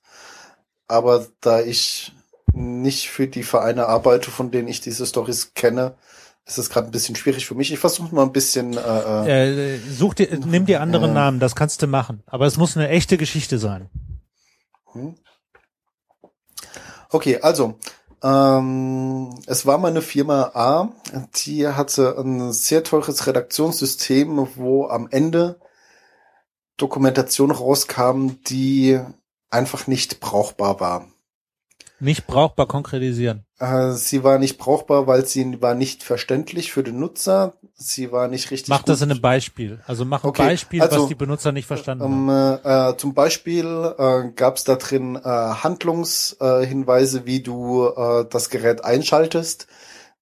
aber 0.87 1.27
da 1.41 1.61
ich 1.61 2.13
nicht 2.53 3.11
für 3.11 3.27
die 3.27 3.43
Vereine 3.43 3.89
arbeite, 3.89 4.31
von 4.31 4.53
denen 4.53 4.69
ich 4.69 4.81
diese 4.81 5.05
Stories 5.05 5.55
kenne, 5.55 5.97
ist 6.45 6.59
das 6.59 6.71
gerade 6.71 6.89
ein 6.89 6.91
bisschen 6.91 7.17
schwierig 7.17 7.47
für 7.47 7.55
mich. 7.55 7.73
Ich 7.73 7.79
versuche 7.79 8.15
mal 8.15 8.23
ein 8.23 8.33
bisschen. 8.33 8.77
Äh, 8.77 9.75
äh, 9.75 9.79
such 9.79 10.15
dir, 10.15 10.39
nimm 10.45 10.67
dir 10.67 10.81
andere 10.81 11.09
äh, 11.09 11.13
Namen, 11.13 11.41
das 11.41 11.55
kannst 11.55 11.83
du 11.83 11.87
machen. 11.87 12.23
Aber 12.27 12.47
es 12.47 12.57
muss 12.57 12.77
eine 12.77 12.89
echte 12.89 13.17
Geschichte 13.17 13.59
sein. 13.59 13.89
Hm. 14.93 15.15
Okay, 17.11 17.39
also 17.41 17.79
ähm, 18.23 19.35
es 19.47 19.67
war 19.67 19.79
mal 19.79 19.89
eine 19.89 20.03
Firma 20.03 20.53
A, 20.55 20.93
die 21.45 21.67
hatte 21.67 22.17
ein 22.19 22.53
sehr 22.53 22.85
teures 22.85 23.27
Redaktionssystem, 23.27 24.49
wo 24.57 24.87
am 24.87 25.09
Ende 25.11 25.61
Dokumentation 26.77 27.51
rauskam, 27.51 28.39
die 28.47 28.99
einfach 29.51 29.87
nicht 29.87 30.21
brauchbar 30.21 30.81
war. 30.81 31.09
Nicht 32.01 32.27
brauchbar 32.27 32.67
konkretisieren. 32.67 33.45
Äh, 33.63 33.93
sie 33.93 34.25
war 34.25 34.41
nicht 34.41 34.59
brauchbar, 34.59 35.07
weil 35.07 35.25
sie 35.25 35.63
war 35.63 35.77
nicht 35.77 36.03
verständlich 36.03 36.73
für 36.73 36.83
den 36.83 36.99
Nutzer. 36.99 37.55
Sie 37.75 38.11
war 38.11 38.27
nicht 38.27 38.51
richtig. 38.51 38.71
Mach 38.71 38.83
das 38.83 39.03
in 39.03 39.11
einem 39.13 39.21
Beispiel. 39.21 39.81
Also 39.87 40.05
mach 40.05 40.25
ein 40.25 40.31
okay, 40.31 40.43
Beispiel, 40.43 40.83
also, 40.83 41.03
was 41.03 41.09
die 41.09 41.15
Benutzer 41.15 41.53
nicht 41.53 41.67
verstanden 41.67 42.05
ähm, 42.05 42.29
haben. 42.29 42.95
Äh, 42.95 42.97
zum 42.97 43.15
Beispiel 43.15 43.95
äh, 43.97 44.33
gab 44.35 44.57
es 44.57 44.65
da 44.65 44.75
drin 44.75 45.15
äh, 45.15 45.29
Handlungshinweise, 45.29 47.21
äh, 47.21 47.27
wie 47.27 47.41
du 47.41 47.87
äh, 47.87 48.27
das 48.29 48.51
Gerät 48.51 48.85
einschaltest, 48.85 49.69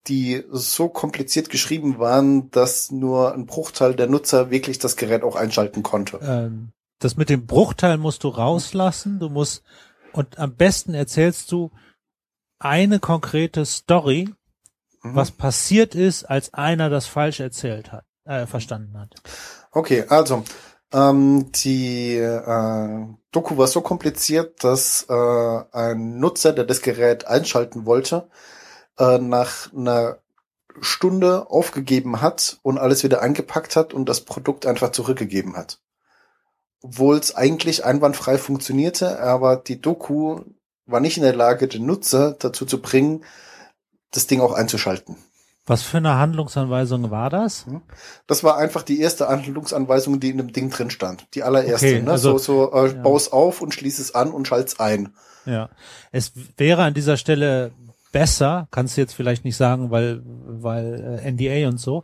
die 0.07 0.45
so 0.51 0.91
kompliziert 0.91 1.49
geschrieben 1.49 1.99
waren, 1.99 2.51
dass 2.51 2.91
nur 2.91 3.33
ein 3.33 3.47
Bruchteil 3.47 3.95
der 3.95 4.09
Nutzer 4.09 4.51
wirklich 4.51 4.79
das 4.79 4.97
Gerät 4.97 5.23
auch 5.23 5.37
einschalten 5.37 5.83
konnte. 5.83 6.21
Ähm, 6.23 6.73
das 6.99 7.17
mit 7.17 7.31
dem 7.31 7.47
Bruchteil 7.47 7.97
musst 7.97 8.23
du 8.23 8.29
rauslassen. 8.29 9.19
Du 9.19 9.31
musst 9.31 9.63
und 10.13 10.39
am 10.39 10.55
besten 10.57 10.93
erzählst 10.93 11.51
du 11.53 11.71
eine 12.61 13.01
konkrete 13.01 13.67
Story, 13.67 14.29
mhm. 15.03 15.17
was 15.17 15.33
passiert 15.33 15.95
ist, 15.95 16.25
als 16.25 16.55
einer 16.55 16.89
das 16.91 17.07
falsch 17.07 17.41
erzählt 17.41 17.91
hat, 17.91 18.05
äh, 18.25 18.47
verstanden 18.47 18.99
hat. 18.99 19.15
Okay, 19.73 20.05
also 20.09 20.45
ähm, 20.93 21.51
die 21.53 22.17
äh, 22.17 23.07
Doku 23.33 23.57
war 23.57 23.67
so 23.67 23.81
kompliziert, 23.81 24.63
dass 24.65 25.07
äh, 25.09 25.63
ein 25.73 26.19
Nutzer, 26.19 26.53
der 26.53 26.65
das 26.65 26.83
Gerät 26.83 27.27
einschalten 27.27 27.87
wollte, 27.87 28.29
äh, 28.99 29.19
nach 29.19 29.73
einer 29.73 30.19
Stunde 30.81 31.51
aufgegeben 31.51 32.21
hat 32.21 32.59
und 32.63 32.79
alles 32.79 33.03
wieder 33.05 33.23
eingepackt 33.23 33.77
hat 33.77 33.95
und 33.95 34.09
das 34.09 34.23
Produkt 34.23 34.67
einfach 34.67 34.93
zurückgegeben 34.93 35.57
hat. 35.57 35.81
Obwohl 36.83 37.17
es 37.19 37.37
eigentlich 37.37 37.85
einwandfrei 37.85 38.39
funktionierte, 38.39 39.21
aber 39.21 39.57
die 39.57 39.81
Doku 39.81 40.41
war 40.91 41.01
nicht 41.01 41.17
in 41.17 41.23
der 41.23 41.35
Lage, 41.35 41.69
den 41.69 41.87
Nutzer 41.87 42.37
dazu 42.39 42.65
zu 42.65 42.81
bringen, 42.81 43.25
das 44.13 44.27
Ding 44.27 44.41
auch 44.41 44.53
einzuschalten. 44.53 45.17
Was 45.67 45.83
für 45.83 45.99
eine 45.99 46.17
Handlungsanweisung 46.17 47.11
war 47.11 47.31
das? 47.31 47.67
Hm? 47.67 47.83
Das 48.27 48.43
war 48.43 48.57
einfach 48.57 48.83
die 48.83 49.01
erste 49.01 49.29
Handlungsanweisung, 49.29 50.19
die 50.19 50.31
in 50.31 50.39
dem 50.39 50.53
Ding 50.53 50.71
drin 50.71 50.91
stand. 50.91 51.27
Die 51.35 51.43
allererste. 51.43 51.87
Okay, 51.87 52.03
ne? 52.03 52.11
also, 52.11 52.39
so, 52.39 52.71
so 52.71 52.73
äh, 52.73 52.89
ja. 52.89 53.03
baus 53.03 53.31
auf 53.31 53.61
und 53.61 53.75
schließ 53.75 53.99
es 53.99 54.15
an 54.15 54.33
und 54.33 54.49
schalt's 54.49 54.81
ein. 54.81 55.15
Ja. 55.47 55.71
Es 56.11 56.33
wäre 56.57 56.83
an 56.83 56.95
dieser 56.95 57.17
Stelle 57.17 57.73
besser, 58.11 58.67
kannst 58.71 58.97
du 58.97 59.03
jetzt 59.03 59.15
vielleicht 59.15 59.45
nicht 59.45 59.57
sagen, 59.57 59.91
weil, 59.91 60.23
weil 60.25 61.21
äh, 61.23 61.31
NDA 61.31 61.69
und 61.69 61.79
so, 61.79 62.03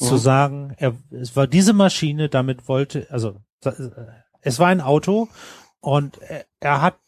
mhm. 0.00 0.04
zu 0.04 0.16
sagen, 0.16 0.74
er, 0.76 0.94
es 1.10 1.34
war 1.36 1.46
diese 1.46 1.72
Maschine, 1.72 2.28
damit 2.28 2.68
wollte, 2.68 3.06
also 3.10 3.36
äh, 3.64 3.72
es 4.42 4.58
war 4.58 4.68
ein 4.68 4.80
Auto 4.80 5.28
und 5.80 6.18
er, 6.60 6.82
hat, 6.82 6.98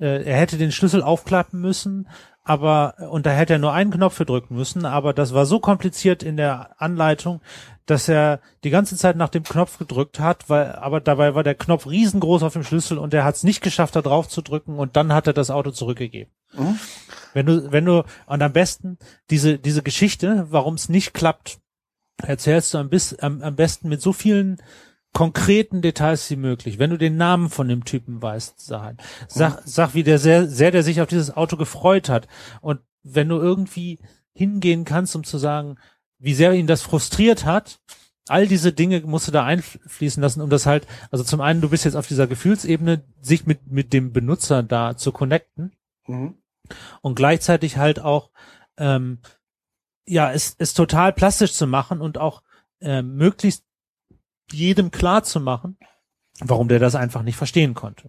äh, 0.00 0.24
er 0.24 0.36
hätte 0.36 0.58
den 0.58 0.72
Schlüssel 0.72 1.02
aufklappen 1.02 1.60
müssen, 1.60 2.08
aber 2.42 2.94
und 3.10 3.26
da 3.26 3.30
hätte 3.30 3.52
er 3.54 3.58
nur 3.58 3.74
einen 3.74 3.90
Knopf 3.90 4.14
für 4.14 4.24
drücken 4.24 4.56
müssen, 4.56 4.86
aber 4.86 5.12
das 5.12 5.34
war 5.34 5.44
so 5.44 5.60
kompliziert 5.60 6.22
in 6.22 6.38
der 6.38 6.80
Anleitung, 6.80 7.42
dass 7.84 8.08
er 8.08 8.40
die 8.64 8.70
ganze 8.70 8.96
Zeit 8.96 9.16
nach 9.16 9.28
dem 9.28 9.42
Knopf 9.42 9.78
gedrückt 9.78 10.18
hat, 10.18 10.48
weil 10.48 10.72
aber 10.72 11.00
dabei 11.00 11.34
war 11.34 11.42
der 11.42 11.54
Knopf 11.54 11.86
riesengroß 11.86 12.42
auf 12.42 12.54
dem 12.54 12.64
Schlüssel 12.64 12.98
und 12.98 13.12
er 13.12 13.24
hat 13.24 13.36
es 13.36 13.44
nicht 13.44 13.60
geschafft, 13.60 13.96
da 13.96 14.02
drauf 14.02 14.28
zu 14.28 14.40
drücken 14.40 14.78
und 14.78 14.96
dann 14.96 15.12
hat 15.12 15.26
er 15.26 15.34
das 15.34 15.50
Auto 15.50 15.70
zurückgegeben. 15.70 16.32
Mhm. 16.54 16.78
Wenn 17.34 17.46
du, 17.46 17.70
wenn 17.70 17.84
du, 17.84 18.04
und 18.26 18.42
am 18.42 18.52
besten 18.52 18.98
diese, 19.30 19.58
diese 19.58 19.82
Geschichte, 19.82 20.46
warum 20.48 20.74
es 20.74 20.88
nicht 20.88 21.12
klappt, 21.12 21.58
erzählst 22.22 22.74
du 22.74 22.78
am, 22.78 22.88
bis, 22.88 23.14
am, 23.14 23.42
am 23.42 23.56
besten 23.56 23.88
mit 23.88 24.00
so 24.00 24.12
vielen 24.12 24.60
konkreten 25.12 25.82
Details 25.82 26.30
wie 26.30 26.36
möglich. 26.36 26.78
Wenn 26.78 26.90
du 26.90 26.98
den 26.98 27.16
Namen 27.16 27.48
von 27.50 27.68
dem 27.68 27.84
Typen 27.84 28.22
weißt, 28.22 28.60
sag, 28.60 28.96
sag, 29.26 29.62
sag 29.64 29.94
wie 29.94 30.02
der 30.02 30.18
sehr, 30.18 30.46
sehr, 30.46 30.70
der 30.70 30.82
sich 30.82 31.00
auf 31.00 31.08
dieses 31.08 31.36
Auto 31.36 31.56
gefreut 31.56 32.08
hat. 32.08 32.28
Und 32.60 32.80
wenn 33.02 33.28
du 33.28 33.36
irgendwie 33.36 33.98
hingehen 34.32 34.84
kannst, 34.84 35.16
um 35.16 35.24
zu 35.24 35.38
sagen, 35.38 35.76
wie 36.18 36.34
sehr 36.34 36.52
ihn 36.52 36.66
das 36.66 36.82
frustriert 36.82 37.44
hat, 37.44 37.80
all 38.28 38.46
diese 38.46 38.72
Dinge 38.72 39.00
musst 39.00 39.26
du 39.26 39.32
da 39.32 39.44
einfließen 39.44 40.22
lassen, 40.22 40.42
um 40.42 40.50
das 40.50 40.66
halt, 40.66 40.86
also 41.10 41.24
zum 41.24 41.40
einen, 41.40 41.60
du 41.60 41.70
bist 41.70 41.84
jetzt 41.84 41.96
auf 41.96 42.06
dieser 42.06 42.26
Gefühlsebene, 42.26 43.02
sich 43.20 43.46
mit, 43.46 43.66
mit 43.66 43.92
dem 43.92 44.12
Benutzer 44.12 44.62
da 44.62 44.96
zu 44.96 45.12
connecten. 45.12 45.72
Mhm. 46.06 46.34
Und 47.00 47.14
gleichzeitig 47.14 47.78
halt 47.78 48.00
auch, 48.00 48.30
ähm, 48.76 49.20
ja, 50.06 50.30
es, 50.32 50.54
es 50.58 50.74
total 50.74 51.12
plastisch 51.12 51.52
zu 51.52 51.66
machen 51.66 52.00
und 52.00 52.18
auch 52.18 52.42
äh, 52.80 53.02
möglichst 53.02 53.64
jedem 54.52 54.90
klar 54.90 55.22
zu 55.22 55.40
machen, 55.40 55.78
warum 56.40 56.68
der 56.68 56.78
das 56.78 56.94
einfach 56.94 57.22
nicht 57.22 57.36
verstehen 57.36 57.74
konnte. 57.74 58.08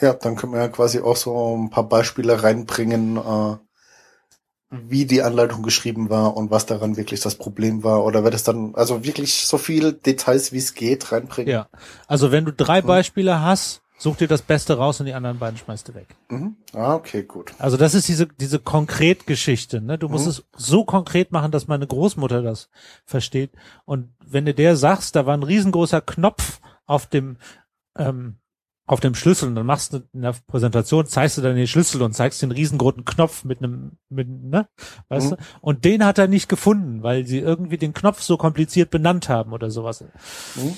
Ja, 0.00 0.14
dann 0.14 0.36
können 0.36 0.52
wir 0.52 0.60
ja 0.60 0.68
quasi 0.68 1.00
auch 1.00 1.16
so 1.16 1.56
ein 1.56 1.70
paar 1.70 1.88
Beispiele 1.88 2.42
reinbringen, 2.42 3.16
äh, 3.18 3.56
wie 4.70 5.04
die 5.04 5.22
Anleitung 5.22 5.62
geschrieben 5.62 6.10
war 6.10 6.36
und 6.36 6.50
was 6.50 6.64
daran 6.64 6.96
wirklich 6.96 7.20
das 7.20 7.34
Problem 7.34 7.82
war. 7.82 8.04
Oder 8.04 8.24
wird 8.24 8.34
es 8.34 8.44
dann, 8.44 8.74
also 8.76 9.04
wirklich 9.04 9.46
so 9.46 9.58
viel 9.58 9.92
Details 9.92 10.52
wie 10.52 10.58
es 10.58 10.74
geht 10.74 11.12
reinbringen? 11.12 11.50
Ja, 11.50 11.68
also 12.06 12.30
wenn 12.30 12.44
du 12.44 12.52
drei 12.52 12.80
Beispiele 12.80 13.42
hast, 13.42 13.82
such 14.00 14.16
dir 14.16 14.28
das 14.28 14.42
Beste 14.42 14.78
raus 14.78 14.98
und 15.00 15.06
die 15.06 15.12
anderen 15.12 15.38
beiden 15.38 15.58
schmeißt 15.58 15.88
du 15.88 15.94
weg. 15.94 16.16
Mhm. 16.30 16.56
Ah, 16.72 16.94
okay, 16.94 17.22
gut. 17.22 17.52
Also 17.58 17.76
das 17.76 17.94
ist 17.94 18.08
diese, 18.08 18.26
diese 18.26 18.58
Konkretgeschichte, 18.58 19.80
ne? 19.80 19.98
Du 19.98 20.08
musst 20.08 20.24
mhm. 20.24 20.30
es 20.30 20.44
so 20.56 20.84
konkret 20.84 21.32
machen, 21.32 21.52
dass 21.52 21.68
meine 21.68 21.86
Großmutter 21.86 22.42
das 22.42 22.70
versteht. 23.04 23.52
Und 23.84 24.14
wenn 24.24 24.46
du 24.46 24.54
der 24.54 24.76
sagst, 24.76 25.16
da 25.16 25.26
war 25.26 25.36
ein 25.36 25.42
riesengroßer 25.42 26.00
Knopf 26.00 26.60
auf 26.86 27.06
dem, 27.06 27.36
ähm, 27.98 28.38
auf 28.86 29.00
dem 29.00 29.14
Schlüssel 29.14 29.48
und 29.48 29.54
dann 29.54 29.66
machst 29.66 29.92
du 29.92 29.98
in 30.12 30.22
der 30.22 30.34
Präsentation, 30.46 31.06
zeigst 31.06 31.36
du 31.36 31.42
dann 31.42 31.54
den 31.54 31.68
Schlüssel 31.68 32.02
und 32.02 32.14
zeigst 32.14 32.40
den 32.42 32.50
riesengroßen 32.50 33.04
Knopf 33.04 33.44
mit 33.44 33.58
einem, 33.58 33.98
mit, 34.08 34.28
ne, 34.28 34.66
weißt 35.08 35.32
mhm. 35.32 35.36
du? 35.36 35.42
Und 35.60 35.84
den 35.84 36.04
hat 36.04 36.18
er 36.18 36.26
nicht 36.26 36.48
gefunden, 36.48 37.02
weil 37.02 37.26
sie 37.26 37.38
irgendwie 37.38 37.78
den 37.78 37.92
Knopf 37.92 38.22
so 38.22 38.38
kompliziert 38.38 38.90
benannt 38.90 39.28
haben 39.28 39.52
oder 39.52 39.70
sowas. 39.70 40.02
Mhm. 40.56 40.76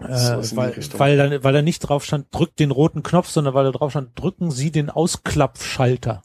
Äh, 0.00 0.56
weil, 0.56 0.76
weil, 0.98 1.16
da, 1.16 1.44
weil 1.44 1.52
da 1.52 1.62
nicht 1.62 1.80
drauf 1.80 2.04
stand, 2.04 2.26
drückt 2.32 2.58
den 2.58 2.70
roten 2.70 3.02
Knopf, 3.02 3.28
sondern 3.28 3.54
weil 3.54 3.64
da 3.64 3.70
drauf 3.70 3.90
stand, 3.90 4.18
drücken 4.18 4.50
Sie 4.50 4.70
den 4.70 4.90
Ausklappschalter. 4.90 6.22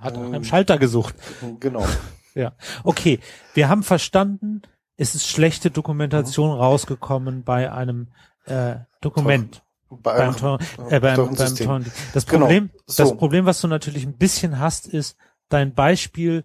Hat 0.00 0.14
ähm, 0.14 0.20
nach 0.20 0.26
einem 0.28 0.44
Schalter 0.44 0.78
gesucht. 0.78 1.14
Genau. 1.60 1.84
ja. 2.34 2.52
Okay. 2.84 3.20
Wir 3.54 3.68
haben 3.68 3.82
verstanden, 3.82 4.62
es 4.96 5.14
ist 5.14 5.26
schlechte 5.26 5.70
Dokumentation 5.70 6.50
mhm. 6.50 6.56
rausgekommen 6.56 7.42
bei 7.42 7.72
einem 7.72 8.08
äh, 8.44 8.76
Dokument. 9.00 9.62
Bei 9.88 10.14
einem, 10.14 10.32
beim, 10.32 10.36
Tor, 10.36 10.58
äh, 10.90 11.00
beim, 11.00 11.16
beim 11.16 11.56
Tor. 11.56 11.80
Das 12.12 12.26
genau. 12.26 12.40
Problem, 12.40 12.68
genau. 12.68 12.82
so. 12.86 13.02
das 13.02 13.16
Problem, 13.16 13.46
was 13.46 13.60
du 13.60 13.68
natürlich 13.68 14.04
ein 14.04 14.16
bisschen 14.16 14.58
hast, 14.58 14.86
ist, 14.86 15.16
dein 15.48 15.74
Beispiel 15.74 16.44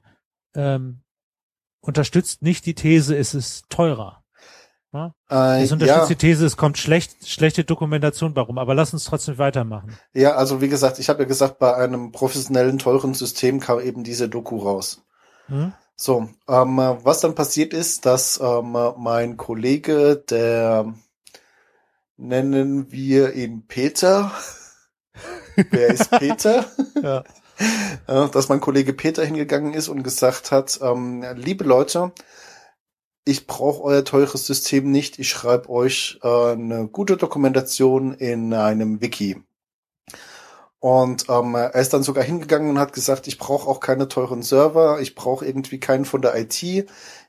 ähm, 0.55 1.01
unterstützt 1.81 2.41
nicht 2.41 2.65
die 2.65 2.75
These, 2.75 3.17
es 3.17 3.33
ist 3.33 3.69
teurer. 3.69 4.20
Ja? 4.93 5.13
Äh, 5.29 5.61
das 5.61 5.71
unterstützt 5.71 6.01
ja. 6.01 6.05
die 6.07 6.15
These, 6.15 6.45
es 6.45 6.57
kommt 6.57 6.77
schlecht, 6.77 7.27
schlechte 7.27 7.63
Dokumentation 7.63 8.35
warum, 8.35 8.57
aber 8.57 8.75
lass 8.75 8.93
uns 8.93 9.05
trotzdem 9.05 9.37
weitermachen. 9.37 9.97
Ja, 10.13 10.35
also 10.35 10.61
wie 10.61 10.69
gesagt, 10.69 10.99
ich 10.99 11.09
habe 11.09 11.23
ja 11.23 11.27
gesagt, 11.27 11.59
bei 11.59 11.75
einem 11.75 12.11
professionellen, 12.11 12.77
teuren 12.77 13.13
System 13.13 13.59
kam 13.59 13.79
eben 13.79 14.03
diese 14.03 14.27
Doku 14.27 14.57
raus. 14.57 15.01
Hm? 15.47 15.73
So, 15.95 16.29
ähm, 16.49 16.77
was 16.77 17.21
dann 17.21 17.35
passiert 17.35 17.73
ist, 17.73 18.05
dass 18.05 18.39
ähm, 18.41 18.75
mein 18.97 19.37
Kollege, 19.37 20.15
der 20.17 20.93
nennen 22.17 22.91
wir 22.91 23.33
ihn 23.33 23.67
Peter. 23.67 24.31
Wer 25.55 25.87
ist 25.87 26.09
Peter? 26.11 26.65
ja. 27.01 27.23
dass 28.27 28.49
mein 28.49 28.61
Kollege 28.61 28.93
Peter 28.93 29.23
hingegangen 29.23 29.73
ist 29.73 29.89
und 29.89 30.03
gesagt 30.03 30.51
hat, 30.51 30.79
ähm, 30.81 31.23
liebe 31.35 31.63
Leute, 31.63 32.11
ich 33.23 33.47
brauche 33.47 33.83
euer 33.83 34.03
teures 34.03 34.45
System 34.47 34.91
nicht, 34.91 35.19
ich 35.19 35.29
schreibe 35.29 35.69
euch 35.69 36.19
äh, 36.23 36.51
eine 36.53 36.87
gute 36.87 37.17
Dokumentation 37.17 38.13
in 38.13 38.53
einem 38.53 39.01
Wiki. 39.01 39.43
Und 40.79 41.29
ähm, 41.29 41.53
er 41.53 41.75
ist 41.75 41.93
dann 41.93 42.01
sogar 42.01 42.23
hingegangen 42.23 42.71
und 42.71 42.79
hat 42.79 42.93
gesagt, 42.93 43.27
ich 43.27 43.37
brauche 43.37 43.69
auch 43.69 43.79
keine 43.79 44.07
teuren 44.07 44.41
Server, 44.41 44.99
ich 44.99 45.13
brauche 45.13 45.45
irgendwie 45.45 45.79
keinen 45.79 46.05
von 46.05 46.23
der 46.23 46.35
IT. 46.35 46.63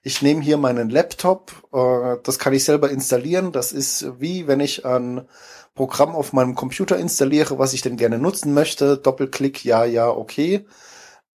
Ich 0.02 0.22
nehme 0.22 0.40
hier 0.40 0.56
meinen 0.56 0.88
Laptop, 0.88 1.52
äh, 1.70 2.16
das 2.22 2.38
kann 2.38 2.54
ich 2.54 2.64
selber 2.64 2.88
installieren. 2.90 3.52
Das 3.52 3.72
ist 3.72 4.18
wie 4.18 4.46
wenn 4.46 4.60
ich 4.60 4.86
ein 4.86 5.28
Programm 5.74 6.16
auf 6.16 6.32
meinem 6.32 6.54
Computer 6.54 6.96
installiere, 6.96 7.58
was 7.58 7.74
ich 7.74 7.82
denn 7.82 7.98
gerne 7.98 8.18
nutzen 8.18 8.54
möchte. 8.54 8.96
Doppelklick, 8.96 9.64
ja, 9.66 9.84
ja, 9.84 10.08
okay. 10.08 10.64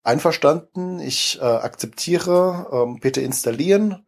Einverstanden, 0.03 0.99
ich 0.99 1.37
äh, 1.39 1.43
akzeptiere, 1.43 2.67
ähm, 2.71 2.99
bitte 2.99 3.21
installieren 3.21 4.06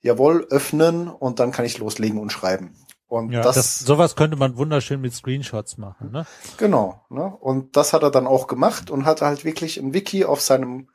jawohl, 0.00 0.46
öffnen 0.50 1.08
und 1.08 1.40
dann 1.40 1.52
kann 1.52 1.64
ich 1.64 1.78
loslegen 1.78 2.18
und 2.18 2.32
schreiben. 2.32 2.74
Und 3.06 3.32
ja, 3.32 3.42
das, 3.42 3.56
das, 3.56 3.78
sowas 3.80 4.14
könnte 4.14 4.36
man 4.36 4.56
wunderschön 4.56 5.00
mit 5.00 5.12
Screenshots 5.12 5.78
machen, 5.78 6.12
ne? 6.12 6.26
Genau, 6.58 7.04
ne? 7.10 7.24
Und 7.24 7.76
das 7.76 7.92
hat 7.92 8.04
er 8.04 8.12
dann 8.12 8.28
auch 8.28 8.46
gemacht 8.46 8.88
und 8.90 9.04
hatte 9.04 9.26
halt 9.26 9.44
wirklich 9.44 9.78
ein 9.78 9.92
Wiki 9.92 10.24
auf 10.24 10.40
seinem 10.40 10.88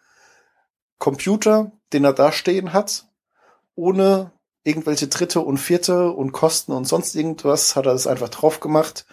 Computer, 0.97 1.73
den 1.91 2.05
er 2.05 2.13
da 2.13 2.31
stehen 2.31 2.71
hat, 2.71 3.07
ohne 3.75 4.31
irgendwelche 4.63 5.07
dritte 5.07 5.41
und 5.41 5.57
vierte 5.57 6.09
und 6.09 6.31
Kosten 6.31 6.71
und 6.71 6.85
sonst 6.85 7.15
irgendwas, 7.15 7.75
hat 7.75 7.85
er 7.85 7.93
das 7.93 8.07
einfach 8.07 8.29
drauf 8.29 8.61
gemacht 8.61 9.05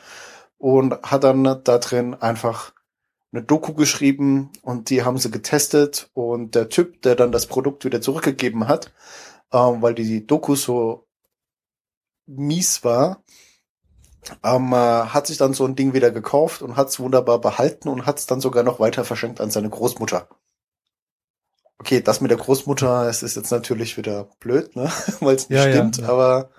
und 0.56 1.02
hat 1.02 1.24
dann 1.24 1.42
da 1.42 1.78
drin 1.78 2.14
einfach 2.14 2.72
eine 3.32 3.42
Doku 3.42 3.74
geschrieben 3.74 4.50
und 4.62 4.90
die 4.90 5.02
haben 5.02 5.18
sie 5.18 5.30
getestet 5.30 6.10
und 6.14 6.54
der 6.54 6.68
Typ, 6.68 7.02
der 7.02 7.16
dann 7.16 7.32
das 7.32 7.46
Produkt 7.46 7.84
wieder 7.84 8.00
zurückgegeben 8.00 8.68
hat, 8.68 8.92
ähm, 9.52 9.82
weil 9.82 9.94
die 9.94 10.26
Doku 10.26 10.54
so 10.54 11.06
mies 12.26 12.84
war, 12.84 13.22
ähm, 14.42 14.72
äh, 14.72 14.76
hat 14.76 15.26
sich 15.26 15.38
dann 15.38 15.54
so 15.54 15.64
ein 15.64 15.74
Ding 15.74 15.94
wieder 15.94 16.10
gekauft 16.10 16.62
und 16.62 16.76
hat 16.76 16.88
es 16.88 17.00
wunderbar 17.00 17.40
behalten 17.40 17.88
und 17.88 18.06
hat 18.06 18.18
es 18.18 18.26
dann 18.26 18.40
sogar 18.40 18.62
noch 18.62 18.80
weiter 18.80 19.04
verschenkt 19.04 19.40
an 19.40 19.50
seine 19.50 19.68
Großmutter. 19.68 20.28
Okay, 21.78 22.00
das 22.00 22.20
mit 22.20 22.30
der 22.30 22.38
Großmutter, 22.38 23.08
es 23.08 23.24
ist 23.24 23.34
jetzt 23.34 23.50
natürlich 23.50 23.96
wieder 23.96 24.28
blöd, 24.38 24.76
ne? 24.76 24.90
weil 25.20 25.34
es 25.34 25.48
nicht 25.48 25.58
ja, 25.58 25.70
stimmt, 25.70 25.96
ja, 25.98 26.04
ja. 26.04 26.08
aber 26.10 26.50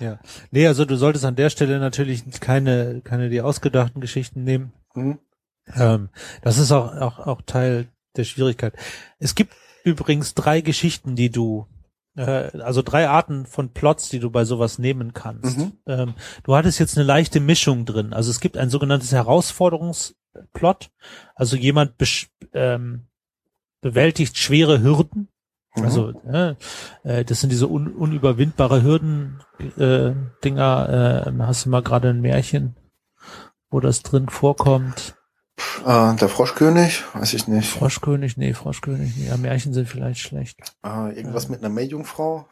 ja. 0.00 0.18
Nee, 0.50 0.66
also 0.66 0.84
du 0.84 0.96
solltest 0.96 1.24
an 1.24 1.36
der 1.36 1.50
Stelle 1.50 1.78
natürlich 1.78 2.24
keine, 2.40 3.02
keine 3.02 3.28
die 3.28 3.40
ausgedachten 3.40 4.00
Geschichten 4.00 4.42
nehmen. 4.42 4.72
Hm. 4.94 5.18
Ähm, 5.76 6.08
das 6.42 6.58
ist 6.58 6.72
auch, 6.72 6.96
auch, 6.96 7.18
auch 7.20 7.42
Teil 7.42 7.88
der 8.16 8.24
Schwierigkeit. 8.24 8.74
Es 9.18 9.34
gibt 9.34 9.54
übrigens 9.84 10.34
drei 10.34 10.60
Geschichten, 10.60 11.14
die 11.14 11.30
du 11.30 11.66
also 12.14 12.82
drei 12.82 13.08
Arten 13.08 13.46
von 13.46 13.70
Plots, 13.70 14.08
die 14.10 14.18
du 14.18 14.30
bei 14.30 14.44
sowas 14.44 14.78
nehmen 14.78 15.14
kannst. 15.14 15.58
Mhm. 15.58 15.72
Ähm, 15.86 16.14
du 16.44 16.54
hattest 16.54 16.78
jetzt 16.78 16.96
eine 16.96 17.06
leichte 17.06 17.40
Mischung 17.40 17.86
drin. 17.86 18.12
Also 18.12 18.30
es 18.30 18.40
gibt 18.40 18.58
ein 18.58 18.70
sogenanntes 18.70 19.12
Herausforderungsplot. 19.12 20.90
Also 21.34 21.56
jemand 21.56 21.94
ähm, 22.52 23.06
bewältigt 23.80 24.36
schwere 24.36 24.82
Hürden. 24.82 25.28
Mhm. 25.74 25.82
Also 25.82 26.10
äh, 26.26 26.54
äh, 27.02 27.24
das 27.24 27.40
sind 27.40 27.50
diese 27.50 27.68
un 27.68 27.88
unüberwindbare 27.94 28.82
Hürden 28.82 29.40
äh. 29.78 30.08
Äh, 30.08 31.32
hast 31.38 31.64
du 31.64 31.70
mal 31.70 31.82
gerade 31.82 32.10
ein 32.10 32.20
Märchen, 32.20 32.76
wo 33.70 33.80
das 33.80 34.02
drin 34.02 34.28
vorkommt? 34.28 35.16
Äh, 35.86 36.16
der 36.16 36.28
Froschkönig, 36.28 37.02
weiß 37.14 37.34
ich 37.34 37.48
nicht. 37.48 37.68
Froschkönig, 37.68 38.36
nee, 38.36 38.54
Froschkönig, 38.54 39.16
nee. 39.16 39.28
Ja, 39.28 39.36
Märchen 39.36 39.72
sind 39.72 39.88
vielleicht 39.88 40.20
schlecht. 40.20 40.58
Äh, 40.84 41.16
irgendwas 41.16 41.48
mit 41.48 41.60
einer 41.60 41.68
Meerjungfrau? 41.68 42.46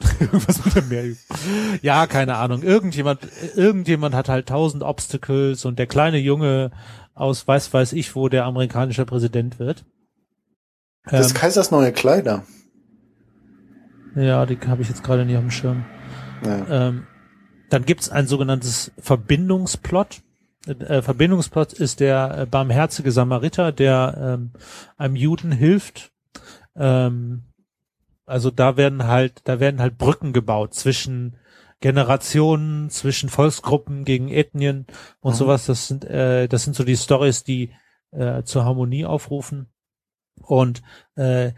irgendwas 0.20 0.64
mit 0.64 0.76
einer 0.76 0.86
Meerjungfrau. 0.86 1.36
Ja, 1.82 2.06
keine 2.06 2.36
Ahnung. 2.36 2.62
Irgendjemand, 2.62 3.20
irgendjemand 3.54 4.14
hat 4.14 4.28
halt 4.28 4.48
tausend 4.48 4.82
Obstacles 4.82 5.64
und 5.64 5.78
der 5.78 5.86
kleine 5.86 6.18
Junge 6.18 6.70
aus 7.14 7.48
weiß 7.48 7.72
weiß 7.72 7.94
ich 7.94 8.14
wo 8.14 8.28
der 8.28 8.44
amerikanische 8.44 9.06
Präsident 9.06 9.58
wird. 9.58 9.84
Das 11.04 11.30
ähm, 11.30 11.34
Kaisers 11.34 11.70
neue 11.70 11.92
Kleider. 11.92 12.44
Ja, 14.14 14.46
die 14.46 14.58
habe 14.66 14.82
ich 14.82 14.88
jetzt 14.88 15.04
gerade 15.04 15.24
nicht 15.24 15.36
auf 15.36 15.42
dem 15.42 15.50
Schirm. 15.50 15.84
Ja. 16.44 16.88
Ähm, 16.88 17.06
dann 17.70 17.84
gibt's 17.84 18.08
ein 18.08 18.26
sogenanntes 18.26 18.92
Verbindungsplot 18.98 20.22
äh, 20.66 21.02
Verbindungsplatz 21.02 21.72
ist 21.72 22.00
der 22.00 22.38
äh, 22.38 22.46
barmherzige 22.46 23.12
Samariter, 23.12 23.72
der 23.72 24.38
ähm, 24.38 24.50
einem 24.96 25.16
Juden 25.16 25.52
hilft. 25.52 26.12
Ähm, 26.74 27.44
also 28.24 28.50
da 28.50 28.76
werden 28.76 29.04
halt, 29.04 29.40
da 29.44 29.60
werden 29.60 29.80
halt 29.80 29.98
Brücken 29.98 30.32
gebaut 30.32 30.74
zwischen 30.74 31.36
Generationen, 31.80 32.90
zwischen 32.90 33.28
Volksgruppen 33.28 34.04
gegen 34.04 34.28
Ethnien 34.28 34.86
und 35.20 35.32
mhm. 35.32 35.36
sowas. 35.36 35.66
Das 35.66 35.88
sind, 35.88 36.04
äh, 36.04 36.48
das 36.48 36.64
sind 36.64 36.74
so 36.74 36.84
die 36.84 36.96
Stories, 36.96 37.44
die 37.44 37.72
äh, 38.10 38.42
zur 38.42 38.64
Harmonie 38.64 39.04
aufrufen. 39.04 39.68
Und 40.42 40.82
äh, 41.14 41.52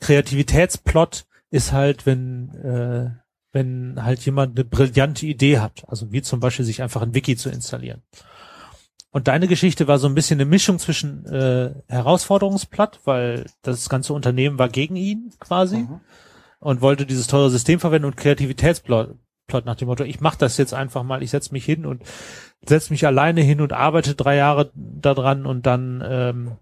Kreativitätsplot 0.00 1.26
ist 1.50 1.72
halt, 1.72 2.06
wenn 2.06 2.54
äh, 2.54 3.24
wenn 3.54 4.02
halt 4.02 4.24
jemand 4.26 4.58
eine 4.58 4.64
brillante 4.64 5.26
Idee 5.26 5.60
hat, 5.60 5.84
also 5.88 6.10
wie 6.12 6.22
zum 6.22 6.40
Beispiel 6.40 6.64
sich 6.64 6.82
einfach 6.82 7.02
ein 7.02 7.14
Wiki 7.14 7.36
zu 7.36 7.48
installieren. 7.48 8.02
Und 9.14 9.28
deine 9.28 9.46
Geschichte 9.46 9.86
war 9.86 10.00
so 10.00 10.08
ein 10.08 10.16
bisschen 10.16 10.40
eine 10.40 10.50
Mischung 10.50 10.80
zwischen 10.80 11.24
äh, 11.26 11.72
Herausforderungsplatt, 11.86 12.98
weil 13.04 13.46
das 13.62 13.88
ganze 13.88 14.12
Unternehmen 14.12 14.58
war 14.58 14.68
gegen 14.68 14.96
ihn 14.96 15.30
quasi 15.38 15.76
mhm. 15.76 16.00
und 16.58 16.80
wollte 16.80 17.06
dieses 17.06 17.28
teure 17.28 17.48
System 17.48 17.78
verwenden 17.78 18.06
und 18.06 18.16
Kreativitätsplot 18.16 19.14
Plot 19.46 19.66
nach 19.66 19.76
dem 19.76 19.86
Motto, 19.86 20.02
ich 20.02 20.20
mache 20.20 20.38
das 20.38 20.56
jetzt 20.56 20.74
einfach 20.74 21.04
mal, 21.04 21.22
ich 21.22 21.30
setze 21.30 21.52
mich 21.52 21.64
hin 21.64 21.86
und 21.86 22.02
setze 22.66 22.92
mich 22.92 23.06
alleine 23.06 23.42
hin 23.42 23.60
und 23.60 23.72
arbeite 23.72 24.16
drei 24.16 24.34
Jahre 24.34 24.72
daran 24.74 25.46
und 25.46 25.64
dann 25.64 26.02
ähm, 26.04 26.56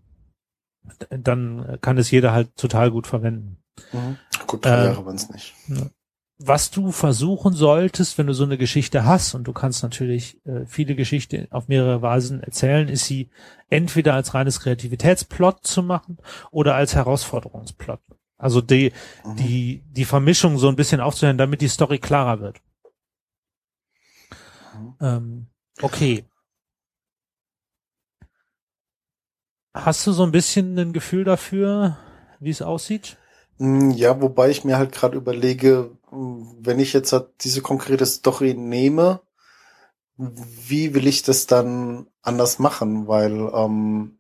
dann 1.08 1.78
kann 1.80 1.96
es 1.96 2.10
jeder 2.10 2.32
halt 2.32 2.54
total 2.56 2.90
gut 2.90 3.06
verwenden. 3.06 3.62
Mhm. 3.92 4.18
Gut, 4.46 4.66
drei 4.66 4.82
äh, 4.82 4.84
Jahre 4.88 5.06
waren 5.06 5.16
es 5.16 5.30
nicht. 5.30 5.54
Ja 5.68 5.86
was 6.46 6.70
du 6.70 6.92
versuchen 6.92 7.52
solltest, 7.52 8.18
wenn 8.18 8.26
du 8.26 8.35
so 8.35 8.44
eine 8.44 8.59
Geschichte 8.59 9.05
hast, 9.05 9.35
und 9.35 9.44
du 9.44 9.52
kannst 9.52 9.83
natürlich 9.83 10.44
äh, 10.46 10.66
viele 10.66 10.94
Geschichten 10.94 11.46
auf 11.50 11.68
mehrere 11.68 12.02
Weisen 12.02 12.42
erzählen, 12.42 12.88
ist 12.88 13.05
sie 13.05 13.31
entweder 13.68 14.14
als 14.14 14.35
reines 14.35 14.61
Kreativitätsplot 14.61 15.66
zu 15.66 15.83
machen 15.83 16.18
oder 16.50 16.74
als 16.74 16.94
Herausforderungsplot. 16.94 18.00
Also 18.37 18.61
die, 18.61 18.92
mhm. 19.24 19.37
die, 19.37 19.83
die 19.90 20.05
Vermischung 20.05 20.59
so 20.59 20.68
ein 20.68 20.76
bisschen 20.76 21.00
aufzuhören, 21.00 21.38
damit 21.38 21.61
die 21.61 21.68
Story 21.68 21.98
klarer 21.98 22.40
wird. 22.40 22.61
Mhm. 24.74 24.94
Ähm, 25.00 25.46
okay. 25.81 26.24
Hast 29.74 30.07
du 30.07 30.12
so 30.12 30.24
ein 30.24 30.33
bisschen 30.33 30.78
ein 30.78 30.92
Gefühl 30.92 31.24
dafür, 31.24 31.96
wie 32.40 32.50
es 32.50 32.62
aussieht? 32.62 33.16
Hm, 33.59 33.92
ja, 33.92 34.20
wobei 34.20 34.50
ich 34.50 34.64
mir 34.64 34.76
halt 34.76 34.92
gerade 34.92 35.16
überlege, 35.16 35.96
wenn 36.12 36.79
ich 36.79 36.92
jetzt 36.92 37.12
halt 37.12 37.29
diese 37.40 37.62
konkrete 37.62 38.05
Story 38.07 38.55
nehme, 38.55 39.20
wie 40.16 40.94
will 40.94 41.07
ich 41.07 41.22
das 41.22 41.46
dann 41.46 42.07
anders 42.20 42.59
machen? 42.59 43.09
Weil 43.09 43.51
ähm, 43.55 44.18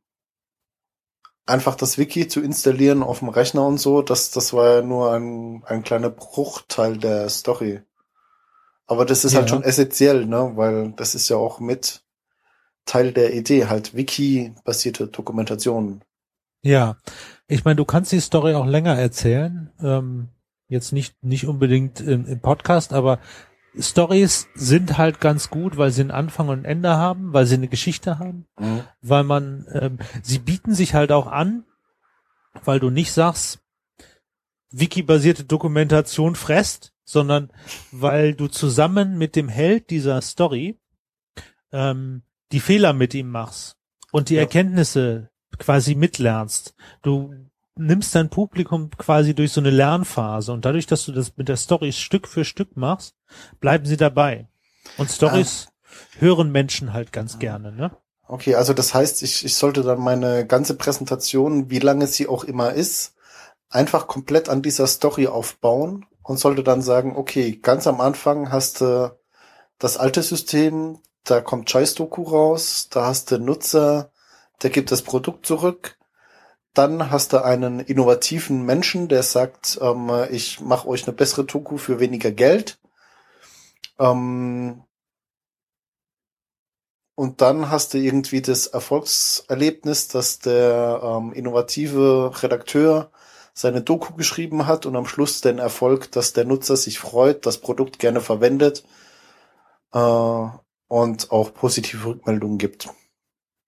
einfach 1.44 1.74
das 1.74 1.98
Wiki 1.98 2.28
zu 2.28 2.40
installieren 2.40 3.02
auf 3.02 3.18
dem 3.18 3.28
Rechner 3.28 3.66
und 3.66 3.78
so, 3.78 4.02
das, 4.02 4.30
das 4.30 4.52
war 4.52 4.76
ja 4.76 4.82
nur 4.82 5.12
ein, 5.12 5.62
ein 5.66 5.82
kleiner 5.82 6.10
Bruchteil 6.10 6.96
der 6.96 7.28
Story. 7.28 7.82
Aber 8.86 9.04
das 9.04 9.24
ist 9.24 9.34
halt 9.34 9.48
ja. 9.48 9.52
halt 9.52 9.62
schon 9.62 9.62
essentiell, 9.62 10.26
ne? 10.26 10.52
Weil 10.54 10.92
das 10.92 11.14
ist 11.14 11.28
ja 11.28 11.36
auch 11.36 11.60
mit 11.60 12.02
Teil 12.84 13.12
der 13.12 13.34
Idee, 13.34 13.66
halt 13.66 13.94
Wiki-basierte 13.94 15.08
Dokumentationen. 15.08 16.04
Ja, 16.62 16.96
ich 17.48 17.64
meine, 17.64 17.76
du 17.76 17.84
kannst 17.84 18.12
die 18.12 18.20
Story 18.20 18.54
auch 18.54 18.66
länger 18.66 18.98
erzählen. 18.98 19.70
Ähm, 19.80 20.28
jetzt 20.72 20.92
nicht, 20.92 21.22
nicht 21.22 21.46
unbedingt 21.46 22.00
im, 22.00 22.26
im 22.26 22.40
Podcast, 22.40 22.92
aber 22.92 23.20
Stories 23.78 24.48
sind 24.54 24.98
halt 24.98 25.20
ganz 25.20 25.48
gut, 25.48 25.76
weil 25.76 25.90
sie 25.90 26.02
einen 26.02 26.10
Anfang 26.10 26.48
und 26.48 26.60
ein 26.60 26.64
Ende 26.64 26.96
haben, 26.96 27.32
weil 27.32 27.46
sie 27.46 27.54
eine 27.54 27.68
Geschichte 27.68 28.18
haben, 28.18 28.46
mhm. 28.58 28.84
weil 29.00 29.24
man, 29.24 29.66
ähm, 29.72 29.98
sie 30.22 30.38
bieten 30.38 30.74
sich 30.74 30.94
halt 30.94 31.12
auch 31.12 31.26
an, 31.26 31.64
weil 32.64 32.80
du 32.80 32.90
nicht 32.90 33.12
sagst, 33.12 33.60
Wiki-basierte 34.70 35.44
Dokumentation 35.44 36.34
fresst, 36.34 36.94
sondern 37.04 37.52
weil 37.90 38.34
du 38.34 38.48
zusammen 38.48 39.18
mit 39.18 39.36
dem 39.36 39.48
Held 39.48 39.90
dieser 39.90 40.20
Story 40.22 40.80
ähm, 41.72 42.22
die 42.52 42.60
Fehler 42.60 42.92
mit 42.92 43.12
ihm 43.14 43.30
machst 43.30 43.76
und 44.12 44.28
die 44.30 44.34
ja. 44.34 44.42
Erkenntnisse 44.42 45.30
quasi 45.58 45.94
mitlernst. 45.94 46.74
Du 47.02 47.34
nimmst 47.76 48.14
dein 48.14 48.28
Publikum 48.28 48.90
quasi 48.90 49.34
durch 49.34 49.52
so 49.52 49.60
eine 49.60 49.70
Lernphase 49.70 50.52
und 50.52 50.64
dadurch, 50.64 50.86
dass 50.86 51.04
du 51.04 51.12
das 51.12 51.36
mit 51.36 51.48
der 51.48 51.56
Story 51.56 51.92
Stück 51.92 52.28
für 52.28 52.44
Stück 52.44 52.76
machst, 52.76 53.16
bleiben 53.60 53.86
sie 53.86 53.96
dabei. 53.96 54.48
Und 54.98 55.10
Stories 55.10 55.68
ah. 55.68 56.20
hören 56.20 56.52
Menschen 56.52 56.92
halt 56.92 57.12
ganz 57.12 57.38
gerne, 57.38 57.72
ne? 57.72 57.96
Okay, 58.28 58.54
also 58.54 58.72
das 58.72 58.94
heißt, 58.94 59.22
ich, 59.22 59.44
ich 59.44 59.56
sollte 59.56 59.82
dann 59.82 60.00
meine 60.00 60.46
ganze 60.46 60.74
Präsentation, 60.74 61.70
wie 61.70 61.80
lange 61.80 62.06
sie 62.06 62.28
auch 62.28 62.44
immer 62.44 62.72
ist, 62.72 63.14
einfach 63.68 64.06
komplett 64.06 64.48
an 64.48 64.62
dieser 64.62 64.86
Story 64.86 65.26
aufbauen 65.26 66.06
und 66.22 66.38
sollte 66.38 66.62
dann 66.62 66.82
sagen, 66.82 67.16
okay, 67.16 67.56
ganz 67.56 67.86
am 67.86 68.00
Anfang 68.00 68.50
hast 68.50 68.80
du 68.80 69.16
das 69.78 69.96
alte 69.96 70.22
System, 70.22 70.98
da 71.24 71.40
kommt 71.40 71.68
Scheiß-Doku 71.68 72.22
raus, 72.22 72.88
da 72.90 73.06
hast 73.06 73.30
du 73.30 73.38
Nutzer, 73.38 74.12
der 74.62 74.70
gibt 74.70 74.92
das 74.92 75.02
Produkt 75.02 75.46
zurück, 75.46 75.98
dann 76.74 77.10
hast 77.10 77.32
du 77.32 77.44
einen 77.44 77.80
innovativen 77.80 78.64
Menschen, 78.64 79.08
der 79.08 79.22
sagt, 79.22 79.78
ähm, 79.82 80.10
ich 80.30 80.60
mache 80.60 80.88
euch 80.88 81.06
eine 81.06 81.12
bessere 81.14 81.44
Doku 81.44 81.76
für 81.76 82.00
weniger 82.00 82.30
Geld. 82.30 82.78
Ähm, 83.98 84.82
und 87.14 87.40
dann 87.42 87.70
hast 87.70 87.92
du 87.92 87.98
irgendwie 87.98 88.40
das 88.40 88.66
Erfolgserlebnis, 88.66 90.08
dass 90.08 90.38
der 90.38 91.00
ähm, 91.02 91.32
innovative 91.34 92.32
Redakteur 92.42 93.10
seine 93.54 93.82
Doku 93.82 94.14
geschrieben 94.14 94.66
hat 94.66 94.86
und 94.86 94.96
am 94.96 95.06
Schluss 95.06 95.42
den 95.42 95.58
Erfolg, 95.58 96.10
dass 96.12 96.32
der 96.32 96.46
Nutzer 96.46 96.76
sich 96.76 96.98
freut, 96.98 97.44
das 97.44 97.58
Produkt 97.58 97.98
gerne 97.98 98.22
verwendet 98.22 98.84
äh, 99.92 99.98
und 100.88 101.30
auch 101.30 101.52
positive 101.52 102.06
Rückmeldungen 102.06 102.56
gibt. 102.56 102.88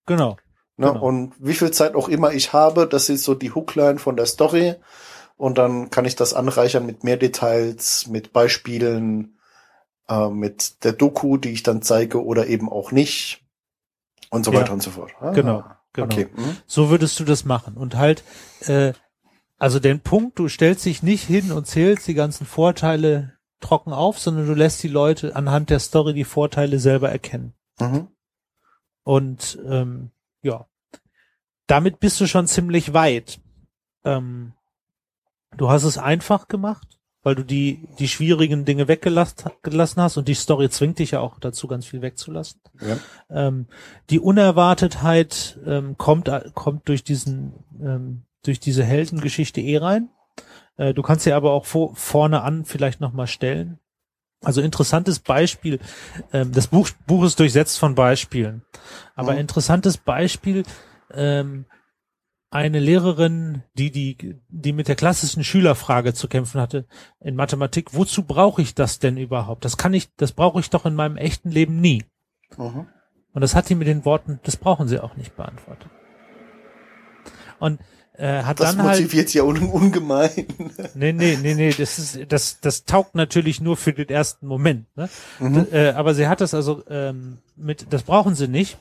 Genau. 0.07 0.37
Ne? 0.77 0.87
Genau. 0.87 1.05
Und 1.05 1.33
wie 1.39 1.53
viel 1.53 1.71
Zeit 1.71 1.95
auch 1.95 2.09
immer 2.09 2.33
ich 2.33 2.53
habe, 2.53 2.87
das 2.87 3.09
ist 3.09 3.23
so 3.23 3.33
die 3.33 3.53
Hookline 3.53 3.99
von 3.99 4.15
der 4.15 4.25
Story. 4.25 4.75
Und 5.37 5.57
dann 5.57 5.89
kann 5.89 6.05
ich 6.05 6.15
das 6.15 6.33
anreichern 6.33 6.85
mit 6.85 7.03
mehr 7.03 7.17
Details, 7.17 8.07
mit 8.07 8.33
Beispielen, 8.33 9.37
äh, 10.07 10.29
mit 10.29 10.83
der 10.83 10.93
Doku, 10.93 11.37
die 11.37 11.51
ich 11.51 11.63
dann 11.63 11.81
zeige 11.81 12.23
oder 12.23 12.47
eben 12.47 12.69
auch 12.69 12.91
nicht. 12.91 13.41
Und 14.29 14.45
so 14.45 14.51
ja. 14.51 14.59
weiter 14.59 14.73
und 14.73 14.83
so 14.83 14.91
fort. 14.91 15.11
Ah, 15.19 15.31
genau, 15.31 15.63
genau. 15.93 16.07
Okay. 16.07 16.27
Mhm. 16.35 16.57
So 16.67 16.89
würdest 16.89 17.19
du 17.19 17.25
das 17.25 17.45
machen. 17.45 17.75
Und 17.75 17.95
halt, 17.95 18.23
äh, 18.61 18.93
also 19.57 19.79
den 19.79 20.01
Punkt, 20.01 20.39
du 20.39 20.49
stellst 20.49 20.85
dich 20.85 21.03
nicht 21.03 21.23
hin 21.23 21.51
und 21.51 21.67
zählst 21.67 22.07
die 22.07 22.13
ganzen 22.13 22.45
Vorteile 22.45 23.33
trocken 23.61 23.93
auf, 23.93 24.19
sondern 24.19 24.47
du 24.47 24.53
lässt 24.53 24.83
die 24.83 24.89
Leute 24.89 25.35
anhand 25.35 25.69
der 25.69 25.79
Story 25.79 26.13
die 26.13 26.25
Vorteile 26.25 26.79
selber 26.79 27.09
erkennen. 27.09 27.53
Mhm. 27.79 28.07
Und 29.03 29.59
ähm, 29.65 30.11
ja, 30.45 30.67
damit 31.67 31.99
bist 31.99 32.21
du 32.21 32.27
schon 32.27 32.47
ziemlich 32.47 32.93
weit. 32.93 33.39
Ähm, 34.03 34.53
du 35.57 35.69
hast 35.69 35.83
es 35.83 35.97
einfach 35.97 36.47
gemacht, 36.47 36.99
weil 37.23 37.33
du 37.33 37.43
die, 37.43 37.89
die 37.97 38.07
schwierigen 38.07 38.63
Dinge 38.63 38.87
weggelassen 38.87 40.01
hast 40.01 40.17
und 40.17 40.27
die 40.27 40.35
Story 40.35 40.69
zwingt 40.69 40.99
dich 40.99 41.11
ja 41.11 41.19
auch 41.21 41.39
dazu, 41.39 41.67
ganz 41.67 41.87
viel 41.87 42.03
wegzulassen. 42.03 42.61
Ja. 42.79 42.99
Ähm, 43.29 43.65
die 44.11 44.19
Unerwartetheit 44.19 45.59
ähm, 45.65 45.97
kommt, 45.97 46.29
kommt 46.53 46.87
durch 46.87 47.03
diesen, 47.03 47.53
ähm, 47.81 48.25
durch 48.43 48.59
diese 48.59 48.83
Heldengeschichte 48.83 49.61
eh 49.61 49.77
rein. 49.77 50.09
Äh, 50.77 50.93
du 50.93 51.01
kannst 51.01 51.23
sie 51.23 51.33
aber 51.33 51.53
auch 51.53 51.65
vor, 51.65 51.95
vorne 51.95 52.43
an 52.43 52.65
vielleicht 52.65 53.01
nochmal 53.01 53.27
stellen. 53.27 53.79
Also 54.45 54.61
interessantes 54.61 55.19
Beispiel. 55.19 55.79
Ähm, 56.31 56.51
das 56.51 56.67
Buch, 56.67 56.89
Buch 57.07 57.23
ist 57.23 57.39
durchsetzt 57.39 57.79
von 57.79 57.95
Beispielen. 57.95 58.63
Aber 59.15 59.33
mhm. 59.33 59.39
interessantes 59.39 59.97
Beispiel. 59.97 60.63
Ähm, 61.13 61.65
eine 62.55 62.79
Lehrerin, 62.79 63.63
die, 63.73 63.91
die, 63.91 64.39
die 64.47 64.71
mit 64.71 64.87
der 64.87 64.95
klassischen 64.95 65.43
Schülerfrage 65.43 66.13
zu 66.13 66.29
kämpfen 66.29 66.61
hatte 66.61 66.85
in 67.19 67.35
Mathematik, 67.35 67.93
wozu 67.93 68.23
brauche 68.23 68.61
ich 68.61 68.73
das 68.73 68.99
denn 68.99 69.17
überhaupt? 69.17 69.65
Das 69.65 69.75
kann 69.75 69.93
ich, 69.93 70.13
das 70.15 70.31
brauche 70.31 70.61
ich 70.61 70.69
doch 70.69 70.85
in 70.85 70.95
meinem 70.95 71.17
echten 71.17 71.51
Leben 71.51 71.81
nie. 71.81 72.05
Mhm. 72.57 72.87
Und 73.33 73.41
das 73.41 73.55
hat 73.55 73.65
sie 73.65 73.75
mit 73.75 73.87
den 73.87 74.05
Worten, 74.05 74.39
das 74.43 74.55
brauchen 74.55 74.87
sie 74.87 75.01
auch 75.01 75.17
nicht 75.17 75.35
beantwortet. 75.35 75.89
Und 77.59 77.79
äh, 78.17 78.43
hat 78.43 78.59
das 78.59 78.75
dann 78.75 78.85
halt. 78.85 78.95
Das 78.95 79.01
motiviert 79.01 79.33
ja 79.33 79.43
un 79.43 79.57
ungemein. 79.69 80.29
Nee, 80.95 81.11
nee, 81.11 81.37
nee, 81.41 81.53
nee, 81.53 81.73
das 81.73 81.99
ist, 81.99 82.19
das, 82.29 82.59
das 82.61 82.85
taugt 82.85 83.15
natürlich 83.15 83.59
nur 83.59 83.75
für 83.75 83.93
den 83.93 84.09
ersten 84.09 84.47
Moment, 84.47 84.85
ne? 84.95 85.09
Mhm. 85.39 85.67
äh, 85.71 85.89
aber 85.89 86.13
sie 86.13 86.27
hat 86.27 86.41
das 86.41 86.53
also 86.53 86.83
ähm, 86.89 87.39
mit, 87.55 87.87
das 87.89 88.03
brauchen 88.03 88.35
sie 88.35 88.47
nicht. 88.47 88.77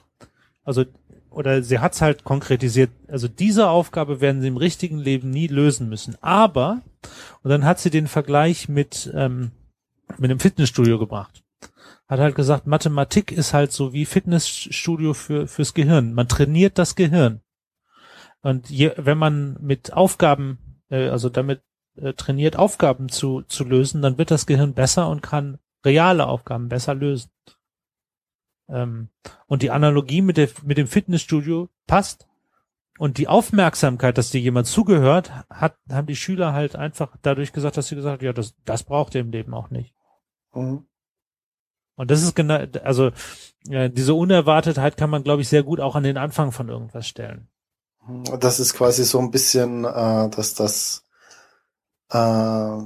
Also, 0.64 0.84
oder 1.30 1.62
sie 1.62 1.80
hat's 1.80 2.00
halt 2.00 2.24
konkretisiert. 2.24 2.90
Also 3.08 3.26
diese 3.26 3.68
Aufgabe 3.68 4.20
werden 4.20 4.40
sie 4.40 4.48
im 4.48 4.56
richtigen 4.56 4.98
Leben 4.98 5.30
nie 5.30 5.48
lösen 5.48 5.88
müssen. 5.88 6.16
Aber, 6.20 6.82
und 7.42 7.50
dann 7.50 7.64
hat 7.64 7.80
sie 7.80 7.90
den 7.90 8.06
Vergleich 8.06 8.68
mit, 8.68 9.10
ähm, 9.14 9.50
mit 10.16 10.30
dem 10.30 10.38
Fitnessstudio 10.38 10.98
gebracht. 10.98 11.42
Hat 12.06 12.20
halt 12.20 12.36
gesagt, 12.36 12.66
Mathematik 12.66 13.32
ist 13.32 13.52
halt 13.52 13.72
so 13.72 13.92
wie 13.92 14.04
Fitnessstudio 14.04 15.14
für, 15.14 15.48
fürs 15.48 15.74
Gehirn. 15.74 16.14
Man 16.14 16.28
trainiert 16.28 16.78
das 16.78 16.94
Gehirn. 16.94 17.40
Und 18.44 18.68
je, 18.68 18.92
wenn 18.96 19.16
man 19.16 19.56
mit 19.62 19.94
Aufgaben, 19.94 20.58
äh, 20.90 21.08
also 21.08 21.30
damit 21.30 21.62
äh, 21.96 22.12
trainiert, 22.12 22.56
Aufgaben 22.56 23.08
zu, 23.08 23.40
zu 23.40 23.64
lösen, 23.64 24.02
dann 24.02 24.18
wird 24.18 24.30
das 24.30 24.44
Gehirn 24.44 24.74
besser 24.74 25.08
und 25.08 25.22
kann 25.22 25.58
reale 25.82 26.26
Aufgaben 26.26 26.68
besser 26.68 26.94
lösen. 26.94 27.30
Ähm, 28.68 29.08
und 29.46 29.62
die 29.62 29.70
Analogie 29.70 30.20
mit, 30.20 30.36
der, 30.36 30.50
mit 30.62 30.76
dem 30.76 30.88
Fitnessstudio 30.88 31.70
passt. 31.86 32.28
Und 32.98 33.16
die 33.16 33.28
Aufmerksamkeit, 33.28 34.18
dass 34.18 34.30
dir 34.30 34.42
jemand 34.42 34.66
zugehört, 34.66 35.32
hat, 35.48 35.78
haben 35.88 36.06
die 36.06 36.14
Schüler 36.14 36.52
halt 36.52 36.76
einfach 36.76 37.16
dadurch 37.22 37.50
gesagt, 37.50 37.78
dass 37.78 37.88
sie 37.88 37.96
gesagt 37.96 38.20
haben, 38.20 38.26
ja, 38.26 38.34
das, 38.34 38.54
das 38.66 38.82
braucht 38.82 39.14
ihr 39.14 39.22
im 39.22 39.30
Leben 39.30 39.54
auch 39.54 39.70
nicht. 39.70 39.94
Mhm. 40.52 40.86
Und 41.96 42.10
das 42.10 42.22
ist 42.22 42.36
genau, 42.36 42.62
also 42.82 43.10
ja, 43.66 43.88
diese 43.88 44.12
Unerwartetheit 44.12 44.98
kann 44.98 45.08
man, 45.08 45.22
glaube 45.22 45.40
ich, 45.40 45.48
sehr 45.48 45.62
gut 45.62 45.80
auch 45.80 45.96
an 45.96 46.02
den 46.02 46.18
Anfang 46.18 46.52
von 46.52 46.68
irgendwas 46.68 47.08
stellen. 47.08 47.48
Das 48.40 48.60
ist 48.60 48.74
quasi 48.74 49.04
so 49.04 49.18
ein 49.18 49.30
bisschen, 49.30 49.84
äh, 49.84 50.28
dass 50.30 50.54
das 50.54 51.04
äh, 52.10 52.78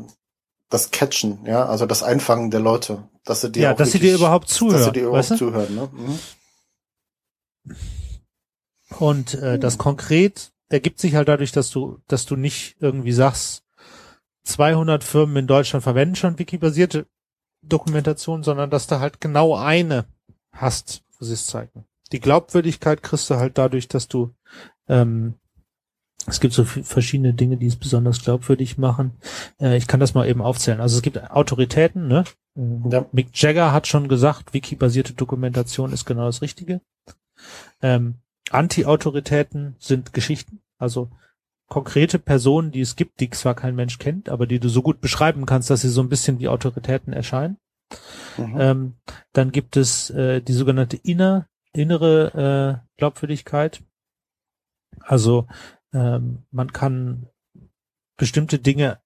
das 0.71 0.91
Catchen, 0.91 1.45
ja, 1.47 1.65
also 1.65 1.87
das 1.87 2.03
Einfangen 2.03 2.51
der 2.51 2.61
Leute, 2.61 3.09
dass 3.25 3.41
sie 3.41 3.51
dir 3.51 3.63
ja, 3.63 3.75
dass 3.75 3.89
wirklich, 3.89 4.03
sie 4.03 4.09
dir 4.09 4.15
überhaupt 4.17 4.49
zuhören, 4.49 4.77
dass 4.77 4.85
sie 4.85 4.93
dir 4.93 5.05
überhaupt 5.05 5.19
weißt 5.19 5.31
du? 5.33 5.37
zuhören, 5.37 5.75
ne? 5.75 5.89
Mhm. 5.93 6.19
Und 8.99 9.35
äh, 9.35 9.57
mhm. 9.57 9.61
das 9.61 9.79
konkret 9.79 10.53
ergibt 10.69 11.01
sich 11.01 11.15
halt 11.15 11.29
dadurch, 11.29 11.53
dass 11.53 11.71
du, 11.71 12.01
dass 12.09 12.27
du 12.27 12.37
nicht 12.37 12.77
irgendwie 12.81 13.13
sagst, 13.13 13.65
200 14.45 15.05
Firmen 15.05 15.37
in 15.37 15.47
Deutschland 15.47 15.83
verwenden 15.83 16.17
schon 16.17 16.39
wikibasierte 16.39 17.07
Dokumentation, 17.63 18.43
sondern 18.43 18.71
dass 18.71 18.87
du 18.87 18.99
halt 18.99 19.21
genau 19.21 19.57
eine 19.57 20.07
hast, 20.53 21.03
wo 21.19 21.25
sie 21.25 21.35
es 21.35 21.47
zeigen. 21.47 21.87
Die 22.13 22.21
Glaubwürdigkeit 22.21 23.03
kriegst 23.03 23.29
du 23.29 23.37
halt 23.37 23.59
dadurch, 23.59 23.89
dass 23.89 24.09
du 24.09 24.35
ähm, 24.89 25.35
es 26.27 26.41
gibt 26.41 26.53
so 26.53 26.65
verschiedene 26.65 27.33
Dinge, 27.33 27.57
die 27.57 27.67
es 27.67 27.77
besonders 27.77 28.23
glaubwürdig 28.23 28.77
machen. 28.77 29.13
Äh, 29.61 29.77
ich 29.77 29.87
kann 29.87 30.01
das 30.01 30.15
mal 30.15 30.29
eben 30.29 30.43
aufzählen. 30.43 30.81
Also 30.81 30.97
es 30.97 31.03
gibt 31.03 31.31
Autoritäten, 31.31 32.07
ne? 32.09 32.25
Ja. 32.91 33.07
Mick 33.13 33.29
Jagger 33.35 33.73
hat 33.73 33.87
schon 33.87 34.09
gesagt, 34.09 34.53
wiki-basierte 34.53 35.15
Dokumentation 35.15 35.93
ist 35.93 36.05
genau 36.05 36.25
das 36.27 36.43
Richtige. 36.43 36.81
Ähm, 37.83 38.17
Anti-Autoritäten 38.51 39.77
sind 39.79 40.13
Geschichten, 40.13 40.61
also 40.77 41.11
konkrete 41.69 42.19
Personen, 42.19 42.73
die 42.73 42.81
es 42.81 42.97
gibt, 42.97 43.21
die 43.21 43.31
zwar 43.31 43.55
kein 43.55 43.77
Mensch 43.77 43.99
kennt, 43.99 44.29
aber 44.29 44.47
die 44.47 44.59
du 44.59 44.69
so 44.69 44.83
gut 44.83 45.01
beschreiben 45.01 45.47
kannst, 45.47 45.71
dass 45.71 45.83
sie 45.83 45.89
so 45.89 46.01
ein 46.01 46.09
bisschen 46.09 46.41
wie 46.41 46.49
Autoritäten 46.49 47.13
erscheinen. 47.13 47.59
Mhm. 48.37 48.57
Ähm, 48.59 48.95
dann 49.33 49.53
gibt 49.53 49.77
es 49.77 50.11
äh, 50.11 50.41
die 50.41 50.53
sogenannte 50.53 50.97
inner, 50.97 51.47
innere 51.73 52.83
äh, 52.83 52.97
Glaubwürdigkeit. 52.97 53.83
Also 55.05 55.47
ähm, 55.93 56.45
man 56.51 56.73
kann 56.73 57.27
bestimmte 58.17 58.59
Dinge 58.59 58.99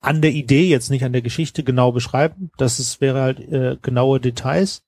an 0.00 0.22
der 0.22 0.32
Idee, 0.32 0.68
jetzt 0.68 0.90
nicht 0.90 1.04
an 1.04 1.12
der 1.12 1.22
Geschichte 1.22 1.62
genau 1.62 1.92
beschreiben. 1.92 2.50
Das 2.56 2.80
ist, 2.80 3.00
wäre 3.00 3.20
halt 3.20 3.40
äh, 3.40 3.76
genaue 3.82 4.20
Details. 4.20 4.86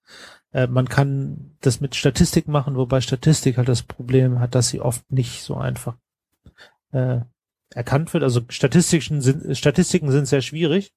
Äh, 0.53 0.67
man 0.67 0.89
kann 0.89 1.57
das 1.61 1.81
mit 1.81 1.95
Statistik 1.95 2.49
machen, 2.49 2.77
wobei 2.77 3.01
Statistik 3.01 3.59
halt 3.59 3.69
das 3.69 3.83
Problem 3.83 4.41
hat, 4.41 4.55
dass 4.55 4.69
sie 4.69 4.81
oft 4.81 5.11
nicht 5.11 5.43
so 5.43 5.57
einfach 5.57 5.97
äh, 6.93 7.21
erkannt 7.75 8.13
wird. 8.15 8.25
Also 8.25 8.41
Statistischen 8.49 9.21
sind, 9.21 9.57
Statistiken 9.57 10.11
sind 10.11 10.27
sehr 10.27 10.43
schwierig. 10.43 10.95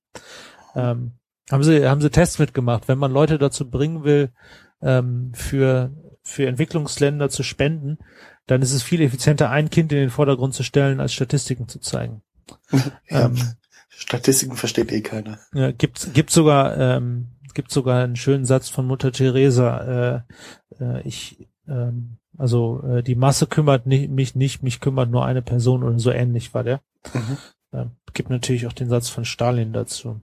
Ähm, 0.76 1.14
haben 1.52 1.64
sie, 1.64 1.88
haben 1.88 2.02
sie 2.02 2.10
Tests 2.10 2.40
mitgemacht. 2.40 2.88
Wenn 2.88 2.98
man 2.98 3.12
Leute 3.12 3.38
dazu 3.38 3.70
bringen 3.70 4.04
will, 4.04 4.32
ähm, 4.82 5.32
für, 5.34 5.92
für 6.24 6.48
Entwicklungsländer 6.48 7.30
zu 7.30 7.44
spenden, 7.44 7.98
dann 8.48 8.62
ist 8.62 8.74
es 8.74 8.84
viel 8.84 9.02
effizienter, 9.02 9.50
ein 9.50 9.70
Kind 9.70 9.92
in 9.92 9.98
den 10.00 10.10
Vordergrund 10.10 10.54
zu 10.54 10.64
stellen, 10.64 11.00
als 11.00 11.14
Statistiken 11.14 11.68
zu 11.68 11.80
zeigen. 11.80 12.22
ja, 13.10 13.26
ähm, 13.26 13.36
Statistiken 13.90 14.56
versteht 14.56 14.92
eh 14.92 15.02
keiner. 15.02 15.40
Ja, 15.54 15.72
gibt, 15.72 16.14
gibt 16.14 16.30
sogar, 16.30 16.78
ähm, 16.78 17.30
gibt 17.54 17.72
sogar 17.72 18.04
einen 18.04 18.16
schönen 18.16 18.46
Satz 18.46 18.70
von 18.70 18.86
Mutter 18.86 19.12
Teresa, 19.12 20.24
äh, 20.80 20.84
äh, 20.84 21.02
ich, 21.08 21.48
ähm, 21.68 22.18
also 22.38 22.84
äh, 22.84 23.04
die 23.04 23.16
Masse 23.16 23.48
kümmert 23.48 23.86
nicht, 23.86 24.12
mich 24.12 24.36
nicht, 24.36 24.62
mich 24.62 24.82
kümmert 24.82 25.10
nur 25.10 25.26
eine 25.26 25.42
Person 25.42 25.84
oder 25.84 25.98
so 25.98 26.12
ähnlich 26.12 26.54
war 26.54 26.64
der. 26.64 26.82
Mhm. 27.14 27.38
Äh, 27.72 27.86
gibt 28.14 28.30
natürlich 28.30 28.68
auch 28.68 28.74
den 28.74 28.90
Satz 28.90 29.10
von 29.10 29.26
Stalin 29.26 29.74
dazu. 29.74 30.22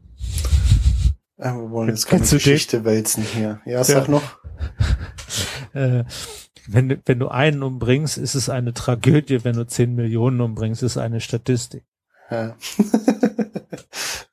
Ja, 1.39 1.57
wir 1.57 1.71
wollen 1.71 1.89
jetzt 1.89 2.07
keine 2.07 2.25
Geschichte 2.25 2.85
wälzen 2.85 3.25
hier. 3.25 3.61
Ja, 3.65 3.83
sag 3.83 4.07
ja. 4.07 4.11
noch. 4.11 4.39
äh, 5.73 6.05
wenn, 6.66 7.01
wenn 7.05 7.18
du 7.18 7.29
einen 7.29 7.62
umbringst, 7.62 8.18
ist 8.18 8.35
es 8.35 8.48
eine 8.48 8.72
Tragödie. 8.72 9.44
Wenn 9.44 9.57
du 9.57 9.66
zehn 9.66 9.94
Millionen 9.94 10.40
umbringst, 10.40 10.83
ist 10.83 10.92
es 10.92 10.98
eine 10.98 11.20
Statistik. 11.20 11.85
Ja. 12.31 12.57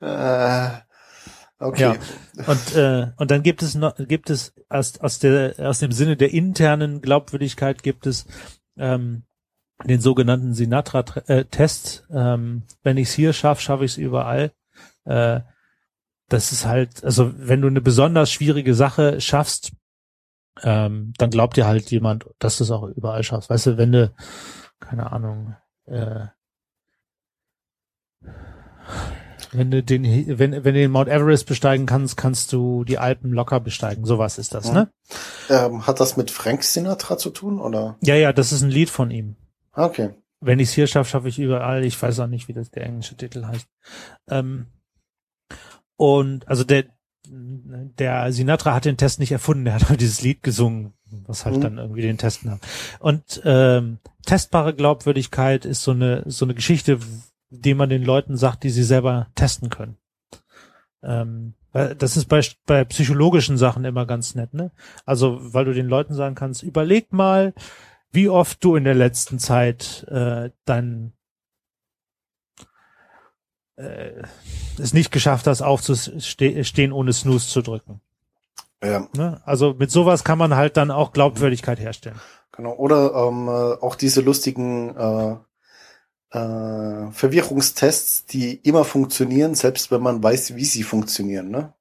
äh, 0.00 0.70
okay. 1.58 1.80
Ja. 1.82 1.96
Und, 2.46 2.74
äh, 2.74 3.12
und 3.16 3.30
dann 3.30 3.42
gibt 3.42 3.62
es 3.62 3.74
noch, 3.74 3.94
gibt 3.96 4.30
es 4.30 4.54
aus, 4.68 4.98
aus 5.00 5.18
der, 5.18 5.54
aus 5.58 5.80
dem 5.80 5.92
Sinne 5.92 6.16
der 6.16 6.32
internen 6.32 7.02
Glaubwürdigkeit 7.02 7.82
gibt 7.82 8.06
es, 8.06 8.26
ähm, 8.78 9.24
den 9.84 10.00
sogenannten 10.00 10.54
Sinatra-Test. 10.54 12.06
Ähm, 12.10 12.62
wenn 12.82 12.96
ich 12.96 13.08
es 13.08 13.14
hier 13.14 13.32
schaffe, 13.32 13.62
schaffe 13.62 13.84
ich 13.84 13.92
es 13.92 13.98
überall. 13.98 14.52
Äh, 15.04 15.40
das 16.28 16.52
ist 16.52 16.64
halt, 16.64 17.04
also 17.04 17.32
wenn 17.36 17.60
du 17.60 17.68
eine 17.68 17.80
besonders 17.80 18.30
schwierige 18.30 18.74
Sache 18.74 19.20
schaffst, 19.20 19.72
ähm, 20.62 21.12
dann 21.18 21.30
glaubt 21.30 21.56
dir 21.56 21.66
halt 21.66 21.90
jemand, 21.90 22.26
dass 22.38 22.58
du 22.58 22.64
es 22.64 22.70
auch 22.70 22.84
überall 22.84 23.22
schaffst. 23.22 23.50
Weißt 23.50 23.66
du, 23.66 23.78
wenn 23.78 23.92
du, 23.92 24.12
keine 24.78 25.12
Ahnung, 25.12 25.56
äh, 25.86 26.26
wenn 29.52 29.70
du 29.70 29.82
den, 29.82 30.04
wenn, 30.38 30.52
wenn 30.52 30.62
du 30.62 30.80
den 30.80 30.90
Mount 30.90 31.08
Everest 31.08 31.46
besteigen 31.46 31.86
kannst, 31.86 32.16
kannst 32.16 32.52
du 32.52 32.84
die 32.84 32.98
Alpen 32.98 33.32
locker 33.32 33.58
besteigen. 33.58 34.04
Sowas 34.04 34.38
ist 34.38 34.54
das, 34.54 34.72
ne? 34.72 34.90
Ähm, 35.48 35.86
hat 35.86 35.98
das 35.98 36.16
mit 36.16 36.30
Frank 36.30 36.62
Sinatra 36.62 37.18
zu 37.18 37.30
tun, 37.30 37.60
oder? 37.60 37.96
Ja, 38.00 38.14
ja, 38.14 38.32
das 38.32 38.52
ist 38.52 38.62
ein 38.62 38.70
Lied 38.70 38.90
von 38.90 39.10
ihm. 39.10 39.36
Okay. 39.72 40.10
Wenn 40.40 40.58
ich 40.58 40.68
es 40.68 40.74
hier 40.74 40.86
schaffe, 40.86 41.10
schaffe 41.10 41.28
ich 41.28 41.38
überall. 41.38 41.84
Ich 41.84 42.00
weiß 42.00 42.20
auch 42.20 42.26
nicht, 42.26 42.48
wie 42.48 42.52
das 42.52 42.70
der 42.70 42.84
englische 42.84 43.16
Titel 43.16 43.44
heißt. 43.44 43.66
Ähm, 44.28 44.66
und 45.96 46.46
also 46.48 46.64
der, 46.64 46.84
der 47.30 48.32
Sinatra 48.32 48.74
hat 48.74 48.84
den 48.84 48.96
Test 48.96 49.20
nicht 49.20 49.32
erfunden, 49.32 49.64
der 49.64 49.74
hat 49.74 49.88
halt 49.88 50.00
dieses 50.00 50.22
Lied 50.22 50.42
gesungen, 50.42 50.94
was 51.26 51.44
halt 51.44 51.58
mhm. 51.58 51.60
dann 51.60 51.78
irgendwie 51.78 52.02
den 52.02 52.18
Test 52.18 52.44
nahm. 52.44 52.60
Und 52.98 53.40
ähm, 53.44 53.98
testbare 54.26 54.74
Glaubwürdigkeit 54.74 55.64
ist 55.64 55.82
so 55.82 55.92
eine 55.92 56.24
so 56.26 56.44
eine 56.44 56.54
Geschichte, 56.54 56.98
die 57.50 57.74
man 57.74 57.88
den 57.88 58.04
Leuten 58.04 58.36
sagt, 58.36 58.64
die 58.64 58.70
sie 58.70 58.84
selber 58.84 59.28
testen 59.34 59.70
können. 59.70 59.96
Ähm, 61.02 61.54
das 61.72 62.16
ist 62.16 62.26
bei, 62.26 62.40
bei 62.66 62.84
psychologischen 62.84 63.56
Sachen 63.56 63.84
immer 63.84 64.04
ganz 64.04 64.34
nett, 64.34 64.54
ne? 64.54 64.72
Also, 65.04 65.38
weil 65.40 65.64
du 65.64 65.72
den 65.72 65.86
Leuten 65.86 66.14
sagen 66.14 66.34
kannst, 66.34 66.64
überleg 66.64 67.12
mal, 67.12 67.54
wie 68.10 68.28
oft 68.28 68.62
du 68.64 68.74
in 68.74 68.82
der 68.84 68.96
letzten 68.96 69.38
Zeit 69.38 70.04
äh, 70.08 70.50
dein 70.64 71.12
äh, 73.80 74.22
es 74.78 74.92
nicht 74.92 75.10
geschafft 75.10 75.46
hast, 75.46 75.62
aufzustehen, 75.62 76.92
ohne 76.92 77.12
Snooze 77.12 77.48
zu 77.48 77.62
drücken. 77.62 78.00
Ja. 78.82 79.08
Ne? 79.14 79.40
Also 79.44 79.74
mit 79.78 79.90
sowas 79.90 80.24
kann 80.24 80.38
man 80.38 80.56
halt 80.56 80.76
dann 80.76 80.90
auch 80.90 81.12
Glaubwürdigkeit 81.12 81.78
herstellen. 81.78 82.20
Genau. 82.52 82.74
Oder 82.74 83.14
ähm, 83.14 83.48
äh, 83.48 83.50
auch 83.50 83.94
diese 83.94 84.20
lustigen 84.20 84.96
äh, 84.96 85.36
äh, 86.36 87.10
Verwirrungstests, 87.10 88.26
die 88.26 88.54
immer 88.54 88.84
funktionieren, 88.84 89.54
selbst 89.54 89.90
wenn 89.90 90.02
man 90.02 90.22
weiß, 90.22 90.54
wie 90.56 90.64
sie 90.64 90.82
funktionieren, 90.82 91.50
ne? 91.50 91.74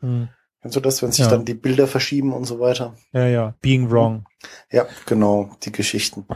Hm. 0.00 0.28
Kennst 0.62 0.76
du 0.76 0.80
das, 0.80 1.02
wenn 1.02 1.12
sich 1.12 1.24
ja. 1.24 1.30
dann 1.30 1.44
die 1.44 1.54
Bilder 1.54 1.86
verschieben 1.86 2.32
und 2.32 2.44
so 2.44 2.58
weiter? 2.58 2.96
Ja, 3.12 3.26
ja. 3.26 3.54
Being 3.60 3.90
wrong. 3.90 4.26
Ja, 4.70 4.86
genau, 5.06 5.50
die 5.62 5.70
Geschichten. 5.70 6.26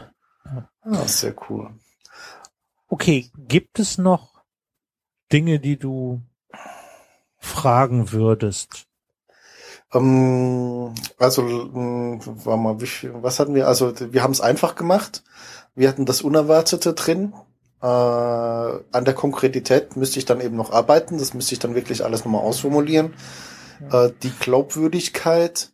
Ah, 0.83 1.05
sehr 1.05 1.35
cool. 1.49 1.71
Okay, 2.87 3.29
gibt 3.35 3.79
es 3.79 3.97
noch 3.97 4.30
Dinge, 5.31 5.59
die 5.59 5.77
du 5.77 6.21
fragen 7.37 8.11
würdest? 8.11 8.85
Ähm, 9.93 10.93
also, 11.17 11.41
ähm, 11.41 12.21
war 12.45 12.57
mal, 12.57 12.77
was 12.79 13.39
hatten 13.39 13.55
wir? 13.55 13.67
Also, 13.67 13.93
wir 14.13 14.23
haben 14.23 14.31
es 14.31 14.41
einfach 14.41 14.75
gemacht. 14.75 15.23
Wir 15.75 15.89
hatten 15.89 16.05
das 16.05 16.21
Unerwartete 16.21 16.93
drin. 16.93 17.33
Äh, 17.81 17.85
an 17.85 19.05
der 19.05 19.13
Konkretität 19.13 19.95
müsste 19.95 20.19
ich 20.19 20.25
dann 20.25 20.41
eben 20.41 20.55
noch 20.55 20.71
arbeiten. 20.71 21.17
Das 21.17 21.33
müsste 21.33 21.53
ich 21.53 21.59
dann 21.59 21.75
wirklich 21.75 22.03
alles 22.03 22.23
nochmal 22.23 22.41
ausformulieren. 22.41 23.13
Ja. 23.91 24.05
Äh, 24.05 24.13
die 24.23 24.31
Glaubwürdigkeit. 24.39 25.71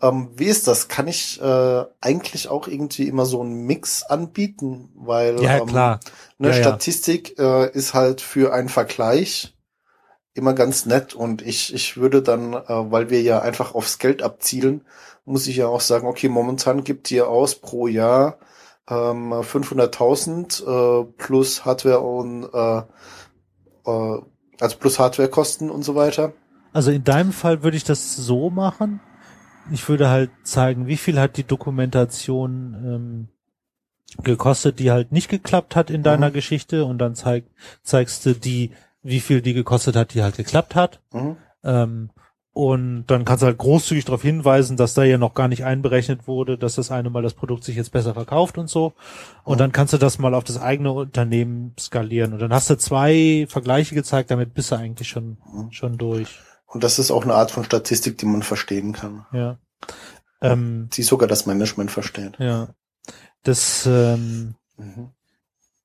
Ähm, 0.00 0.30
wie 0.34 0.46
ist 0.46 0.68
das? 0.68 0.88
Kann 0.88 1.08
ich 1.08 1.40
äh, 1.40 1.84
eigentlich 2.00 2.48
auch 2.48 2.68
irgendwie 2.68 3.08
immer 3.08 3.26
so 3.26 3.40
einen 3.40 3.66
Mix 3.66 4.04
anbieten? 4.04 4.90
Weil 4.94 5.42
ja, 5.42 5.58
ähm, 5.58 5.66
klar. 5.66 6.00
eine 6.38 6.48
ja, 6.48 6.54
Statistik 6.54 7.38
äh, 7.38 7.70
ist 7.72 7.94
halt 7.94 8.20
für 8.20 8.52
einen 8.52 8.68
Vergleich 8.68 9.54
immer 10.34 10.54
ganz 10.54 10.86
nett 10.86 11.14
und 11.14 11.42
ich, 11.42 11.74
ich 11.74 11.96
würde 11.96 12.22
dann, 12.22 12.54
äh, 12.54 12.62
weil 12.68 13.10
wir 13.10 13.20
ja 13.22 13.40
einfach 13.40 13.74
aufs 13.74 13.98
Geld 13.98 14.22
abzielen, 14.22 14.82
muss 15.24 15.46
ich 15.48 15.56
ja 15.56 15.66
auch 15.66 15.80
sagen, 15.80 16.06
okay, 16.06 16.28
momentan 16.28 16.84
gibt 16.84 17.10
ihr 17.10 17.28
aus 17.28 17.56
pro 17.56 17.88
Jahr 17.88 18.38
ähm, 18.88 19.32
500.000 19.32 21.02
äh, 21.02 21.04
plus 21.18 21.64
Hardware 21.64 22.00
und 22.00 22.44
äh, 22.54 22.78
äh, 23.84 24.22
also 24.60 24.76
plus 24.78 24.98
Hardwarekosten 24.98 25.70
und 25.70 25.82
so 25.82 25.94
weiter. 25.94 26.32
Also 26.72 26.90
in 26.90 27.04
deinem 27.04 27.32
Fall 27.32 27.62
würde 27.62 27.76
ich 27.76 27.84
das 27.84 28.16
so 28.16 28.50
machen. 28.50 29.00
Ich 29.70 29.88
würde 29.88 30.08
halt 30.08 30.30
zeigen, 30.42 30.86
wie 30.86 30.96
viel 30.96 31.20
hat 31.20 31.36
die 31.36 31.44
Dokumentation 31.44 32.74
ähm, 32.84 33.28
gekostet, 34.22 34.78
die 34.78 34.90
halt 34.90 35.12
nicht 35.12 35.28
geklappt 35.28 35.76
hat 35.76 35.90
in 35.90 36.02
deiner 36.02 36.30
mhm. 36.30 36.34
Geschichte 36.34 36.84
und 36.84 36.98
dann 36.98 37.14
zeig, 37.14 37.44
zeigst 37.82 38.24
du 38.26 38.34
die, 38.34 38.72
wie 39.02 39.20
viel 39.20 39.42
die 39.42 39.54
gekostet 39.54 39.96
hat, 39.96 40.14
die 40.14 40.22
halt 40.22 40.36
geklappt 40.36 40.74
hat. 40.74 41.00
Mhm. 41.12 41.36
Ähm, 41.64 42.10
und 42.52 43.06
dann 43.06 43.24
kannst 43.24 43.42
du 43.42 43.46
halt 43.46 43.58
großzügig 43.58 44.06
darauf 44.06 44.22
hinweisen, 44.22 44.76
dass 44.76 44.94
da 44.94 45.04
ja 45.04 45.16
noch 45.16 45.34
gar 45.34 45.46
nicht 45.46 45.64
einberechnet 45.64 46.26
wurde, 46.26 46.58
dass 46.58 46.74
das 46.74 46.90
eine 46.90 47.08
Mal 47.08 47.22
das 47.22 47.34
Produkt 47.34 47.62
sich 47.62 47.76
jetzt 47.76 47.92
besser 47.92 48.14
verkauft 48.14 48.58
und 48.58 48.68
so. 48.68 48.94
Und 49.44 49.56
mhm. 49.56 49.58
dann 49.58 49.72
kannst 49.72 49.92
du 49.92 49.98
das 49.98 50.18
mal 50.18 50.34
auf 50.34 50.42
das 50.42 50.60
eigene 50.60 50.90
Unternehmen 50.90 51.74
skalieren. 51.78 52.32
Und 52.32 52.40
dann 52.40 52.52
hast 52.52 52.68
du 52.68 52.76
zwei 52.76 53.46
Vergleiche 53.48 53.94
gezeigt, 53.94 54.32
damit 54.32 54.54
bist 54.54 54.72
du 54.72 54.74
eigentlich 54.76 55.08
schon, 55.08 55.36
mhm. 55.52 55.70
schon 55.70 55.98
durch. 55.98 56.40
Und 56.68 56.84
das 56.84 56.98
ist 56.98 57.10
auch 57.10 57.24
eine 57.24 57.34
Art 57.34 57.50
von 57.50 57.64
Statistik, 57.64 58.18
die 58.18 58.26
man 58.26 58.42
verstehen 58.42 58.92
kann. 58.92 59.26
Ja. 59.32 59.58
Ähm, 60.40 60.88
die 60.92 61.02
sogar 61.02 61.26
das 61.26 61.46
Management 61.46 61.90
versteht. 61.90 62.38
Ja. 62.38 62.68
Das 63.42 63.86
ähm, 63.86 64.54
mhm. 64.76 65.10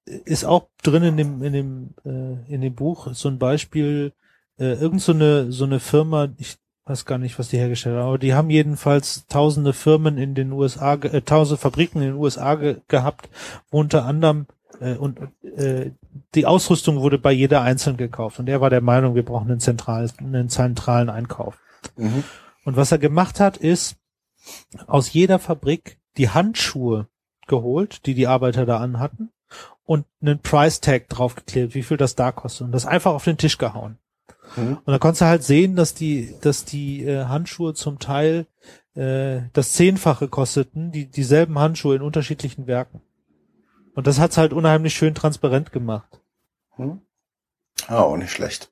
ist 0.05 0.43
auch 0.43 0.67
drin 0.83 1.03
in 1.03 1.17
dem, 1.17 1.41
in 1.41 1.53
dem, 1.53 1.95
äh, 2.05 2.53
in 2.53 2.61
dem 2.61 2.75
Buch 2.75 3.07
so 3.13 3.29
ein 3.29 3.39
Beispiel, 3.39 4.13
äh, 4.59 4.73
irgend 4.73 5.01
so 5.01 5.13
eine, 5.13 5.51
so 5.51 5.63
eine 5.63 5.79
Firma, 5.79 6.27
ich 6.37 6.57
weiß 6.85 7.05
gar 7.05 7.17
nicht, 7.17 7.39
was 7.39 7.47
die 7.47 7.57
hergestellt 7.57 7.95
haben, 7.95 8.07
aber 8.07 8.17
die 8.17 8.33
haben 8.33 8.49
jedenfalls 8.49 9.25
tausende 9.27 9.71
Firmen 9.71 10.17
in 10.17 10.35
den 10.35 10.51
USA, 10.51 10.95
äh, 10.95 11.21
tausende 11.21 11.57
Fabriken 11.57 12.01
in 12.01 12.09
den 12.09 12.17
USA 12.17 12.55
ge 12.55 12.81
gehabt, 12.89 13.29
wo 13.71 13.79
unter 13.79 14.05
anderem 14.05 14.47
äh, 14.79 14.95
und 14.95 15.19
äh, 15.43 15.91
die 16.35 16.45
Ausrüstung 16.45 16.99
wurde 16.99 17.17
bei 17.17 17.31
jeder 17.31 17.61
einzeln 17.61 17.97
gekauft 17.97 18.39
und 18.39 18.49
er 18.49 18.61
war 18.61 18.69
der 18.69 18.81
Meinung, 18.81 19.15
wir 19.15 19.25
brauchen 19.25 19.49
einen 19.49 19.59
zentralen, 19.59 20.11
einen 20.19 20.49
zentralen 20.49 21.09
Einkauf. 21.09 21.59
Mhm. 21.97 22.23
Und 22.65 22.75
was 22.75 22.91
er 22.91 22.97
gemacht 22.97 23.39
hat, 23.39 23.57
ist 23.57 23.97
aus 24.87 25.13
jeder 25.13 25.39
Fabrik 25.39 25.99
die 26.17 26.29
Handschuhe 26.29 27.07
geholt, 27.47 28.05
die 28.05 28.13
die 28.13 28.27
Arbeiter 28.27 28.65
da 28.65 28.77
anhatten 28.77 29.31
und 29.85 30.05
einen 30.21 30.39
Price 30.39 30.79
Tag 30.79 31.09
draufgeklebt, 31.09 31.75
wie 31.75 31.83
viel 31.83 31.97
das 31.97 32.15
da 32.15 32.31
kostet 32.31 32.65
und 32.65 32.71
das 32.71 32.85
einfach 32.85 33.13
auf 33.13 33.23
den 33.23 33.37
Tisch 33.37 33.57
gehauen. 33.57 33.97
Mhm. 34.55 34.77
Und 34.85 34.87
da 34.91 34.99
konntest 34.99 35.21
du 35.21 35.25
halt 35.25 35.43
sehen, 35.43 35.75
dass 35.75 35.93
die, 35.93 36.35
dass 36.41 36.65
die 36.65 37.03
äh, 37.05 37.25
Handschuhe 37.25 37.73
zum 37.73 37.99
Teil 37.99 38.47
äh, 38.95 39.41
das 39.53 39.73
Zehnfache 39.73 40.27
kosteten, 40.27 40.91
die 40.91 41.09
dieselben 41.09 41.57
Handschuhe 41.59 41.95
in 41.95 42.01
unterschiedlichen 42.01 42.67
Werken. 42.67 43.01
Und 43.95 44.07
das 44.07 44.19
hat's 44.19 44.37
halt 44.37 44.53
unheimlich 44.53 44.93
schön 44.93 45.15
transparent 45.15 45.71
gemacht. 45.71 46.19
Hm. 46.75 47.01
Ah, 47.87 48.01
auch 48.01 48.17
nicht 48.17 48.31
schlecht. 48.31 48.71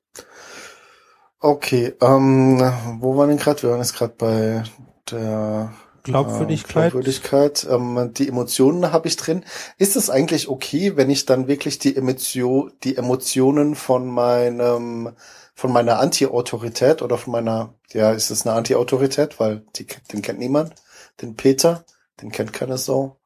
Okay, 1.38 1.94
ähm, 2.00 2.58
wo 3.00 3.16
waren 3.16 3.28
wir 3.28 3.34
denn 3.34 3.38
gerade? 3.38 3.62
Wir 3.62 3.70
waren 3.70 3.80
jetzt 3.80 3.96
gerade 3.96 4.14
bei 4.16 4.62
der 5.10 5.72
Glaubwürdigkeit. 6.04 6.86
Äh, 6.86 6.90
Glaubwürdigkeit. 6.90 7.66
Ähm, 7.68 8.12
die 8.14 8.28
Emotionen 8.28 8.92
habe 8.92 9.08
ich 9.08 9.16
drin. 9.16 9.44
Ist 9.76 9.96
es 9.96 10.10
eigentlich 10.10 10.48
okay, 10.48 10.96
wenn 10.96 11.10
ich 11.10 11.26
dann 11.26 11.48
wirklich 11.48 11.78
die 11.78 11.96
Emotion, 11.96 12.72
die 12.84 12.96
Emotionen 12.96 13.74
von 13.74 14.08
meinem 14.08 15.12
von 15.54 15.72
meiner 15.72 16.00
Anti-Autorität 16.00 17.02
oder 17.02 17.18
von 17.18 17.32
meiner, 17.32 17.74
ja, 17.92 18.12
ist 18.12 18.30
es 18.30 18.46
eine 18.46 18.56
Anti-Autorität, 18.56 19.38
weil 19.38 19.64
die, 19.76 19.86
den 20.12 20.22
kennt 20.22 20.38
niemand, 20.38 20.74
den 21.20 21.36
Peter, 21.36 21.84
den 22.20 22.32
kennt 22.32 22.52
keiner 22.52 22.78
so. 22.78 23.20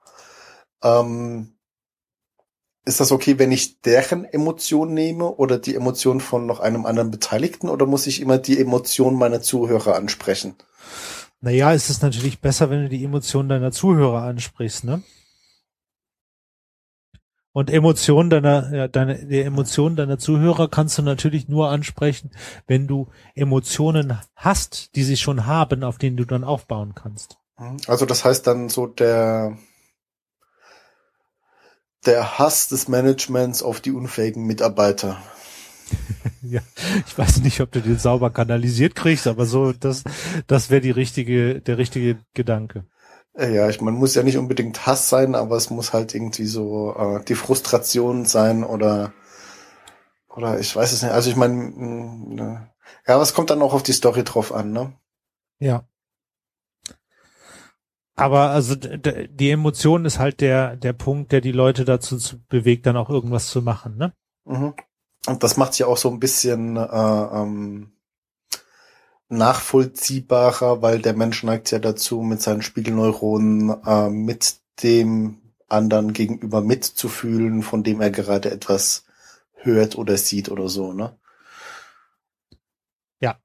Ähm, 0.83 1.56
ist 2.87 3.01
das 3.01 3.11
okay, 3.11 3.39
wenn 3.39 3.51
ich 3.51 3.81
deren 3.83 4.25
Emotion 4.25 4.95
nehme 4.95 5.25
oder 5.25 5.59
die 5.59 5.75
Emotion 5.75 6.21
von 6.21 6.47
noch 6.47 6.61
einem 6.61 6.87
anderen 6.87 7.11
Beteiligten 7.11 7.69
oder 7.69 7.85
muss 7.85 8.07
ich 8.07 8.21
immer 8.21 8.39
die 8.39 8.61
Emotion 8.61 9.17
meiner 9.17 9.43
Zuhörer 9.43 9.97
ansprechen? 9.97 10.55
Naja, 11.41 11.75
es 11.75 11.91
ist 11.91 12.03
natürlich 12.03 12.41
besser, 12.41 12.71
wenn 12.71 12.83
du 12.83 12.89
die 12.89 13.05
Emotion 13.05 13.49
deiner 13.49 13.73
Zuhörer 13.73 14.23
ansprichst, 14.23 14.85
ne? 14.85 15.03
Und 17.53 17.71
Emotionen 17.71 18.31
deiner, 18.31 18.73
ja, 18.73 18.87
deine, 18.87 19.27
die 19.27 19.41
Emotionen 19.41 19.97
deiner 19.97 20.19
Zuhörer 20.19 20.69
kannst 20.69 20.99
du 20.99 21.03
natürlich 21.03 21.49
nur 21.49 21.71
ansprechen, 21.71 22.31
wenn 22.67 22.87
du 22.87 23.09
Emotionen 23.35 24.19
hast, 24.37 24.95
die 24.95 25.03
sie 25.03 25.17
schon 25.17 25.47
haben, 25.47 25.83
auf 25.83 25.99
denen 25.99 26.19
du 26.19 26.25
dann 26.25 26.45
aufbauen 26.45 26.95
kannst. 26.95 27.39
Also 27.87 28.05
das 28.05 28.25
heißt 28.25 28.47
dann 28.47 28.69
so 28.69 28.87
der, 28.87 29.57
der 32.07 32.39
Hass 32.39 32.69
des 32.69 32.89
Managements 32.89 33.63
auf 33.63 33.81
die 33.81 33.93
unfähigen 33.93 34.47
Mitarbeiter. 34.47 35.21
ja, 36.43 36.61
ich 37.07 37.17
weiß 37.17 37.41
nicht, 37.43 37.61
ob 37.61 37.71
du 37.73 37.81
den 37.81 37.99
sauber 37.99 38.31
kanalisiert 38.31 38.95
kriegst, 38.95 39.27
aber 39.27 39.47
so, 39.47 39.73
das, 39.73 40.05
das 40.47 40.71
wäre 40.71 40.81
die 40.81 40.91
richtige, 40.91 41.61
der 41.61 41.79
richtige 41.79 42.19
Gedanke. 42.35 42.85
Äh, 43.35 43.55
ja, 43.55 43.69
ich, 43.69 43.81
man 43.81 43.95
muss 43.95 44.15
ja 44.15 44.23
nicht 44.23 44.39
unbedingt 44.39 44.87
Hass 44.87 45.09
sein, 45.09 45.35
aber 45.35 45.57
es 45.57 45.71
muss 45.71 45.93
halt 45.93 46.15
irgendwie 46.15 46.47
so 46.47 46.95
äh, 46.97 47.25
die 47.25 47.35
Frustration 47.35 48.25
sein 48.25 48.65
oder 48.65 49.13
oder 50.37 50.61
ich 50.61 50.77
weiß 50.77 50.93
es 50.93 51.03
nicht. 51.03 51.13
Also 51.13 51.31
ich 51.31 51.37
meine, 51.37 51.55
ne. 51.55 52.71
ja, 53.07 53.19
was 53.19 53.35
kommt 53.35 53.51
dann 53.51 53.63
auch 53.63 53.73
auf 53.73 53.83
die 53.83 53.93
Story 53.93 54.23
drauf 54.23 54.53
an, 54.53 54.71
ne? 54.71 54.93
Ja. 55.59 55.89
Aber 58.17 58.51
also 58.51 58.75
die 58.75 59.51
Emotion 59.51 60.07
ist 60.07 60.19
halt 60.19 60.41
der 60.41 60.77
der 60.77 60.95
Punkt, 60.95 61.33
der 61.33 61.43
die 61.43 61.53
Leute 61.53 61.85
dazu 61.85 62.19
bewegt, 62.49 62.87
dann 62.87 62.97
auch 62.97 63.11
irgendwas 63.11 63.49
zu 63.49 63.61
machen, 63.61 63.99
ne? 63.99 64.13
Mhm. 64.47 64.75
Und 65.27 65.43
das 65.43 65.57
macht 65.57 65.79
ja 65.79 65.87
auch 65.87 65.97
so 65.99 66.09
ein 66.11 66.21
bisschen 66.21 66.77
äh, 66.77 66.81
ähm, 66.81 67.93
nachvollziehbarer, 69.29 70.83
weil 70.83 71.01
der 71.01 71.15
Mensch 71.15 71.43
neigt 71.43 71.71
ja 71.73 71.79
dazu, 71.79 72.23
mit 72.23 72.41
seinen 72.41 72.63
Spiegelneuronen 72.63 73.83
äh, 73.85 74.09
mit 74.09 74.61
dem 74.83 75.43
anderen 75.69 76.13
gegenüber 76.13 76.61
mitzufühlen, 76.61 77.63
von 77.63 77.83
dem 77.83 78.01
er 78.01 78.11
gerade 78.11 78.51
etwas 78.51 79.05
hört 79.55 79.99
oder 79.99 80.17
sieht 80.17 80.49
oder 80.49 80.69
so, 80.69 80.93
ne? 80.93 81.19
Ja. 83.21 83.39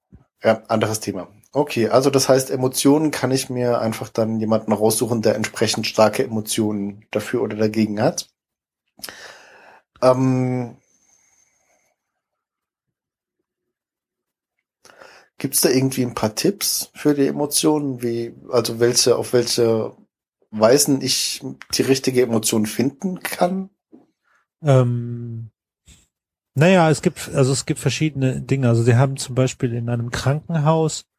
Ja, 0.44 0.64
anderes 0.68 1.00
Thema. 1.00 1.28
Okay, 1.54 1.90
also 1.90 2.10
das 2.10 2.30
heißt, 2.30 2.50
Emotionen 2.50 3.12
kann 3.12 3.32
ich 3.32 3.50
mir 3.50 3.82
einfach 3.82 4.08
dann 4.08 4.40
jemanden 4.40 4.72
raussuchen, 4.72 5.22
der 5.22 5.36
entsprechend 5.36 5.86
starke 5.86 6.24
Emotionen 6.24 7.06
dafür 7.12 7.42
oder 7.42 7.58
dagegen 7.58 8.02
hat. 8.02 8.30
Ähm, 10.02 10.78
Gibt 15.38 15.56
es 15.56 15.62
da 15.62 15.70
irgendwie 15.70 16.04
ein 16.04 16.14
paar 16.14 16.36
Tipps 16.36 16.92
für 16.94 17.16
die 17.16 17.28
Emotionen, 17.28 18.02
wie, 18.02 18.34
also 18.50 18.80
welche, 18.80 19.18
auf 19.18 19.34
welche 19.34 19.98
Weisen 20.52 21.02
ich 21.02 21.42
die 21.74 21.82
richtige 21.82 22.22
Emotion 22.22 22.66
finden 22.66 23.22
kann? 23.22 23.72
Ähm, 24.62 25.50
naja, 26.54 26.90
es 26.90 27.02
gibt, 27.02 27.30
also 27.34 27.52
es 27.54 27.66
gibt 27.66 27.80
verschiedene 27.80 28.42
Dinge. 28.42 28.70
Also 28.70 28.84
sie 28.84 28.96
haben 28.96 29.18
zum 29.18 29.34
Beispiel 29.36 29.74
in 29.74 29.90
einem 29.90 30.12
Krankenhaus 30.12 31.11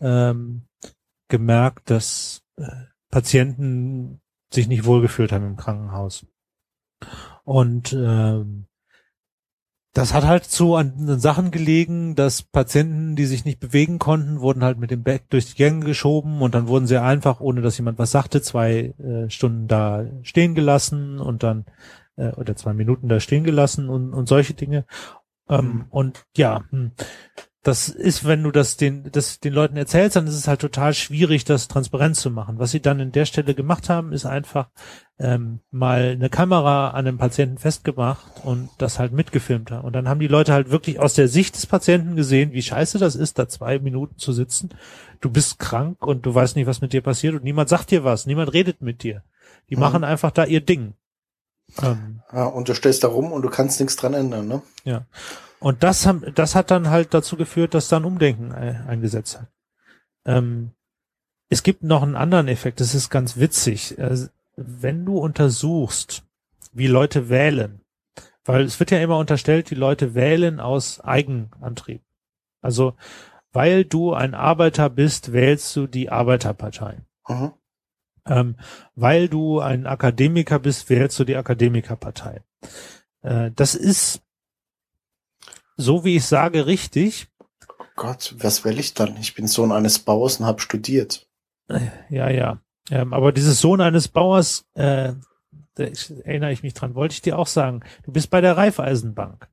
ähm, 0.00 0.66
gemerkt, 1.28 1.90
dass 1.90 2.42
äh, 2.56 2.64
Patienten 3.10 4.20
sich 4.52 4.68
nicht 4.68 4.84
wohlgefühlt 4.84 5.32
haben 5.32 5.46
im 5.46 5.56
Krankenhaus. 5.56 6.26
Und 7.44 7.92
ähm, 7.92 8.66
das 9.92 10.14
hat 10.14 10.24
halt 10.24 10.44
so 10.44 10.76
an 10.76 11.18
Sachen 11.18 11.50
gelegen, 11.50 12.14
dass 12.14 12.42
Patienten, 12.42 13.16
die 13.16 13.26
sich 13.26 13.44
nicht 13.44 13.58
bewegen 13.58 13.98
konnten, 13.98 14.40
wurden 14.40 14.62
halt 14.62 14.78
mit 14.78 14.90
dem 14.92 15.02
Bett 15.02 15.24
durch 15.30 15.46
die 15.46 15.56
Gänge 15.56 15.84
geschoben 15.84 16.42
und 16.42 16.54
dann 16.54 16.68
wurden 16.68 16.86
sie 16.86 17.00
einfach, 17.00 17.40
ohne 17.40 17.60
dass 17.60 17.76
jemand 17.78 17.98
was 17.98 18.12
sagte, 18.12 18.40
zwei 18.40 18.94
äh, 18.98 19.28
Stunden 19.30 19.66
da 19.66 20.06
stehen 20.22 20.54
gelassen 20.54 21.18
und 21.18 21.42
dann 21.42 21.64
äh, 22.16 22.30
oder 22.32 22.54
zwei 22.54 22.72
Minuten 22.72 23.08
da 23.08 23.18
stehen 23.18 23.42
gelassen 23.42 23.88
und, 23.88 24.12
und 24.12 24.28
solche 24.28 24.54
Dinge. 24.54 24.84
Ähm, 25.48 25.64
mhm. 25.66 25.84
Und 25.90 26.24
ja, 26.36 26.62
hm, 26.70 26.92
das 27.62 27.90
ist, 27.90 28.26
wenn 28.26 28.42
du 28.42 28.50
das 28.50 28.78
den, 28.78 29.10
das 29.12 29.38
den 29.38 29.52
Leuten 29.52 29.76
erzählst, 29.76 30.16
dann 30.16 30.26
ist 30.26 30.34
es 30.34 30.48
halt 30.48 30.60
total 30.60 30.94
schwierig, 30.94 31.44
das 31.44 31.68
transparent 31.68 32.16
zu 32.16 32.30
machen. 32.30 32.58
Was 32.58 32.70
sie 32.70 32.80
dann 32.80 33.00
in 33.00 33.12
der 33.12 33.26
Stelle 33.26 33.54
gemacht 33.54 33.90
haben, 33.90 34.12
ist 34.12 34.24
einfach 34.24 34.70
ähm, 35.18 35.60
mal 35.70 36.12
eine 36.12 36.30
Kamera 36.30 36.90
an 36.90 37.06
einem 37.06 37.18
Patienten 37.18 37.58
festgemacht 37.58 38.44
und 38.44 38.70
das 38.78 38.98
halt 38.98 39.12
mitgefilmt 39.12 39.70
haben. 39.70 39.84
Und 39.84 39.92
dann 39.92 40.08
haben 40.08 40.20
die 40.20 40.26
Leute 40.26 40.54
halt 40.54 40.70
wirklich 40.70 41.00
aus 41.00 41.12
der 41.12 41.28
Sicht 41.28 41.54
des 41.54 41.66
Patienten 41.66 42.16
gesehen, 42.16 42.52
wie 42.52 42.62
scheiße 42.62 42.98
das 42.98 43.14
ist, 43.14 43.38
da 43.38 43.46
zwei 43.46 43.78
Minuten 43.78 44.16
zu 44.16 44.32
sitzen. 44.32 44.70
Du 45.20 45.28
bist 45.28 45.58
krank 45.58 46.06
und 46.06 46.24
du 46.24 46.34
weißt 46.34 46.56
nicht, 46.56 46.66
was 46.66 46.80
mit 46.80 46.94
dir 46.94 47.02
passiert 47.02 47.34
und 47.34 47.44
niemand 47.44 47.68
sagt 47.68 47.90
dir 47.90 48.04
was, 48.04 48.24
niemand 48.24 48.54
redet 48.54 48.80
mit 48.80 49.02
dir. 49.02 49.22
Die 49.68 49.76
mhm. 49.76 49.80
machen 49.80 50.04
einfach 50.04 50.30
da 50.30 50.46
ihr 50.46 50.62
Ding. 50.62 50.94
Ähm, 51.82 52.22
ja, 52.32 52.46
und 52.46 52.70
du 52.70 52.74
stehst 52.74 53.04
da 53.04 53.08
rum 53.08 53.32
und 53.32 53.42
du 53.42 53.50
kannst 53.50 53.80
nichts 53.80 53.96
dran 53.96 54.14
ändern, 54.14 54.48
ne? 54.48 54.62
Ja. 54.84 55.04
Und 55.60 55.82
das, 55.82 56.06
haben, 56.06 56.24
das 56.34 56.54
hat 56.54 56.70
dann 56.70 56.88
halt 56.88 57.12
dazu 57.12 57.36
geführt, 57.36 57.74
dass 57.74 57.88
dann 57.88 58.06
Umdenken 58.06 58.52
eingesetzt 58.52 59.38
hat. 59.38 59.48
Ähm, 60.24 60.72
es 61.50 61.62
gibt 61.62 61.82
noch 61.82 62.02
einen 62.02 62.16
anderen 62.16 62.48
Effekt, 62.48 62.80
das 62.80 62.94
ist 62.94 63.10
ganz 63.10 63.36
witzig. 63.36 63.98
Also, 63.98 64.28
wenn 64.56 65.04
du 65.04 65.18
untersuchst, 65.18 66.24
wie 66.72 66.86
Leute 66.86 67.28
wählen, 67.28 67.80
weil 68.44 68.62
es 68.62 68.80
wird 68.80 68.90
ja 68.90 69.00
immer 69.00 69.18
unterstellt, 69.18 69.70
die 69.70 69.74
Leute 69.74 70.14
wählen 70.14 70.60
aus 70.60 71.00
Eigenantrieb. 71.00 72.02
Also, 72.62 72.94
weil 73.52 73.84
du 73.84 74.14
ein 74.14 74.34
Arbeiter 74.34 74.88
bist, 74.88 75.32
wählst 75.32 75.74
du 75.76 75.86
die 75.86 76.10
Arbeiterpartei. 76.10 76.98
Mhm. 77.28 77.52
Ähm, 78.26 78.56
weil 78.94 79.28
du 79.28 79.60
ein 79.60 79.86
Akademiker 79.86 80.58
bist, 80.58 80.88
wählst 80.88 81.18
du 81.18 81.24
die 81.24 81.36
Akademikerpartei. 81.36 82.42
Äh, 83.22 83.50
das 83.54 83.74
ist 83.74 84.22
so 85.80 86.04
wie 86.04 86.16
ich 86.16 86.24
sage, 86.24 86.66
richtig. 86.66 87.28
Oh 87.78 87.84
Gott, 87.96 88.34
was 88.38 88.64
will 88.64 88.78
ich 88.78 88.94
dann? 88.94 89.16
Ich 89.18 89.34
bin 89.34 89.46
Sohn 89.46 89.72
eines 89.72 89.98
Bauers 89.98 90.40
und 90.40 90.46
habe 90.46 90.60
studiert. 90.60 91.26
Ja, 92.08 92.30
ja. 92.30 92.60
Ähm, 92.90 93.12
aber 93.12 93.32
dieses 93.32 93.60
Sohn 93.60 93.80
eines 93.80 94.08
Bauers, 94.08 94.64
äh, 94.74 95.12
da 95.74 95.84
erinnere 96.24 96.52
ich 96.52 96.62
mich 96.62 96.74
dran, 96.74 96.94
wollte 96.94 97.14
ich 97.14 97.22
dir 97.22 97.38
auch 97.38 97.46
sagen. 97.46 97.80
Du 98.04 98.12
bist 98.12 98.30
bei 98.30 98.40
der 98.40 98.56
Raiffeisenbank. 98.56 99.48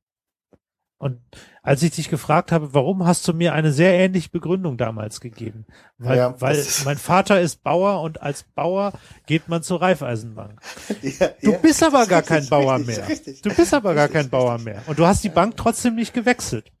Und 0.98 1.20
als 1.62 1.82
ich 1.84 1.92
dich 1.92 2.08
gefragt 2.08 2.50
habe, 2.50 2.74
warum 2.74 3.06
hast 3.06 3.28
du 3.28 3.32
mir 3.32 3.52
eine 3.52 3.72
sehr 3.72 3.92
ähnliche 3.94 4.30
Begründung 4.30 4.76
damals 4.76 5.20
gegeben? 5.20 5.64
Weil, 5.96 6.16
ja, 6.16 6.40
weil 6.40 6.66
mein 6.84 6.98
Vater 6.98 7.40
ist 7.40 7.62
Bauer 7.62 8.02
und 8.02 8.20
als 8.20 8.42
Bauer 8.42 8.92
geht 9.26 9.48
man 9.48 9.62
zur 9.62 9.80
Raiffeisenbank. 9.80 10.60
Ja, 11.02 11.28
du 11.40 11.52
ja, 11.52 11.58
bist 11.58 11.84
aber 11.84 12.04
gar 12.06 12.22
kein 12.22 12.48
Bauer 12.48 12.78
richtig, 12.78 12.96
mehr. 12.96 13.08
Richtig, 13.08 13.42
du 13.42 13.54
bist 13.54 13.72
aber 13.72 13.94
gar 13.94 14.08
kein 14.08 14.28
Bauer 14.28 14.58
mehr. 14.58 14.82
Und 14.86 14.98
du 14.98 15.06
hast 15.06 15.22
die 15.22 15.28
Bank 15.28 15.56
trotzdem 15.56 15.94
nicht 15.94 16.14
gewechselt. 16.14 16.72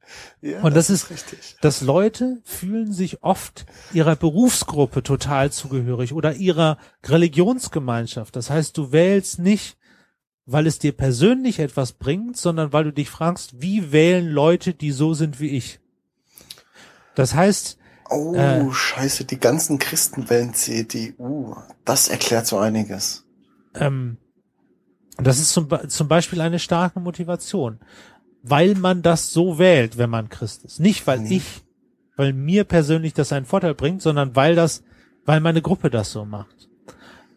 Und 0.62 0.74
das, 0.74 0.88
das 0.88 0.90
ist, 0.90 1.10
richtig. 1.10 1.56
dass 1.60 1.80
Leute 1.80 2.38
fühlen 2.44 2.92
sich 2.92 3.22
oft 3.22 3.66
ihrer 3.92 4.16
Berufsgruppe 4.16 5.04
total 5.04 5.52
zugehörig 5.52 6.12
oder 6.12 6.34
ihrer 6.34 6.78
Religionsgemeinschaft. 7.04 8.34
Das 8.34 8.50
heißt, 8.50 8.76
du 8.76 8.90
wählst 8.90 9.38
nicht 9.38 9.77
weil 10.50 10.66
es 10.66 10.78
dir 10.78 10.92
persönlich 10.92 11.58
etwas 11.58 11.92
bringt, 11.92 12.38
sondern 12.38 12.72
weil 12.72 12.84
du 12.84 12.92
dich 12.92 13.10
fragst, 13.10 13.60
wie 13.60 13.92
wählen 13.92 14.26
Leute, 14.26 14.72
die 14.72 14.92
so 14.92 15.12
sind 15.12 15.40
wie 15.40 15.50
ich? 15.50 15.78
Das 17.14 17.34
heißt, 17.34 17.78
Oh, 18.10 18.34
äh, 18.34 18.72
scheiße, 18.72 19.26
die 19.26 19.38
ganzen 19.38 19.78
Christen 19.78 20.30
wählen 20.30 20.54
CDU. 20.54 21.56
Das 21.84 22.08
erklärt 22.08 22.46
so 22.46 22.56
einiges. 22.56 23.26
Ähm, 23.74 24.16
das 25.18 25.38
ist 25.38 25.52
zum, 25.52 25.68
zum 25.88 26.08
Beispiel 26.08 26.40
eine 26.40 26.58
starke 26.58 27.00
Motivation, 27.00 27.80
weil 28.42 28.74
man 28.76 29.02
das 29.02 29.30
so 29.30 29.58
wählt, 29.58 29.98
wenn 29.98 30.08
man 30.08 30.30
Christ 30.30 30.64
ist. 30.64 30.80
Nicht, 30.80 31.06
weil 31.06 31.18
hm. 31.18 31.30
ich, 31.30 31.44
weil 32.16 32.32
mir 32.32 32.64
persönlich 32.64 33.12
das 33.12 33.32
einen 33.32 33.44
Vorteil 33.44 33.74
bringt, 33.74 34.00
sondern 34.00 34.34
weil 34.34 34.54
das, 34.54 34.82
weil 35.26 35.40
meine 35.40 35.60
Gruppe 35.60 35.90
das 35.90 36.10
so 36.10 36.24
macht. 36.24 36.67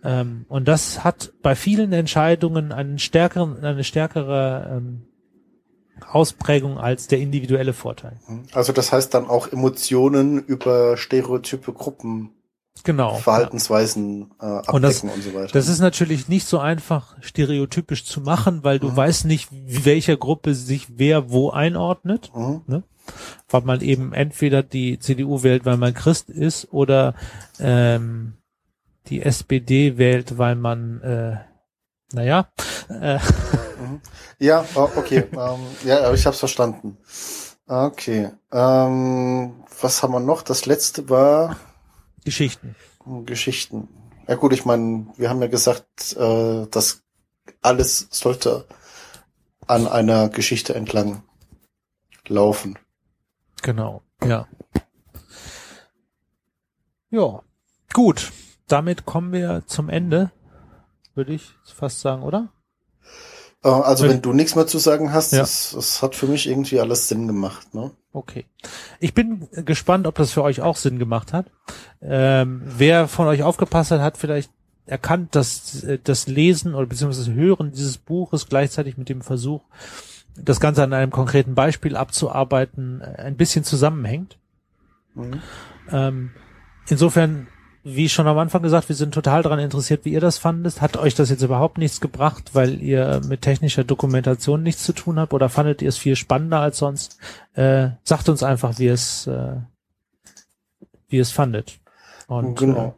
Ähm, 0.04 0.46
und 0.50 0.68
das 0.68 1.04
hat 1.04 1.34
bei 1.42 1.56
vielen 1.56 1.94
Entscheidungen 1.94 2.72
einen 2.72 3.00
stärkeren, 3.00 3.64
eine 3.64 3.84
stärkere 3.84 4.78
ähm, 4.78 5.04
Ausprägung 6.10 6.78
als 6.78 7.08
der 7.08 7.20
individuelle 7.20 7.74
Vorteil. 7.74 8.20
Also 8.54 8.74
das 8.74 8.92
heißt 8.92 9.14
dann 9.14 9.28
auch 9.28 9.52
Emotionen 9.52 10.44
über 10.44 10.98
stereotype 10.98 11.74
Gruppen. 11.74 12.32
Genau. 12.84 13.16
Verhaltensweisen 13.16 14.32
äh, 14.40 14.46
abdecken 14.46 14.76
und, 14.76 14.82
das, 14.82 15.04
und 15.04 15.22
so 15.22 15.34
weiter. 15.34 15.52
Das 15.54 15.68
ist 15.68 15.80
natürlich 15.80 16.30
nicht 16.30 16.48
so 16.48 16.58
einfach 16.58 17.16
stereotypisch 17.22 18.06
zu 18.06 18.22
machen, 18.22 18.64
weil 18.64 18.80
du 18.80 18.90
mhm. 18.90 18.96
weißt 18.96 19.26
nicht, 19.26 19.50
welcher 19.52 20.18
Gruppe 20.18 20.56
sich 20.56 20.88
wer 20.98 21.30
wo 21.30 21.50
einordnet. 21.50 22.32
Mhm. 22.34 22.62
Ne? 22.68 22.84
Weil 23.50 23.62
man 23.62 23.82
eben 23.82 24.14
entweder 24.14 24.64
die 24.64 24.98
CDU 25.00 25.44
wählt, 25.44 25.66
weil 25.66 25.78
man 25.78 25.94
Christ 25.94 26.30
ist, 26.30 26.72
oder 26.72 27.14
ähm, 27.60 28.36
die 29.12 29.22
SPD 29.22 29.98
wählt, 29.98 30.38
weil 30.38 30.56
man, 30.56 31.02
äh, 31.02 31.38
naja. 32.14 32.48
Äh. 32.90 33.20
Mhm. 33.80 34.02
Ja, 34.40 34.66
oh, 34.74 34.90
okay. 34.96 35.26
ähm, 35.34 35.60
ja, 35.86 36.06
aber 36.06 36.16
ich 36.16 36.26
habe 36.26 36.36
verstanden. 36.36 36.98
Okay. 37.68 38.32
Ähm, 38.52 39.64
was 39.82 40.02
haben 40.02 40.14
wir 40.14 40.20
noch? 40.20 40.42
Das 40.42 40.66
letzte 40.66 41.10
war 41.10 41.58
Geschichten. 42.24 42.76
Geschichten. 43.26 43.90
Ja 44.28 44.36
gut, 44.36 44.54
ich 44.54 44.66
meine, 44.66 45.08
wir 45.18 45.30
haben 45.30 45.42
ja 45.42 45.48
gesagt, 45.48 46.16
äh, 46.18 46.68
dass 46.68 47.04
alles 47.62 48.08
sollte 48.12 48.66
an 49.68 49.88
einer 49.88 50.30
Geschichte 50.30 50.74
entlang 50.74 51.24
laufen. 52.28 52.78
Genau, 53.62 54.04
ja. 54.24 54.48
Ja, 57.10 57.42
gut 57.94 58.32
damit 58.72 59.06
kommen 59.06 59.32
wir 59.32 59.64
zum 59.66 59.90
Ende, 59.90 60.32
würde 61.16 61.34
ich 61.34 61.56
fast 61.64 62.02
sagen, 62.02 62.24
oder? 62.24 62.50
Äh, 63.64 63.70
also 63.70 64.08
wenn 64.08 64.22
du 64.22 64.34
nichts 64.34 64.56
mehr 64.56 64.68
zu 64.68 64.78
sagen 64.78 65.14
hast, 65.14 65.34
ja. 65.34 65.40
das, 65.40 65.72
das 65.76 66.02
hat 66.02 66.16
für 66.16 66.28
mich 66.28 66.48
irgendwie 66.48 66.80
alles 66.80 67.08
Sinn 67.08 67.28
gemacht. 67.28 67.74
Ne? 67.74 67.92
Okay. 68.14 68.46
Ich 69.00 69.14
bin 69.14 69.48
gespannt, 69.52 70.08
ob 70.08 70.16
das 70.16 70.32
für 70.32 70.44
euch 70.44 70.62
auch 70.62 70.76
Sinn 70.76 71.00
gemacht 71.00 71.34
hat. 71.34 71.48
Ähm, 72.02 72.62
wer 72.66 73.08
von 73.08 73.28
euch 73.28 73.44
aufgepasst 73.44 73.92
hat, 73.92 74.02
hat 74.02 74.18
vielleicht 74.18 74.52
erkannt, 74.86 75.36
dass 75.36 75.86
das 76.04 76.28
Lesen 76.28 76.74
oder 76.74 76.88
beziehungsweise 76.88 77.34
Hören 77.34 77.72
dieses 77.72 77.98
Buches 77.98 78.50
gleichzeitig 78.50 78.98
mit 78.98 79.10
dem 79.10 79.22
Versuch, 79.22 79.62
das 80.36 80.60
Ganze 80.60 80.84
an 80.84 80.94
einem 80.94 81.12
konkreten 81.12 81.56
Beispiel 81.56 81.96
abzuarbeiten, 81.96 83.02
ein 83.02 83.38
bisschen 83.38 83.64
zusammenhängt. 83.64 84.38
Mhm. 85.14 85.42
Ähm, 85.92 86.32
insofern 86.88 87.48
wie 87.84 88.10
schon 88.10 88.28
am 88.28 88.38
Anfang 88.38 88.62
gesagt, 88.62 88.90
wir 88.90 88.96
sind 88.96 89.14
total 89.14 89.42
daran 89.42 89.60
interessiert, 89.60 90.06
wie 90.06 90.14
ihr 90.14 90.22
das 90.22 90.38
fandet. 90.38 90.82
Hat 90.82 90.98
euch 90.98 91.16
das 91.16 91.30
jetzt 91.30 91.42
überhaupt 91.42 91.78
nichts 91.78 92.00
gebracht, 92.00 92.52
weil 92.54 92.82
ihr 92.82 93.22
mit 93.28 93.42
technischer 93.42 93.84
Dokumentation 93.84 94.62
nichts 94.62 94.84
zu 94.84 94.94
tun 94.94 95.20
habt 95.20 95.34
oder 95.34 95.50
fandet 95.50 95.82
ihr 95.82 95.90
es 95.90 95.98
viel 95.98 96.16
spannender 96.16 96.60
als 96.60 96.78
sonst? 96.78 97.18
Äh, 97.54 97.90
sagt 98.04 98.30
uns 98.30 98.44
einfach, 98.44 98.78
wie 98.78 98.88
es, 98.88 99.26
äh, 99.26 99.56
wie 101.08 101.20
es 101.20 101.32
fandet. 101.32 101.80
Und, 102.28 102.60
genau. 102.60 102.88
Äh, 102.88 102.92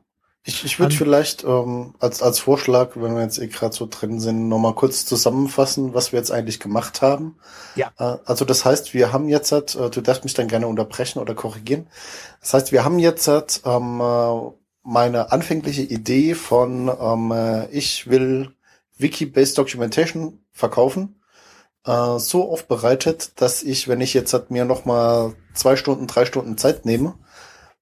ich, 0.46 0.66
ich 0.66 0.78
würde 0.78 0.94
vielleicht 0.94 1.46
ähm, 1.46 1.96
als, 2.00 2.22
als 2.22 2.40
Vorschlag, 2.40 2.92
wenn 2.96 3.16
wir 3.16 3.22
jetzt 3.22 3.40
eh 3.40 3.48
gerade 3.48 3.74
so 3.74 3.88
drin 3.90 4.20
sind, 4.20 4.50
nochmal 4.50 4.74
kurz 4.74 5.06
zusammenfassen, 5.06 5.94
was 5.94 6.12
wir 6.12 6.20
jetzt 6.20 6.32
eigentlich 6.32 6.60
gemacht 6.60 7.02
haben. 7.02 7.38
Ja. 7.76 7.94
Äh, 7.98 8.18
also 8.26 8.44
das 8.44 8.66
heißt, 8.66 8.94
wir 8.94 9.14
haben 9.14 9.30
jetzt, 9.30 9.54
äh, 9.54 9.90
du 9.90 10.02
darfst 10.02 10.26
mich 10.26 10.34
dann 10.34 10.50
gerne 10.50 10.68
unterbrechen 10.68 11.20
oder 11.20 11.34
korrigieren. 11.34 11.88
Das 12.42 12.54
heißt, 12.54 12.72
wir 12.74 12.84
haben 12.84 13.00
jetzt 13.00 13.30
ähm, 13.30 14.02
äh, 14.02 14.52
meine 14.84 15.32
anfängliche 15.32 15.84
Idee 15.84 16.36
von 16.36 16.90
ähm, 16.90 17.32
äh, 17.32 17.68
ich 17.70 18.10
will 18.10 18.52
Wiki-based 18.98 19.58
Documentation 19.58 20.40
verkaufen 20.52 21.16
äh, 21.86 22.20
so 22.20 22.52
aufbereitet, 22.52 23.34
dass 23.38 23.64
ich, 23.64 23.88
wenn 23.88 24.02
ich 24.02 24.14
jetzt 24.14 24.34
halt 24.34 24.52
mir 24.52 24.66
noch 24.66 24.86
mal 24.86 25.34
zwei 25.54 25.76
Stunden, 25.76 26.08
drei 26.08 26.26
Stunden 26.26 26.58
Zeit 26.58 26.86
nehme, 26.86 27.16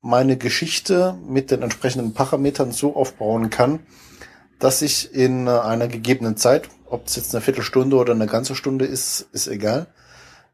meine 0.01 0.37
Geschichte 0.37 1.17
mit 1.27 1.51
den 1.51 1.61
entsprechenden 1.61 2.13
Parametern 2.13 2.71
so 2.71 2.95
aufbauen 2.95 3.49
kann, 3.49 3.79
dass 4.59 4.81
ich 4.81 5.13
in 5.13 5.47
einer 5.47 5.87
gegebenen 5.87 6.37
Zeit, 6.37 6.69
ob 6.85 7.07
es 7.07 7.15
jetzt 7.15 7.33
eine 7.33 7.41
Viertelstunde 7.41 7.95
oder 7.95 8.13
eine 8.13 8.27
ganze 8.27 8.55
Stunde 8.55 8.85
ist, 8.85 9.27
ist 9.31 9.47
egal, 9.47 9.87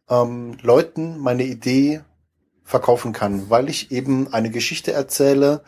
ähm, 0.09 0.57
Leuten 0.61 1.17
meine 1.17 1.43
Idee 1.43 2.01
verkaufen 2.63 3.13
kann, 3.13 3.49
weil 3.49 3.69
ich 3.69 3.91
eben 3.91 4.33
eine 4.33 4.49
Geschichte 4.49 4.91
erzähle, 4.91 5.63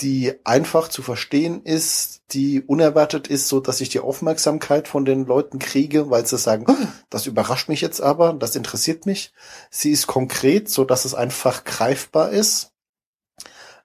die 0.00 0.34
einfach 0.44 0.88
zu 0.88 1.02
verstehen 1.02 1.62
ist, 1.62 2.22
die 2.32 2.62
unerwartet 2.62 3.28
ist, 3.28 3.48
so 3.48 3.60
dass 3.60 3.80
ich 3.80 3.90
die 3.90 4.00
Aufmerksamkeit 4.00 4.88
von 4.88 5.04
den 5.04 5.24
Leuten 5.24 5.58
kriege, 5.58 6.10
weil 6.10 6.26
sie 6.26 6.36
sagen, 6.36 6.66
oh, 6.68 6.86
das 7.10 7.26
überrascht 7.26 7.68
mich 7.68 7.80
jetzt 7.80 8.00
aber, 8.00 8.32
das 8.32 8.56
interessiert 8.56 9.06
mich. 9.06 9.32
Sie 9.70 9.92
ist 9.92 10.06
konkret, 10.08 10.68
so 10.68 10.84
dass 10.84 11.04
es 11.04 11.14
einfach 11.14 11.64
greifbar 11.64 12.30
ist. 12.30 12.72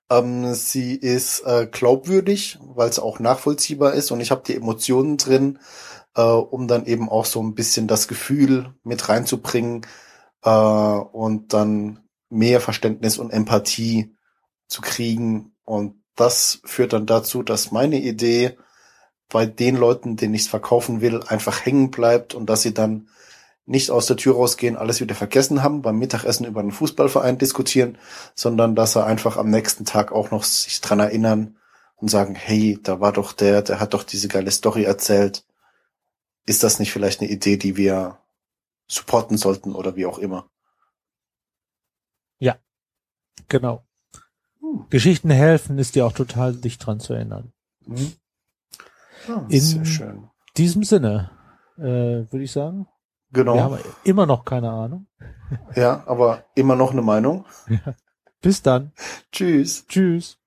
Ähm, 0.09 0.55
sie 0.55 0.95
ist 0.95 1.41
äh, 1.45 1.67
glaubwürdig, 1.71 2.57
weil 2.61 2.89
es 2.89 2.97
auch 2.97 3.19
nachvollziehbar 3.19 3.93
ist 3.93 4.09
und 4.09 4.19
ich 4.19 4.31
habe 4.31 4.41
die 4.45 4.55
Emotionen 4.55 5.17
drin, 5.17 5.59
äh, 6.15 6.21
um 6.21 6.67
dann 6.67 6.87
eben 6.87 7.07
auch 7.09 7.25
so 7.25 7.41
ein 7.43 7.53
bisschen 7.53 7.87
das 7.87 8.07
Gefühl 8.07 8.73
mit 8.83 9.07
reinzubringen 9.09 9.85
äh, 10.43 10.49
und 10.49 11.53
dann 11.53 11.99
mehr 12.29 12.61
Verständnis 12.61 13.19
und 13.19 13.29
Empathie 13.29 14.15
zu 14.67 14.81
kriegen 14.81 15.55
und 15.65 15.98
das 16.19 16.61
führt 16.65 16.93
dann 16.93 17.05
dazu, 17.05 17.43
dass 17.43 17.71
meine 17.71 17.99
Idee 17.99 18.57
bei 19.29 19.45
den 19.45 19.75
Leuten, 19.75 20.17
denen 20.17 20.33
ich 20.33 20.41
es 20.43 20.47
verkaufen 20.47 21.01
will, 21.01 21.21
einfach 21.23 21.65
hängen 21.65 21.91
bleibt 21.91 22.33
und 22.33 22.49
dass 22.49 22.63
sie 22.63 22.73
dann 22.73 23.09
nicht 23.65 23.91
aus 23.91 24.07
der 24.07 24.17
Tür 24.17 24.33
rausgehen, 24.33 24.75
alles 24.75 24.99
wieder 24.99 25.13
vergessen 25.13 25.61
haben, 25.61 25.83
beim 25.83 25.99
Mittagessen 25.99 26.45
über 26.45 26.59
einen 26.59 26.71
Fußballverein 26.71 27.37
diskutieren, 27.37 27.99
sondern 28.33 28.75
dass 28.75 28.93
sie 28.93 29.05
einfach 29.05 29.37
am 29.37 29.51
nächsten 29.51 29.85
Tag 29.85 30.11
auch 30.11 30.31
noch 30.31 30.43
sich 30.43 30.81
dran 30.81 30.99
erinnern 30.99 31.57
und 31.95 32.09
sagen, 32.09 32.33
hey, 32.33 32.79
da 32.81 32.99
war 32.99 33.13
doch 33.13 33.31
der, 33.31 33.61
der 33.61 33.79
hat 33.79 33.93
doch 33.93 34.03
diese 34.03 34.27
geile 34.27 34.49
Story 34.49 34.83
erzählt. 34.83 35.45
Ist 36.47 36.63
das 36.63 36.79
nicht 36.79 36.91
vielleicht 36.91 37.21
eine 37.21 37.29
Idee, 37.29 37.57
die 37.57 37.77
wir 37.77 38.17
supporten 38.87 39.37
sollten 39.37 39.75
oder 39.75 39.95
wie 39.95 40.07
auch 40.07 40.17
immer? 40.17 40.49
Ja, 42.39 42.57
genau. 43.47 43.85
Hm. 44.69 44.85
Geschichten 44.89 45.29
helfen, 45.29 45.77
ist 45.77 45.95
dir 45.95 46.05
auch 46.05 46.13
total 46.13 46.55
dich 46.55 46.77
dran 46.77 46.99
zu 46.99 47.13
erinnern. 47.13 47.51
Hm. 47.85 48.13
Ja, 49.27 49.45
In 49.49 50.29
diesem 50.57 50.83
Sinne, 50.83 51.31
äh, 51.77 51.81
würde 52.31 52.43
ich 52.43 52.51
sagen. 52.51 52.87
Genau. 53.31 53.55
Wir 53.55 53.63
haben 53.63 53.77
immer 54.03 54.25
noch 54.25 54.43
keine 54.43 54.71
Ahnung. 54.71 55.07
Ja, 55.75 56.03
aber 56.07 56.45
immer 56.55 56.75
noch 56.75 56.91
eine 56.91 57.01
Meinung. 57.01 57.45
Ja. 57.69 57.95
Bis 58.41 58.61
dann. 58.61 58.93
Tschüss. 59.33 59.85
Tschüss. 59.87 60.37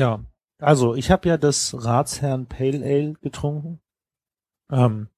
Ja, 0.00 0.24
also 0.56 0.94
ich 0.94 1.10
habe 1.10 1.28
ja 1.28 1.36
das 1.36 1.74
Ratsherrn 1.74 2.46
Pale 2.46 2.82
Ale 2.82 3.12
getrunken. 3.20 3.82
Ähm, 4.70 5.08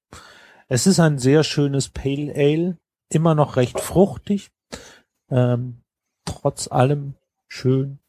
es 0.67 0.87
ist 0.87 0.99
ein 0.99 1.19
sehr 1.19 1.45
schönes 1.45 1.87
Pale 1.87 2.33
Ale, 2.35 2.77
immer 3.07 3.33
noch 3.33 3.55
recht 3.55 3.79
fruchtig, 3.79 4.51
ähm, 5.29 5.83
trotz 6.25 6.67
allem 6.67 7.15
schön. 7.47 7.99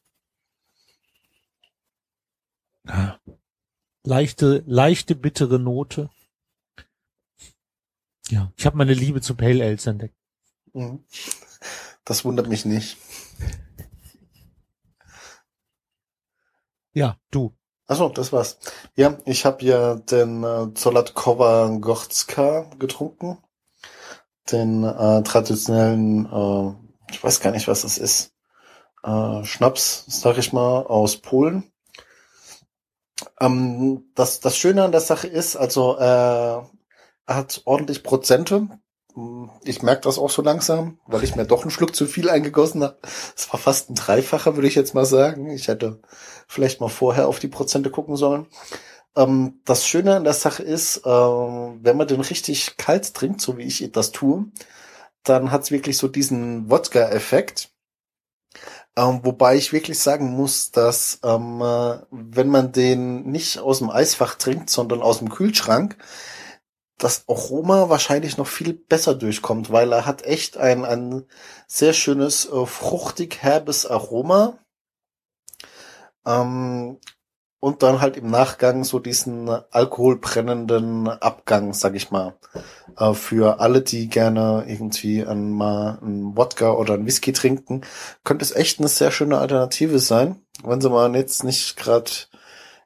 Ja. 2.89 3.21
Leichte, 4.03 4.65
leichte 4.67 5.15
bittere 5.15 5.61
Note. 5.61 6.11
Ja, 8.31 8.53
ich 8.57 8.67
habe 8.67 8.79
meine 8.79 8.95
Liebe 8.95 9.21
zu 9.21 9.37
Pale 9.37 9.63
Ales 9.63 9.87
entdeckt. 9.87 10.17
Mhm. 10.73 11.05
Das 12.05 12.25
wundert 12.25 12.49
mich 12.49 12.65
nicht. 12.65 12.97
Ja, 16.95 17.19
du. 17.31 17.55
Achso, 17.87 18.09
das 18.09 18.33
war's. 18.33 18.59
Ja, 18.97 19.19
ich 19.27 19.45
habe 19.45 19.65
ja 19.65 19.97
den 19.97 20.43
äh, 20.43 20.73
Zolatkova 20.75 21.77
Gortska 21.81 22.71
getrunken. 22.79 23.39
Den 24.51 24.85
äh, 24.85 25.23
traditionellen, 25.23 26.27
äh, 26.27 27.13
ich 27.13 27.23
weiß 27.23 27.41
gar 27.41 27.51
nicht, 27.51 27.69
was 27.69 27.83
das 27.83 27.99
ist, 27.99 28.33
äh, 29.03 29.45
Schnaps, 29.45 30.05
sag 30.09 30.39
ich 30.39 30.53
mal, 30.53 30.83
aus 30.87 31.19
Polen. 31.19 31.73
Ähm, 33.41 34.11
das, 34.15 34.41
das 34.41 34.57
Schöne 34.57 34.85
an 34.85 34.93
der 34.93 35.01
Sache 35.01 35.27
ist, 35.27 35.57
also 35.57 35.99
äh, 35.99 36.03
er 36.03 36.67
hat 37.27 37.63
ordentlich 37.65 38.03
Prozente. 38.03 38.69
Ich 39.63 39.83
merke 39.83 40.03
das 40.03 40.19
auch 40.19 40.31
so 40.31 40.43
langsam, 40.43 40.99
weil 41.07 41.23
ich 41.23 41.37
mir 41.37 41.47
doch 41.47 41.63
einen 41.63 41.71
Schluck 41.71 41.95
zu 41.95 42.07
viel 42.07 42.29
eingegossen 42.29 42.83
habe. 42.83 42.99
Es 43.37 43.53
war 43.53 43.61
fast 43.61 43.91
ein 43.91 43.95
Dreifacher, 43.95 44.57
würde 44.57 44.67
ich 44.67 44.75
jetzt 44.75 44.95
mal 44.95 45.07
sagen. 45.07 45.51
Ich 45.51 45.69
hätte 45.69 46.01
vielleicht 46.49 46.81
mal 46.81 46.89
vorher 46.89 47.29
auf 47.29 47.39
die 47.39 47.49
Prozente 47.49 47.91
gucken 47.91 48.17
sollen. 48.17 48.47
Ähm, 49.17 49.61
das 49.65 49.87
Schöne 49.87 50.17
an 50.17 50.25
der 50.25 50.33
Sache 50.33 50.63
ist, 50.63 50.99
äh, 50.99 51.11
wenn 51.11 51.97
man 51.97 52.09
den 52.09 52.21
richtig 52.21 52.77
kalt 52.77 53.15
trinkt, 53.15 53.41
so 53.41 53.57
wie 53.57 53.63
ich 53.63 53.91
das 53.93 54.11
tue, 54.11 54.47
dann 55.23 55.53
hat's 55.53 55.71
wirklich 55.71 55.97
so 55.97 56.09
diesen 56.09 56.71
Wodka-Effekt. 56.71 57.71
Ähm, 58.97 59.21
wobei 59.25 59.57
ich 59.57 59.73
wirklich 59.73 59.99
sagen 59.99 60.31
muss, 60.31 60.71
dass 60.71 61.19
ähm, 61.25 61.61
äh, 61.61 61.99
wenn 62.11 62.49
man 62.49 62.73
den 62.73 63.31
nicht 63.31 63.59
aus 63.59 63.79
dem 63.79 63.91
Eisfach 63.91 64.37
trinkt, 64.37 64.71
sondern 64.71 65.03
aus 65.03 65.19
dem 65.19 65.31
Kühlschrank, 65.31 65.97
das 66.99 67.25
Aroma 67.29 67.89
wahrscheinlich 67.89 68.37
noch 68.39 68.47
viel 68.47 68.73
besser 68.73 69.15
durchkommt, 69.15 69.71
weil 69.71 69.93
er 69.93 70.07
hat 70.07 70.23
echt 70.23 70.57
ein, 70.57 70.85
ein 70.85 71.25
sehr 71.67 71.93
schönes, 71.93 72.47
äh, 72.47 72.67
fruchtig 72.67 73.43
herbes 73.43 73.87
Aroma. 73.87 74.59
Ähm, 76.25 76.99
und 77.61 77.83
dann 77.83 78.03
halt 78.03 78.19
im 78.19 78.31
Nachgang 78.31 78.85
so 78.85 78.99
diesen 78.99 79.49
alkoholbrennenden 79.49 81.09
Abgang, 81.09 81.73
sag 81.73 81.95
ich 81.95 82.11
mal. 82.11 82.37
Äh, 82.99 83.15
für 83.15 83.59
alle, 83.59 83.81
die 83.81 84.09
gerne 84.09 84.65
irgendwie 84.69 85.25
ein, 85.25 85.51
mal 85.51 85.99
einen 86.03 86.37
Wodka 86.37 86.73
oder 86.73 86.93
einen 86.93 87.07
Whisky 87.07 87.33
trinken, 87.33 87.81
könnte 88.23 88.45
es 88.45 88.53
echt 88.53 88.81
eine 88.81 88.89
sehr 88.89 89.11
schöne 89.11 89.39
Alternative 89.39 89.99
sein, 89.99 90.43
wenn 90.63 90.83
sie 90.83 90.91
mal 90.91 91.17
jetzt 91.17 91.43
nicht 91.43 91.77
gerade 91.77 92.11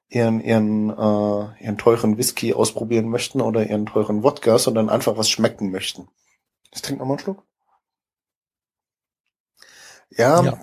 ihren, 0.08 0.40
ihren, 0.40 0.90
äh, 0.90 1.64
ihren 1.64 1.78
teuren 1.78 2.16
Whisky 2.16 2.54
ausprobieren 2.54 3.08
möchten 3.08 3.40
oder 3.40 3.66
ihren 3.66 3.86
teuren 3.86 4.22
Wodka, 4.22 4.58
sondern 4.58 4.88
einfach 4.88 5.16
was 5.16 5.28
schmecken 5.28 5.70
möchten. 5.70 6.08
Ich 6.72 6.82
trinke 6.82 7.00
nochmal 7.00 7.16
einen 7.16 7.24
Schluck. 7.24 7.44
Ja, 10.10 10.42
ja, 10.42 10.58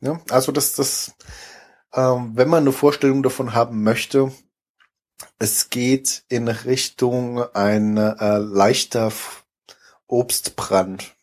ja, 0.00 0.20
also 0.30 0.50
das, 0.50 0.74
das, 0.74 1.14
ähm, 1.92 2.32
wenn 2.34 2.48
man 2.48 2.64
eine 2.64 2.72
Vorstellung 2.72 3.22
davon 3.22 3.54
haben 3.54 3.82
möchte, 3.84 4.32
es 5.38 5.70
geht 5.70 6.24
in 6.28 6.48
Richtung 6.48 7.42
ein 7.54 7.96
äh, 7.96 8.38
leichter 8.38 9.12
Obstbrand. 10.06 11.16